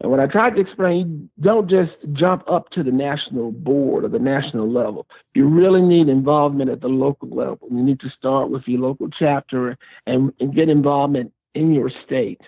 And 0.00 0.10
what 0.10 0.20
I 0.20 0.26
tried 0.26 0.54
to 0.54 0.60
explain, 0.60 1.28
don't 1.40 1.68
just 1.68 1.92
jump 2.14 2.42
up 2.50 2.70
to 2.70 2.82
the 2.82 2.90
national 2.90 3.52
board 3.52 4.04
or 4.04 4.08
the 4.08 4.18
national 4.18 4.70
level. 4.70 5.06
You 5.34 5.46
really 5.46 5.82
need 5.82 6.08
involvement 6.08 6.70
at 6.70 6.80
the 6.80 6.88
local 6.88 7.28
level. 7.28 7.68
You 7.70 7.82
need 7.82 8.00
to 8.00 8.08
start 8.16 8.50
with 8.50 8.62
your 8.66 8.80
local 8.80 9.10
chapter 9.10 9.76
and, 10.06 10.32
and 10.40 10.54
get 10.54 10.70
involvement 10.70 11.32
in 11.54 11.74
your 11.74 11.90
state 12.06 12.40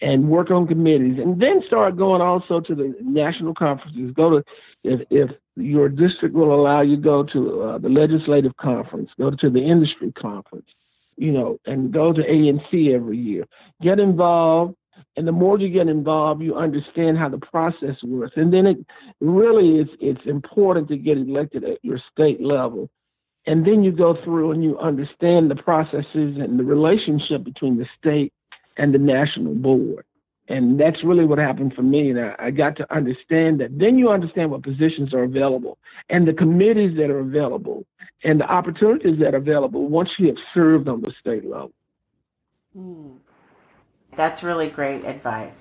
and 0.00 0.28
work 0.28 0.50
on 0.50 0.66
committees 0.66 1.18
and 1.18 1.40
then 1.40 1.62
start 1.66 1.96
going 1.96 2.20
also 2.20 2.60
to 2.60 2.74
the 2.74 2.94
national 3.00 3.54
conferences. 3.54 4.12
Go 4.14 4.30
to, 4.30 4.44
if, 4.84 5.00
if 5.10 5.30
your 5.56 5.88
district 5.88 6.34
will 6.34 6.54
allow 6.54 6.80
you, 6.80 6.96
go 6.96 7.22
to 7.24 7.62
uh, 7.62 7.78
the 7.78 7.88
legislative 7.88 8.56
conference, 8.56 9.10
go 9.18 9.30
to 9.30 9.50
the 9.50 9.60
industry 9.60 10.12
conference, 10.12 10.68
you 11.16 11.32
know, 11.32 11.58
and 11.66 11.92
go 11.92 12.12
to 12.12 12.22
ANC 12.22 12.94
every 12.94 13.18
year. 13.18 13.44
Get 13.82 13.98
involved 13.98 14.76
and 15.16 15.28
the 15.28 15.32
more 15.32 15.58
you 15.58 15.68
get 15.68 15.88
involved, 15.88 16.42
you 16.42 16.56
understand 16.56 17.18
how 17.18 17.28
the 17.28 17.38
process 17.38 17.96
works. 18.02 18.34
And 18.36 18.52
then 18.52 18.66
it 18.66 18.78
really 19.20 19.78
is 19.78 19.88
it's 20.00 20.26
important 20.26 20.88
to 20.88 20.96
get 20.96 21.18
elected 21.18 21.64
at 21.64 21.84
your 21.84 21.98
state 22.10 22.40
level. 22.40 22.90
And 23.46 23.66
then 23.66 23.82
you 23.82 23.92
go 23.92 24.16
through 24.22 24.52
and 24.52 24.62
you 24.62 24.78
understand 24.78 25.50
the 25.50 25.56
processes 25.56 26.06
and 26.14 26.58
the 26.58 26.64
relationship 26.64 27.44
between 27.44 27.76
the 27.76 27.86
state 27.98 28.32
and 28.76 28.94
the 28.94 28.98
national 28.98 29.54
board. 29.54 30.04
And 30.48 30.78
that's 30.80 31.04
really 31.04 31.24
what 31.24 31.38
happened 31.38 31.74
for 31.74 31.82
me. 31.82 32.10
And 32.10 32.20
I, 32.20 32.36
I 32.38 32.50
got 32.50 32.76
to 32.78 32.94
understand 32.94 33.60
that. 33.60 33.78
Then 33.78 33.98
you 33.98 34.10
understand 34.10 34.50
what 34.50 34.62
positions 34.62 35.14
are 35.14 35.24
available 35.24 35.78
and 36.10 36.28
the 36.28 36.34
committees 36.34 36.96
that 36.98 37.10
are 37.10 37.20
available 37.20 37.86
and 38.24 38.40
the 38.40 38.44
opportunities 38.50 39.18
that 39.20 39.34
are 39.34 39.38
available 39.38 39.88
once 39.88 40.10
you 40.18 40.28
have 40.28 40.36
served 40.54 40.88
on 40.88 41.02
the 41.02 41.12
state 41.20 41.44
level. 41.44 41.72
Mm. 42.76 43.18
That's 44.16 44.42
really 44.42 44.68
great 44.68 45.04
advice. 45.04 45.60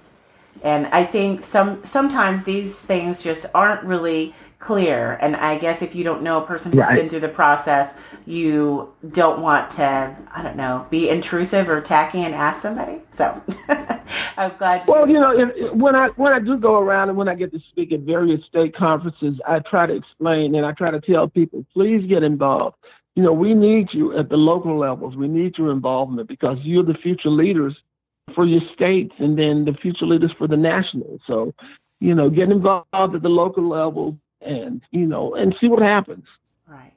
And 0.64 0.88
I 0.88 1.06
think 1.06 1.44
some 1.44 1.86
sometimes 1.86 2.44
these 2.44 2.76
things 2.76 3.24
just 3.24 3.46
aren't 3.56 3.84
really 3.84 4.36
clear. 4.60 5.18
And 5.22 5.36
I 5.38 5.58
guess 5.58 5.82
if 5.82 5.96
you 5.96 6.04
don't 6.04 6.24
know 6.24 6.44
a 6.44 6.46
person 6.46 6.74
who's 6.74 6.80
Right. 6.80 6.96
been 6.96 7.10
through 7.10 7.22
the 7.22 7.30
process, 7.30 7.94
you 8.26 8.94
don't 9.12 9.42
want 9.42 9.72
to, 9.74 10.16
I 10.34 10.44
don't 10.44 10.58
know, 10.58 10.88
be 10.92 11.10
intrusive 11.10 11.70
or 11.70 11.82
tacky 11.82 12.20
and 12.24 12.36
ask 12.36 12.62
somebody. 12.62 13.02
So 13.12 13.42
Oh, 14.38 14.44
I'm 14.44 14.58
glad. 14.58 14.88
Well, 14.88 15.08
you 15.08 15.20
know, 15.20 15.32
if- 15.32 15.74
when 15.74 15.96
I 15.96 16.08
when 16.10 16.34
I 16.34 16.40
do 16.40 16.58
go 16.58 16.80
around 16.80 17.10
and 17.10 17.18
when 17.18 17.28
I 17.28 17.36
get 17.36 17.52
to 17.54 17.60
speak 17.72 17.92
at 17.92 18.02
various 18.02 18.44
state 18.46 18.76
conferences, 18.76 19.40
I 19.48 19.60
try 19.60 19.86
to 19.86 19.94
explain 19.94 20.56
and 20.56 20.66
I 20.66 20.72
try 20.74 20.92
to 20.92 21.02
tell 21.02 21.28
people, 21.28 21.66
please 21.74 22.06
get 22.08 22.24
involved. 22.24 22.76
You 23.16 23.24
know, 23.24 23.34
we 23.34 23.54
need 23.54 23.90
you 23.92 24.18
at 24.18 24.30
the 24.30 24.38
local 24.38 24.78
levels. 24.78 25.16
We 25.16 25.28
need 25.28 25.58
your 25.58 25.72
involvement 25.72 26.28
because 26.30 26.58
you're 26.64 26.84
the 26.84 26.94
future 26.94 27.30
leaders 27.30 27.76
for 28.34 28.46
your 28.46 28.62
states 28.74 29.14
and 29.20 29.38
then 29.38 29.66
the 29.66 29.74
future 29.74 30.06
leaders 30.06 30.32
for 30.38 30.48
the 30.48 30.56
national. 30.58 31.20
So, 31.28 31.54
you 32.00 32.16
know, 32.16 32.30
get 32.30 32.50
involved 32.50 32.88
at 32.94 33.22
the 33.22 33.30
local 33.30 33.68
level 33.68 34.18
and 34.42 34.82
you 34.92 35.06
know 35.06 35.36
and 35.36 35.56
see 35.60 35.68
what 35.68 35.82
happens. 35.82 36.26
Right. 36.68 36.94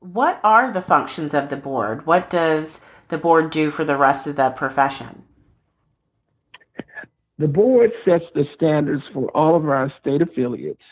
What 0.00 0.38
are 0.44 0.70
the 0.70 0.82
functions 0.82 1.34
of 1.34 1.48
the 1.48 1.56
board? 1.56 2.06
What 2.06 2.28
does 2.30 2.80
the 3.08 3.18
board 3.18 3.50
do 3.50 3.70
for 3.70 3.84
the 3.84 3.96
rest 3.96 4.26
of 4.26 4.36
the 4.36 4.50
profession? 4.50 5.22
The 7.38 7.48
board 7.48 7.90
sets 8.04 8.24
the 8.34 8.44
standards 8.54 9.02
for 9.12 9.28
all 9.36 9.56
of 9.56 9.68
our 9.68 9.92
state 10.00 10.22
affiliates. 10.22 10.82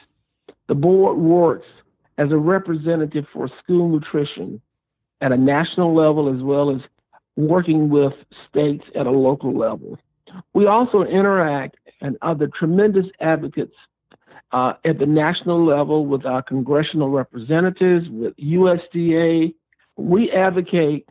The 0.66 0.74
board 0.74 1.18
works 1.18 1.66
as 2.18 2.32
a 2.32 2.36
representative 2.36 3.26
for 3.32 3.48
school 3.62 3.88
nutrition 3.88 4.60
at 5.20 5.32
a 5.32 5.36
national 5.36 5.94
level 5.94 6.34
as 6.34 6.42
well 6.42 6.74
as 6.74 6.80
working 7.36 7.88
with 7.88 8.12
states 8.48 8.84
at 8.96 9.06
a 9.06 9.10
local 9.10 9.56
level. 9.56 9.98
We 10.52 10.66
also 10.66 11.02
interact 11.02 11.76
and 12.00 12.16
are 12.22 12.34
the 12.34 12.48
tremendous 12.48 13.06
advocates 13.20 13.76
uh, 14.50 14.74
at 14.84 14.98
the 14.98 15.06
national 15.06 15.64
level 15.64 16.06
with 16.06 16.26
our 16.26 16.42
congressional 16.42 17.08
representatives, 17.08 18.06
with 18.10 18.36
USDA. 18.36 19.54
We 19.96 20.30
advocate 20.32 21.08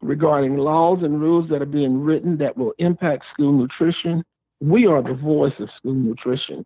regarding 0.00 0.56
laws 0.56 0.98
and 1.02 1.20
rules 1.20 1.48
that 1.50 1.62
are 1.62 1.66
being 1.66 2.02
written 2.02 2.36
that 2.38 2.56
will 2.56 2.72
impact 2.78 3.24
school 3.32 3.52
nutrition 3.52 4.24
we 4.62 4.86
are 4.86 5.02
the 5.02 5.14
voice 5.14 5.52
of 5.58 5.68
school 5.76 5.94
nutrition, 5.94 6.64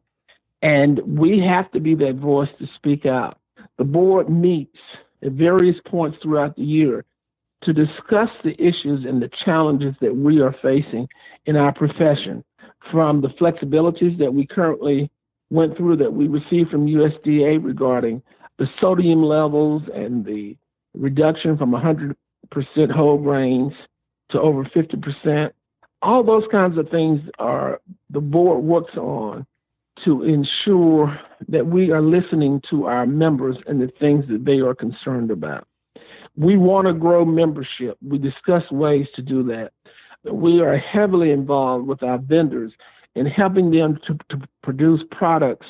and 0.61 1.01
we 1.07 1.41
have 1.41 1.71
to 1.73 1.81
be 1.81 1.95
that 1.95 2.17
voice 2.17 2.51
to 2.59 2.67
speak 2.77 3.07
out. 3.07 3.39
The 3.79 3.85
board 3.85 4.29
meets 4.29 4.77
at 5.25 5.33
various 5.33 5.77
points 5.87 6.19
throughout 6.23 6.57
the 6.57 6.63
year 6.63 7.05
to 7.63 7.73
discuss 7.73 8.29
the 8.45 8.55
issues 8.63 9.07
and 9.07 9.23
the 9.23 9.31
challenges 9.45 9.95
that 10.03 10.15
we 10.15 10.41
are 10.43 10.55
facing 10.61 11.09
in 11.47 11.57
our 11.57 11.73
profession, 11.73 12.45
from 12.93 13.23
the 13.23 13.29
flexibilities 13.29 14.19
that 14.19 14.33
we 14.33 14.47
currently 14.47 15.11
went 15.51 15.77
through 15.77 15.97
that 15.97 16.13
we 16.13 16.29
received 16.29 16.71
from 16.71 16.87
USDA 16.87 17.65
regarding 17.65 18.23
the 18.59 18.69
sodium 18.79 19.23
levels 19.23 19.83
and 19.95 20.25
the 20.25 20.57
reduction 20.95 21.57
from 21.57 21.71
100% 21.71 22.15
whole 22.91 23.19
grains 23.19 23.73
to 24.31 24.41
over 24.41 24.65
50% 24.65 25.51
all 26.03 26.23
those 26.23 26.45
kinds 26.51 26.79
of 26.79 26.89
things 26.91 27.21
are 27.39 27.81
the 28.11 28.21
board 28.21 28.63
works 28.63 28.97
on 28.97 29.47
to 30.05 30.23
ensure 30.25 31.19
that 31.49 31.67
we 31.67 31.91
are 31.91 32.03
listening 32.03 32.61
to 32.71 32.87
our 32.87 33.07
members 33.07 33.57
and 33.67 33.81
the 33.81 33.91
things 33.99 34.25
that 34.29 34.45
they 34.45 34.61
are 34.61 34.75
concerned 34.75 35.31
about. 35.31 35.67
We 36.37 36.59
want 36.59 36.87
to 36.87 36.93
grow 36.93 37.25
membership. 37.25 37.97
We 38.07 38.19
discuss 38.19 38.71
ways 38.71 39.07
to 39.17 39.23
do 39.23 39.43
that. 39.45 39.73
We 40.31 40.61
are 40.61 40.77
heavily 40.77 41.31
involved 41.31 41.87
with 41.87 42.03
our 42.03 42.19
vendors 42.19 42.73
in 43.15 43.25
helping 43.27 43.71
them 43.71 43.99
to, 44.07 44.19
to 44.31 44.47
produce 44.63 45.01
products 45.11 45.67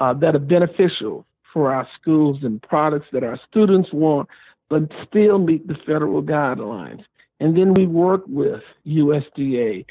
uh, 0.00 0.12
that 0.14 0.34
are 0.34 0.40
beneficial 0.40 1.24
for 1.52 1.72
our 1.72 1.88
schools 2.00 2.38
and 2.42 2.60
products 2.62 3.06
that 3.12 3.24
our 3.24 3.40
students 3.48 3.90
want, 3.92 4.28
but 4.68 4.82
still 5.08 5.38
meet 5.38 5.66
the 5.66 5.76
federal 5.86 6.22
guidelines. 6.22 7.02
And 7.42 7.56
then 7.56 7.74
we 7.74 7.86
work 7.88 8.22
with 8.28 8.62
USDA 8.86 9.84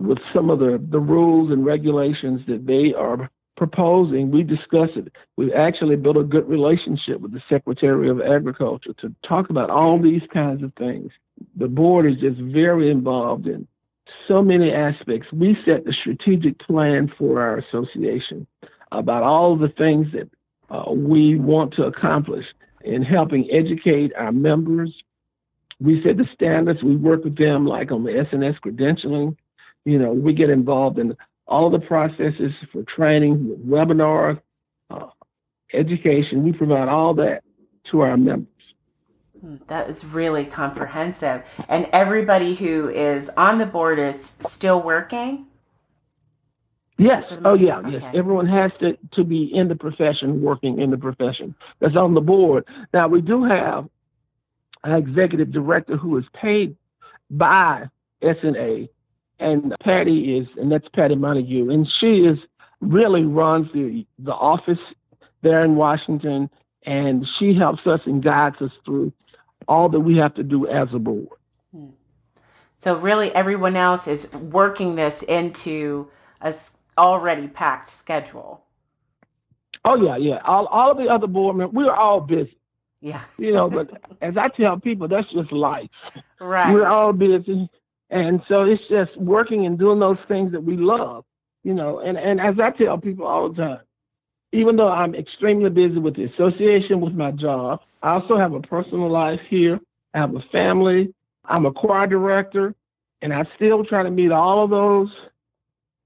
with 0.00 0.18
some 0.34 0.50
of 0.50 0.58
the, 0.58 0.78
the 0.90 1.00
rules 1.00 1.50
and 1.50 1.64
regulations 1.64 2.42
that 2.46 2.66
they 2.66 2.92
are 2.92 3.30
proposing. 3.56 4.30
We 4.30 4.42
discuss 4.42 4.90
it. 4.96 5.10
We've 5.38 5.54
actually 5.54 5.96
built 5.96 6.18
a 6.18 6.22
good 6.22 6.46
relationship 6.46 7.22
with 7.22 7.32
the 7.32 7.40
Secretary 7.48 8.10
of 8.10 8.20
Agriculture 8.20 8.92
to 9.00 9.14
talk 9.26 9.48
about 9.48 9.70
all 9.70 9.98
these 9.98 10.20
kinds 10.30 10.62
of 10.62 10.74
things. 10.74 11.10
The 11.56 11.68
board 11.68 12.04
is 12.04 12.18
just 12.20 12.38
very 12.38 12.90
involved 12.90 13.46
in 13.46 13.66
so 14.28 14.42
many 14.42 14.70
aspects. 14.70 15.28
We 15.32 15.56
set 15.64 15.86
the 15.86 15.94
strategic 16.02 16.58
plan 16.58 17.10
for 17.16 17.40
our 17.40 17.56
association 17.56 18.46
about 18.92 19.22
all 19.22 19.56
the 19.56 19.72
things 19.78 20.08
that 20.12 20.28
uh, 20.68 20.92
we 20.92 21.38
want 21.38 21.72
to 21.76 21.84
accomplish 21.84 22.44
in 22.84 23.02
helping 23.02 23.48
educate 23.50 24.12
our 24.18 24.32
members, 24.32 24.92
we 25.80 26.02
set 26.02 26.18
the 26.18 26.26
standards. 26.34 26.82
We 26.82 26.96
work 26.96 27.24
with 27.24 27.36
them 27.36 27.66
like 27.66 27.90
on 27.90 28.04
the 28.04 28.10
SNS 28.10 28.60
credentialing. 28.60 29.36
You 29.84 29.98
know, 29.98 30.12
we 30.12 30.34
get 30.34 30.50
involved 30.50 30.98
in 30.98 31.16
all 31.46 31.70
the 31.70 31.78
processes 31.78 32.52
for 32.70 32.84
training, 32.84 33.58
webinars, 33.66 34.40
uh, 34.90 35.06
education. 35.72 36.44
We 36.44 36.52
provide 36.52 36.88
all 36.88 37.14
that 37.14 37.42
to 37.90 38.00
our 38.00 38.16
members. 38.16 38.46
Hmm, 39.40 39.56
That 39.68 39.88
is 39.88 40.04
really 40.04 40.44
comprehensive. 40.44 41.42
And 41.68 41.88
everybody 41.92 42.54
who 42.54 42.90
is 42.90 43.30
on 43.36 43.58
the 43.58 43.66
board 43.66 43.98
is 43.98 44.34
still 44.40 44.82
working? 44.82 45.46
Yes. 46.98 47.24
Oh, 47.46 47.54
yeah. 47.54 47.80
part, 47.80 47.94
Yes. 47.94 48.14
Everyone 48.14 48.46
has 48.46 48.70
to, 48.80 48.98
to 49.14 49.24
be 49.24 49.50
in 49.54 49.68
the 49.68 49.74
profession, 49.74 50.42
working 50.42 50.78
in 50.78 50.90
the 50.90 50.98
profession. 50.98 51.54
That's 51.80 51.96
on 51.96 52.12
the 52.12 52.20
board. 52.20 52.66
Now, 52.92 53.08
we 53.08 53.22
do 53.22 53.42
have 53.44 53.88
an 54.84 54.92
executive 54.92 55.52
director 55.52 55.96
who 55.96 56.16
is 56.18 56.24
paid 56.34 56.76
by 57.30 57.88
SNA, 58.22 58.88
and 59.38 59.74
Patty 59.82 60.38
is, 60.38 60.48
and 60.56 60.70
that's 60.70 60.88
Patty 60.88 61.14
Montague, 61.16 61.70
and 61.70 61.88
she 62.00 62.20
is 62.20 62.38
really 62.80 63.24
runs 63.24 63.70
the 63.72 64.06
the 64.18 64.32
office 64.32 64.78
there 65.42 65.64
in 65.64 65.76
Washington, 65.76 66.50
and 66.84 67.26
she 67.38 67.54
helps 67.54 67.86
us 67.86 68.00
and 68.06 68.22
guides 68.22 68.56
us 68.60 68.72
through 68.84 69.12
all 69.68 69.88
that 69.88 70.00
we 70.00 70.16
have 70.16 70.34
to 70.34 70.42
do 70.42 70.66
as 70.66 70.88
a 70.92 70.98
board. 70.98 71.28
Hmm. 71.74 71.90
So 72.78 72.96
really 72.96 73.34
everyone 73.34 73.76
else 73.76 74.06
is 74.06 74.32
working 74.34 74.96
this 74.96 75.22
into 75.22 76.08
a 76.40 76.54
already 76.96 77.48
packed 77.48 77.90
schedule. 77.90 78.64
Oh 79.84 79.96
yeah, 79.96 80.16
yeah. 80.16 80.40
All 80.44 80.66
all 80.66 80.90
of 80.90 80.98
the 80.98 81.08
other 81.08 81.26
board 81.26 81.56
members, 81.56 81.74
we're 81.74 81.94
all 81.94 82.20
busy. 82.20 82.56
Yeah. 83.00 83.22
you 83.38 83.52
know, 83.52 83.70
but 83.70 83.90
as 84.20 84.36
I 84.36 84.48
tell 84.48 84.78
people, 84.78 85.08
that's 85.08 85.30
just 85.32 85.52
life. 85.52 85.88
Right. 86.40 86.72
We're 86.72 86.86
all 86.86 87.12
busy. 87.12 87.68
And 88.10 88.42
so 88.48 88.64
it's 88.64 88.82
just 88.90 89.16
working 89.16 89.66
and 89.66 89.78
doing 89.78 90.00
those 90.00 90.18
things 90.28 90.52
that 90.52 90.62
we 90.62 90.76
love, 90.76 91.24
you 91.64 91.72
know. 91.74 92.00
And, 92.00 92.18
and 92.18 92.40
as 92.40 92.56
I 92.60 92.70
tell 92.70 92.98
people 92.98 93.26
all 93.26 93.48
the 93.50 93.56
time, 93.62 93.80
even 94.52 94.76
though 94.76 94.88
I'm 94.90 95.14
extremely 95.14 95.70
busy 95.70 95.98
with 95.98 96.16
the 96.16 96.24
association, 96.24 97.00
with 97.00 97.14
my 97.14 97.30
job, 97.30 97.80
I 98.02 98.10
also 98.14 98.36
have 98.36 98.52
a 98.52 98.60
personal 98.60 99.10
life 99.10 99.40
here. 99.48 99.78
I 100.14 100.18
have 100.18 100.34
a 100.34 100.40
family. 100.50 101.14
I'm 101.44 101.66
a 101.66 101.72
choir 101.72 102.06
director, 102.06 102.74
and 103.22 103.32
I 103.32 103.44
still 103.56 103.84
try 103.84 104.02
to 104.02 104.10
meet 104.10 104.32
all 104.32 104.64
of 104.64 104.70
those 104.70 105.08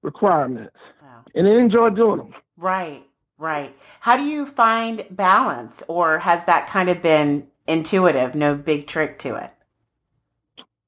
requirements 0.03 0.77
Wow. 1.03 1.25
and 1.35 1.47
then 1.47 1.57
enjoy 1.57 1.91
doing 1.91 2.19
them. 2.19 2.35
Right. 2.57 3.03
Right. 3.39 3.77
How 4.01 4.17
do 4.17 4.23
you 4.25 4.47
find 4.47 5.07
balance 5.11 5.83
or 5.89 6.21
has 6.21 6.45
that 6.47 6.69
kind 6.69 6.89
of 6.89 7.03
been 7.03 7.49
intuitive, 7.67 8.35
no 8.35 8.55
big 8.55 8.87
trick 8.87 9.19
to 9.21 9.37
it? 9.37 9.53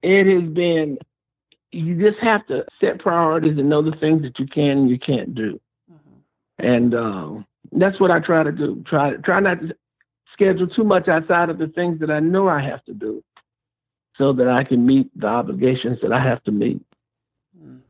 it 0.02 0.26
has 0.26 0.52
been 0.52 0.98
you 1.72 1.96
just 2.00 2.22
have 2.22 2.46
to 2.46 2.64
set 2.80 2.98
priorities 3.00 3.58
and 3.58 3.68
know 3.68 3.82
the 3.82 3.96
things 3.98 4.22
that 4.22 4.38
you 4.38 4.46
can 4.46 4.78
and 4.78 4.90
you 4.90 4.98
can't 4.98 5.34
do 5.34 5.60
Mhm. 5.92 5.96
and 6.58 6.94
um, 6.94 7.46
that's 7.72 7.98
what 8.00 8.10
i 8.10 8.20
try 8.20 8.42
to 8.42 8.52
do 8.52 8.82
try 8.86 9.14
try 9.16 9.40
not 9.40 9.60
to 9.60 9.74
schedule 10.32 10.68
too 10.68 10.84
much 10.84 11.08
outside 11.08 11.50
of 11.50 11.58
the 11.58 11.68
things 11.68 11.98
that 12.00 12.10
i 12.10 12.20
know 12.20 12.48
i 12.48 12.60
have 12.62 12.84
to 12.84 12.94
do 12.94 13.22
so 14.16 14.32
that 14.32 14.48
i 14.48 14.64
can 14.64 14.86
meet 14.86 15.08
the 15.18 15.26
obligations 15.26 15.98
that 16.02 16.12
i 16.12 16.22
have 16.22 16.42
to 16.44 16.52
meet 16.52 16.80
Mm. 17.58 17.80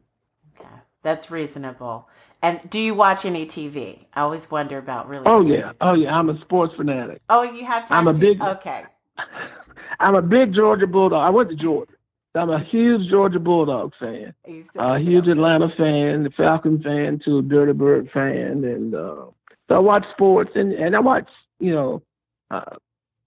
Okay. 0.59 0.69
That's 1.03 1.31
reasonable. 1.31 2.09
And 2.43 2.61
do 2.71 2.79
you 2.79 2.95
watch 2.95 3.25
any 3.25 3.47
TV? 3.47 4.05
I 4.15 4.21
always 4.21 4.51
wonder 4.51 4.79
about 4.79 5.09
really. 5.09 5.25
oh 5.27 5.41
yeah 5.43 5.73
oh 5.81 5.95
yeah 5.95 6.15
i'm 6.15 6.29
a 6.31 6.41
sports 6.41 6.75
fanatic 6.77 7.21
Oh, 7.29 7.43
you 7.43 7.65
have 7.65 7.89
time 7.89 7.99
I'm 8.07 8.09
a 8.09 8.13
to- 8.13 8.19
big- 8.19 8.41
Okay. 8.43 8.85
i'm 10.01 10.15
a 10.15 10.23
big 10.23 10.53
georgia 10.55 10.87
bulldog 10.87 11.27
i 11.29 11.31
went 11.33 11.49
to 11.49 11.57
georgia 11.57 11.93
i'm 12.35 12.51
a 12.51 12.63
huge 12.65 13.09
georgia 13.09 13.39
bulldog 13.39 13.93
fan 13.99 14.35
a 14.47 14.95
it 14.97 15.03
huge. 15.03 15.27
Atlanta 15.27 15.69
fan, 15.77 16.25
the 16.25 16.31
Falcon 16.37 16.83
fan, 16.83 17.19
to 17.25 17.39
a 17.39 17.43
Dirty 17.43 17.73
Bird 17.73 18.11
fan, 18.13 18.63
and 18.65 18.95
uh, 18.95 19.27
so 19.69 19.75
I 19.75 19.79
watch 19.79 20.05
sports 20.13 20.51
and 20.55 20.73
and 20.73 20.95
I 20.95 21.01
watch 21.01 21.29
you 21.59 21.73
know, 21.75 22.03
uh, 22.51 22.77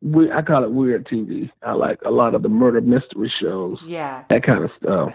we 0.03 0.31
I 0.31 0.41
call 0.43 0.63
it 0.63 0.71
weird 0.71 1.07
TV. 1.07 1.49
I 1.63 1.71
like 1.73 1.99
a 2.05 2.11
lot 2.11 2.35
of 2.35 2.43
the 2.43 2.49
murder 2.49 2.79
mystery 2.81 3.31
shows, 3.41 3.79
Yeah. 3.85 4.23
that 4.29 4.43
kind 4.43 4.63
of 4.63 4.69
stuff. 4.81 5.09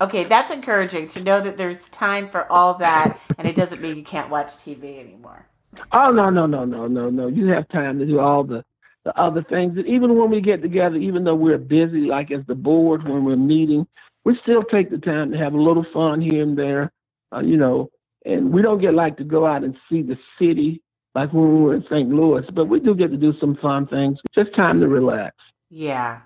Okay, 0.00 0.24
that's 0.24 0.52
encouraging 0.52 1.08
to 1.08 1.22
know 1.22 1.40
that 1.40 1.56
there's 1.56 1.88
time 1.88 2.28
for 2.28 2.50
all 2.52 2.74
that, 2.74 3.18
and 3.38 3.48
it 3.48 3.56
doesn't 3.56 3.80
mean 3.80 3.96
you 3.96 4.04
can't 4.04 4.28
watch 4.28 4.48
TV 4.48 4.98
anymore. 4.98 5.46
Oh 5.92 6.10
no, 6.10 6.28
no, 6.30 6.46
no, 6.46 6.64
no, 6.64 6.86
no, 6.86 7.08
no. 7.08 7.28
You 7.28 7.48
have 7.48 7.68
time 7.68 7.98
to 7.98 8.06
do 8.06 8.20
all 8.20 8.44
the 8.44 8.64
the 9.04 9.18
other 9.18 9.42
things. 9.42 9.78
And 9.78 9.86
even 9.86 10.18
when 10.18 10.30
we 10.30 10.40
get 10.40 10.62
together, 10.62 10.96
even 10.96 11.24
though 11.24 11.36
we're 11.36 11.58
busy, 11.58 12.00
like 12.00 12.30
as 12.32 12.44
the 12.46 12.56
board 12.56 13.04
when 13.04 13.24
we're 13.24 13.36
meeting, 13.36 13.86
we 14.24 14.36
still 14.42 14.64
take 14.64 14.90
the 14.90 14.98
time 14.98 15.30
to 15.30 15.38
have 15.38 15.54
a 15.54 15.60
little 15.60 15.86
fun 15.94 16.20
here 16.20 16.42
and 16.42 16.58
there. 16.58 16.92
Uh, 17.32 17.40
you 17.40 17.56
know, 17.56 17.88
and 18.24 18.52
we 18.52 18.62
don't 18.62 18.80
get 18.80 18.94
like 18.94 19.16
to 19.18 19.24
go 19.24 19.46
out 19.46 19.64
and 19.64 19.76
see 19.88 20.02
the 20.02 20.18
city 20.38 20.82
like 21.14 21.32
when 21.32 21.54
we 21.54 21.60
were 21.62 21.74
in 21.74 21.84
St. 21.84 22.08
Louis, 22.10 22.44
but 22.52 22.66
we 22.66 22.80
do 22.80 22.94
get 22.94 23.10
to 23.10 23.16
do 23.16 23.32
some 23.40 23.56
fun 23.62 23.86
things. 23.86 24.18
Just 24.34 24.54
time 24.54 24.80
to 24.80 24.88
relax. 24.88 25.34
Yeah. 25.70 26.20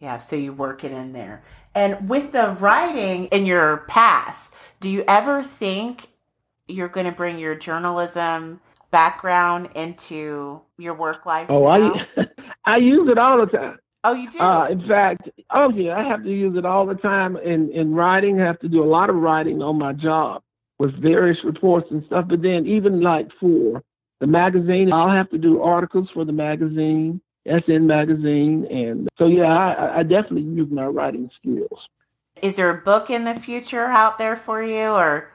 Yeah. 0.00 0.18
So 0.18 0.36
you 0.36 0.52
work 0.52 0.84
it 0.84 0.92
in 0.92 1.12
there. 1.12 1.42
And 1.74 2.08
with 2.08 2.32
the 2.32 2.56
writing 2.60 3.26
in 3.26 3.46
your 3.46 3.78
past, 3.88 4.52
do 4.80 4.88
you 4.88 5.04
ever 5.08 5.42
think 5.42 6.08
you're 6.66 6.88
going 6.88 7.06
to 7.06 7.12
bring 7.12 7.38
your 7.38 7.54
journalism 7.54 8.60
background 8.90 9.70
into 9.74 10.60
your 10.76 10.94
work 10.94 11.26
life? 11.26 11.46
Oh, 11.48 11.62
now? 11.64 11.94
I 12.16 12.26
I 12.64 12.76
use 12.76 13.08
it 13.10 13.18
all 13.18 13.38
the 13.38 13.46
time. 13.46 13.78
Oh, 14.04 14.14
you 14.14 14.30
do? 14.30 14.38
Uh, 14.38 14.68
in 14.70 14.86
fact, 14.86 15.28
oh 15.50 15.70
yeah, 15.70 15.96
I 15.96 16.04
have 16.04 16.22
to 16.22 16.30
use 16.30 16.56
it 16.56 16.64
all 16.64 16.86
the 16.86 16.94
time 16.94 17.36
in 17.36 17.70
in 17.72 17.94
writing. 17.94 18.40
I 18.40 18.46
have 18.46 18.60
to 18.60 18.68
do 18.68 18.82
a 18.82 18.86
lot 18.86 19.10
of 19.10 19.16
writing 19.16 19.60
on 19.62 19.78
my 19.78 19.92
job 19.92 20.42
with 20.78 21.00
various 21.02 21.38
reports 21.44 21.88
and 21.90 22.04
stuff. 22.06 22.26
But 22.28 22.42
then 22.42 22.66
even 22.66 23.00
like 23.00 23.28
for 23.40 23.82
the 24.20 24.26
magazine, 24.26 24.92
I'll 24.92 25.10
have 25.10 25.30
to 25.30 25.38
do 25.38 25.62
articles 25.62 26.08
for 26.14 26.24
the 26.24 26.32
magazine, 26.32 27.20
SN 27.48 27.86
magazine, 27.86 28.66
and 28.70 29.08
so 29.18 29.26
yeah, 29.26 29.44
I, 29.44 29.98
I 29.98 30.02
definitely 30.02 30.42
use 30.42 30.70
my 30.70 30.86
writing 30.86 31.30
skills. 31.38 31.80
Is 32.42 32.54
there 32.54 32.70
a 32.70 32.80
book 32.80 33.10
in 33.10 33.24
the 33.24 33.34
future 33.34 33.86
out 33.86 34.18
there 34.18 34.36
for 34.36 34.62
you, 34.62 34.88
or 34.90 35.32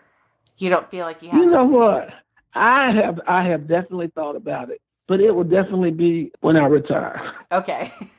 you 0.58 0.70
don't 0.70 0.90
feel 0.90 1.06
like 1.06 1.22
you 1.22 1.30
have? 1.30 1.40
You 1.40 1.50
know 1.50 1.66
what? 1.66 2.10
I 2.54 2.92
have 2.92 3.20
I 3.28 3.44
have 3.48 3.68
definitely 3.68 4.12
thought 4.14 4.36
about 4.36 4.70
it, 4.70 4.82
but 5.08 5.20
it 5.20 5.32
will 5.32 5.44
definitely 5.44 5.92
be 5.92 6.32
when 6.42 6.56
I 6.56 6.66
retire. 6.66 7.34
Okay. 7.52 7.92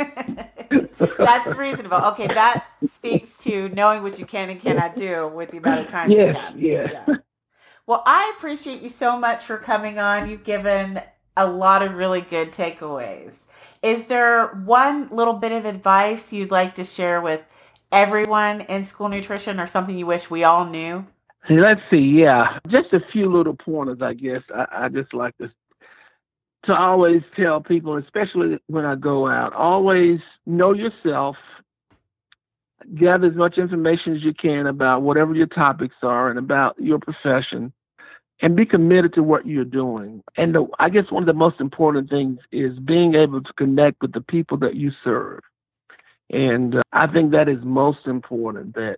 That's 1.18 1.54
reasonable. 1.54 1.98
Okay, 1.98 2.26
that 2.26 2.66
speaks 2.86 3.38
to 3.44 3.68
knowing 3.70 4.02
what 4.02 4.18
you 4.18 4.26
can 4.26 4.50
and 4.50 4.60
cannot 4.60 4.96
do 4.96 5.28
with 5.28 5.50
the 5.50 5.58
amount 5.58 5.80
of 5.82 5.88
time 5.88 6.10
yes, 6.10 6.34
you 6.34 6.40
have. 6.40 6.60
Yeah. 6.60 7.02
yeah. 7.08 7.14
Well, 7.86 8.02
I 8.06 8.32
appreciate 8.36 8.80
you 8.80 8.88
so 8.88 9.18
much 9.18 9.44
for 9.44 9.58
coming 9.58 9.98
on. 9.98 10.28
You've 10.28 10.44
given 10.44 11.02
a 11.36 11.46
lot 11.46 11.82
of 11.82 11.94
really 11.94 12.22
good 12.22 12.52
takeaways. 12.52 13.34
Is 13.84 14.06
there 14.06 14.46
one 14.64 15.10
little 15.10 15.34
bit 15.34 15.52
of 15.52 15.66
advice 15.66 16.32
you'd 16.32 16.50
like 16.50 16.76
to 16.76 16.84
share 16.84 17.20
with 17.20 17.44
everyone 17.92 18.62
in 18.62 18.86
school 18.86 19.10
nutrition 19.10 19.60
or 19.60 19.66
something 19.66 19.98
you 19.98 20.06
wish 20.06 20.30
we 20.30 20.42
all 20.42 20.64
knew? 20.64 21.06
Let's 21.50 21.82
see. 21.90 21.98
Yeah, 21.98 22.58
just 22.68 22.94
a 22.94 23.00
few 23.12 23.30
little 23.30 23.54
pointers, 23.54 23.98
I 24.00 24.14
guess. 24.14 24.40
I, 24.54 24.86
I 24.86 24.88
just 24.88 25.12
like 25.12 25.36
to 25.36 25.50
to 26.64 26.72
always 26.74 27.20
tell 27.36 27.60
people, 27.60 27.98
especially 27.98 28.58
when 28.68 28.86
I 28.86 28.94
go 28.94 29.28
out, 29.28 29.52
always 29.52 30.18
know 30.46 30.72
yourself. 30.72 31.36
Gather 32.94 33.26
as 33.26 33.34
much 33.34 33.58
information 33.58 34.16
as 34.16 34.22
you 34.22 34.32
can 34.32 34.66
about 34.66 35.02
whatever 35.02 35.34
your 35.34 35.46
topics 35.46 35.96
are 36.02 36.30
and 36.30 36.38
about 36.38 36.74
your 36.78 36.98
profession, 36.98 37.70
and 38.42 38.56
be 38.56 38.66
committed 38.66 39.14
to 39.14 39.22
what 39.22 39.46
you're 39.46 39.64
doing. 39.64 40.22
And 40.36 40.54
the, 40.54 40.66
I 40.78 40.88
guess 40.88 41.10
one 41.10 41.22
of 41.22 41.26
the 41.26 41.32
most 41.32 41.60
important 41.60 42.10
things 42.10 42.38
is 42.52 42.78
being 42.80 43.14
able 43.14 43.42
to 43.42 43.52
connect 43.54 44.02
with 44.02 44.12
the 44.12 44.20
people 44.20 44.58
that 44.58 44.74
you 44.74 44.90
serve. 45.02 45.40
And 46.30 46.76
uh, 46.76 46.82
I 46.92 47.06
think 47.06 47.32
that 47.32 47.48
is 47.48 47.58
most 47.62 48.06
important 48.06 48.74
that 48.74 48.96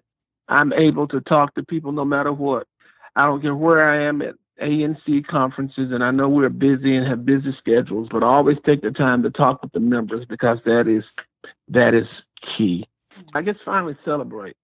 I'm 0.49 0.73
able 0.73 1.09
to 1.09 1.21
talk 1.21 1.55
to 1.55 1.63
people 1.65 1.93
no 1.93 2.05
matter 2.05 2.33
what. 2.33 2.67
I 3.15 3.25
don't 3.25 3.43
care 3.43 3.55
where 3.55 3.91
I 3.91 4.07
am 4.07 4.23
at 4.23 4.35
ANC 4.61 5.27
conferences, 5.27 5.91
and 5.93 6.03
I 6.03 6.11
know 6.11 6.29
we're 6.29 6.49
busy 6.49 6.97
and 6.97 7.07
have 7.07 7.27
busy 7.27 7.55
schedules, 7.59 8.09
but 8.11 8.23
I 8.23 8.27
always 8.27 8.59
take 8.65 8.83
the 8.83 8.91
time 8.91 9.23
to 9.23 9.31
talk 9.31 9.63
with 9.63 9.73
the 9.73 9.81
members 9.81 10.25
because 10.27 10.59
that 10.65 10.89
is 10.89 11.05
that 11.69 11.95
is 11.95 12.07
key. 12.57 12.87
I 13.35 13.43
guess 13.43 13.57
finally 13.65 13.97
celebrate. 14.05 14.57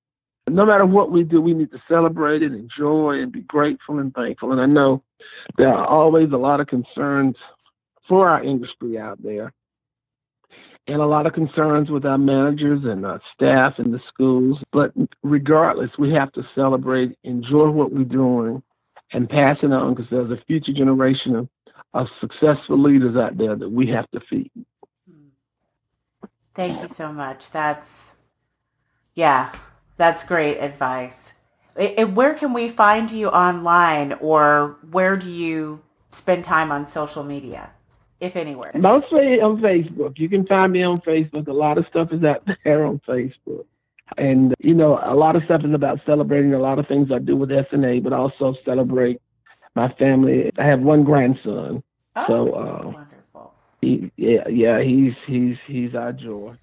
No 0.51 0.67
matter 0.67 0.87
what 0.87 1.13
we 1.13 1.25
do, 1.25 1.41
we 1.41 1.55
need 1.55 1.71
to 1.73 1.83
celebrate 1.89 2.43
and 2.43 2.55
enjoy 2.55 3.21
and 3.21 3.33
be 3.33 3.43
grateful 3.43 3.99
and 4.01 4.15
thankful. 4.15 4.53
And 4.53 4.61
I 4.61 4.67
know 4.67 5.03
there 5.59 5.73
are 5.75 5.87
always 5.87 6.33
a 6.33 6.37
lot 6.39 6.61
of 6.61 6.69
concerns 6.69 7.37
for 8.09 8.29
our 8.29 8.43
industry 8.45 8.99
out 8.99 9.23
there 9.23 9.53
and 10.89 11.01
a 11.01 11.07
lot 11.07 11.27
of 11.27 11.35
concerns 11.35 11.91
with 11.91 12.05
our 12.07 12.19
managers 12.19 12.81
and 12.85 13.07
our 13.07 13.21
staff 13.35 13.75
in 13.79 13.93
the 13.93 14.01
schools. 14.13 14.59
But 14.73 14.93
regardless, 15.23 15.91
we 15.99 16.13
have 16.15 16.33
to 16.35 16.43
celebrate, 16.55 17.17
enjoy 17.25 17.71
what 17.71 17.93
we're 17.93 18.05
doing, 18.05 18.63
and 19.13 19.29
pass 19.31 19.59
it 19.63 19.73
on 19.73 19.95
because 19.95 20.11
there's 20.11 20.31
a 20.33 20.45
future 20.47 20.73
generation 20.75 21.37
of, 21.37 21.49
of 21.95 22.09
successful 22.21 22.83
leaders 22.83 23.17
out 23.17 23.39
there 23.39 23.57
that 23.57 23.71
we 23.71 23.89
have 23.89 24.11
to 24.13 24.21
feed. 24.31 24.51
Thank 26.55 26.83
you 26.83 26.89
so 26.89 27.13
much. 27.13 27.51
That's, 27.51 28.13
yeah, 29.15 29.53
that's 29.97 30.25
great 30.25 30.59
advice. 30.59 31.33
It, 31.77 32.11
where 32.11 32.35
can 32.35 32.53
we 32.53 32.69
find 32.69 33.11
you 33.11 33.29
online 33.29 34.13
or 34.15 34.77
where 34.91 35.17
do 35.17 35.31
you 35.31 35.81
spend 36.11 36.45
time 36.45 36.71
on 36.71 36.87
social 36.87 37.23
media? 37.23 37.71
if 38.23 38.37
anywhere? 38.37 38.71
Mostly 38.75 39.41
on 39.41 39.61
Facebook. 39.61 40.19
You 40.19 40.29
can 40.29 40.47
find 40.47 40.73
me 40.73 40.83
on 40.85 40.99
Facebook. 40.99 41.49
A 41.49 41.53
lot 41.53 41.77
of 41.77 41.85
stuff 41.91 42.13
is 42.13 42.23
out 42.23 42.47
there 42.65 42.87
on 42.87 43.01
Facebook. 43.07 43.67
And, 44.17 44.55
you 44.61 44.75
know, 44.75 45.01
a 45.03 45.15
lot 45.15 45.37
of 45.37 45.43
stuff 45.45 45.63
is 45.65 45.75
about 45.75 46.01
celebrating 46.07 46.55
a 46.55 46.59
lot 46.59 46.79
of 46.79 46.87
things 46.87 47.11
I 47.13 47.19
do 47.19 47.35
with 47.35 47.51
SNA, 47.51 48.05
but 48.05 48.13
also 48.13 48.55
celebrate 48.65 49.21
my 49.75 49.93
family. 49.95 50.53
I 50.59 50.65
have 50.67 50.81
one 50.81 51.03
grandson. 51.03 51.83
Oh, 52.15 52.25
so, 52.27 52.53
uh, 52.53 52.85
wonderful. 52.85 53.55
He, 53.81 54.13
yeah, 54.17 54.47
yeah, 54.49 54.83
he's, 54.83 55.15
he's, 55.27 55.57
he's 55.67 55.95
our 55.95 56.13
joy. 56.13 56.57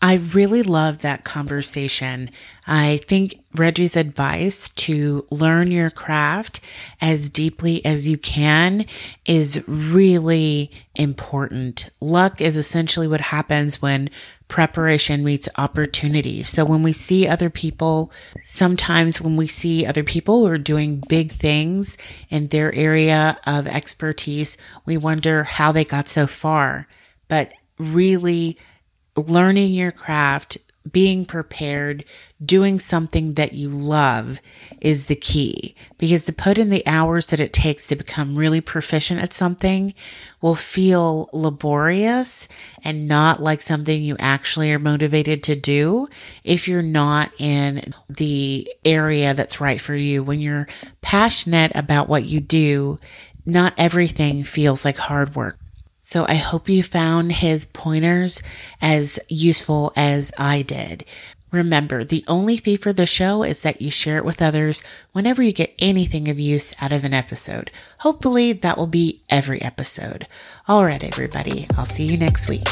I 0.00 0.14
really 0.14 0.62
love 0.62 0.98
that 0.98 1.24
conversation. 1.24 2.30
I 2.68 3.00
think 3.08 3.40
Reggie's 3.54 3.96
advice 3.96 4.68
to 4.70 5.26
learn 5.30 5.72
your 5.72 5.90
craft 5.90 6.60
as 7.00 7.28
deeply 7.28 7.84
as 7.84 8.06
you 8.06 8.16
can 8.16 8.86
is 9.24 9.64
really 9.66 10.70
important. 10.94 11.90
Luck 12.00 12.40
is 12.40 12.56
essentially 12.56 13.08
what 13.08 13.20
happens 13.20 13.82
when 13.82 14.08
preparation 14.46 15.24
meets 15.24 15.48
opportunity. 15.56 16.44
So 16.44 16.64
when 16.64 16.84
we 16.84 16.92
see 16.92 17.26
other 17.26 17.50
people, 17.50 18.12
sometimes 18.44 19.20
when 19.20 19.36
we 19.36 19.48
see 19.48 19.84
other 19.84 20.04
people 20.04 20.40
who 20.46 20.52
are 20.52 20.58
doing 20.58 21.02
big 21.08 21.32
things 21.32 21.98
in 22.30 22.46
their 22.48 22.72
area 22.72 23.38
of 23.46 23.66
expertise, 23.66 24.56
we 24.86 24.96
wonder 24.96 25.42
how 25.42 25.72
they 25.72 25.84
got 25.84 26.06
so 26.06 26.28
far. 26.28 26.86
But 27.26 27.52
really, 27.78 28.56
learning 29.18 29.72
your 29.72 29.92
craft, 29.92 30.58
being 30.90 31.24
prepared, 31.24 32.04
doing 32.44 32.78
something 32.78 33.34
that 33.34 33.52
you 33.52 33.68
love 33.68 34.38
is 34.80 35.06
the 35.06 35.14
key 35.14 35.74
because 35.98 36.24
to 36.24 36.32
put 36.32 36.56
in 36.56 36.70
the 36.70 36.86
hours 36.86 37.26
that 37.26 37.40
it 37.40 37.52
takes 37.52 37.88
to 37.88 37.96
become 37.96 38.36
really 38.36 38.60
proficient 38.60 39.20
at 39.20 39.32
something 39.32 39.92
will 40.40 40.54
feel 40.54 41.28
laborious 41.32 42.46
and 42.84 43.08
not 43.08 43.42
like 43.42 43.60
something 43.60 44.02
you 44.02 44.16
actually 44.18 44.72
are 44.72 44.78
motivated 44.78 45.42
to 45.42 45.56
do 45.56 46.08
if 46.44 46.68
you're 46.68 46.80
not 46.80 47.32
in 47.38 47.92
the 48.08 48.72
area 48.84 49.34
that's 49.34 49.60
right 49.60 49.80
for 49.80 49.96
you. 49.96 50.22
When 50.22 50.40
you're 50.40 50.68
passionate 51.00 51.72
about 51.74 52.08
what 52.08 52.24
you 52.24 52.40
do, 52.40 52.98
not 53.44 53.74
everything 53.76 54.44
feels 54.44 54.84
like 54.84 54.96
hard 54.96 55.34
work. 55.34 55.58
So 56.08 56.24
I 56.26 56.36
hope 56.36 56.70
you 56.70 56.82
found 56.82 57.32
his 57.32 57.66
pointers 57.66 58.40
as 58.80 59.18
useful 59.28 59.92
as 59.94 60.32
I 60.38 60.62
did. 60.62 61.04
Remember, 61.52 62.02
the 62.02 62.24
only 62.26 62.56
fee 62.56 62.78
for 62.78 62.94
the 62.94 63.04
show 63.04 63.42
is 63.42 63.60
that 63.60 63.82
you 63.82 63.90
share 63.90 64.16
it 64.16 64.24
with 64.24 64.40
others 64.40 64.82
whenever 65.12 65.42
you 65.42 65.52
get 65.52 65.74
anything 65.78 66.30
of 66.30 66.40
use 66.40 66.72
out 66.80 66.92
of 66.92 67.04
an 67.04 67.12
episode. 67.12 67.70
Hopefully, 67.98 68.54
that 68.54 68.78
will 68.78 68.86
be 68.86 69.20
every 69.28 69.60
episode. 69.60 70.26
All 70.66 70.82
right, 70.82 71.04
everybody, 71.04 71.66
I'll 71.76 71.84
see 71.84 72.04
you 72.04 72.16
next 72.16 72.48
week. 72.48 72.66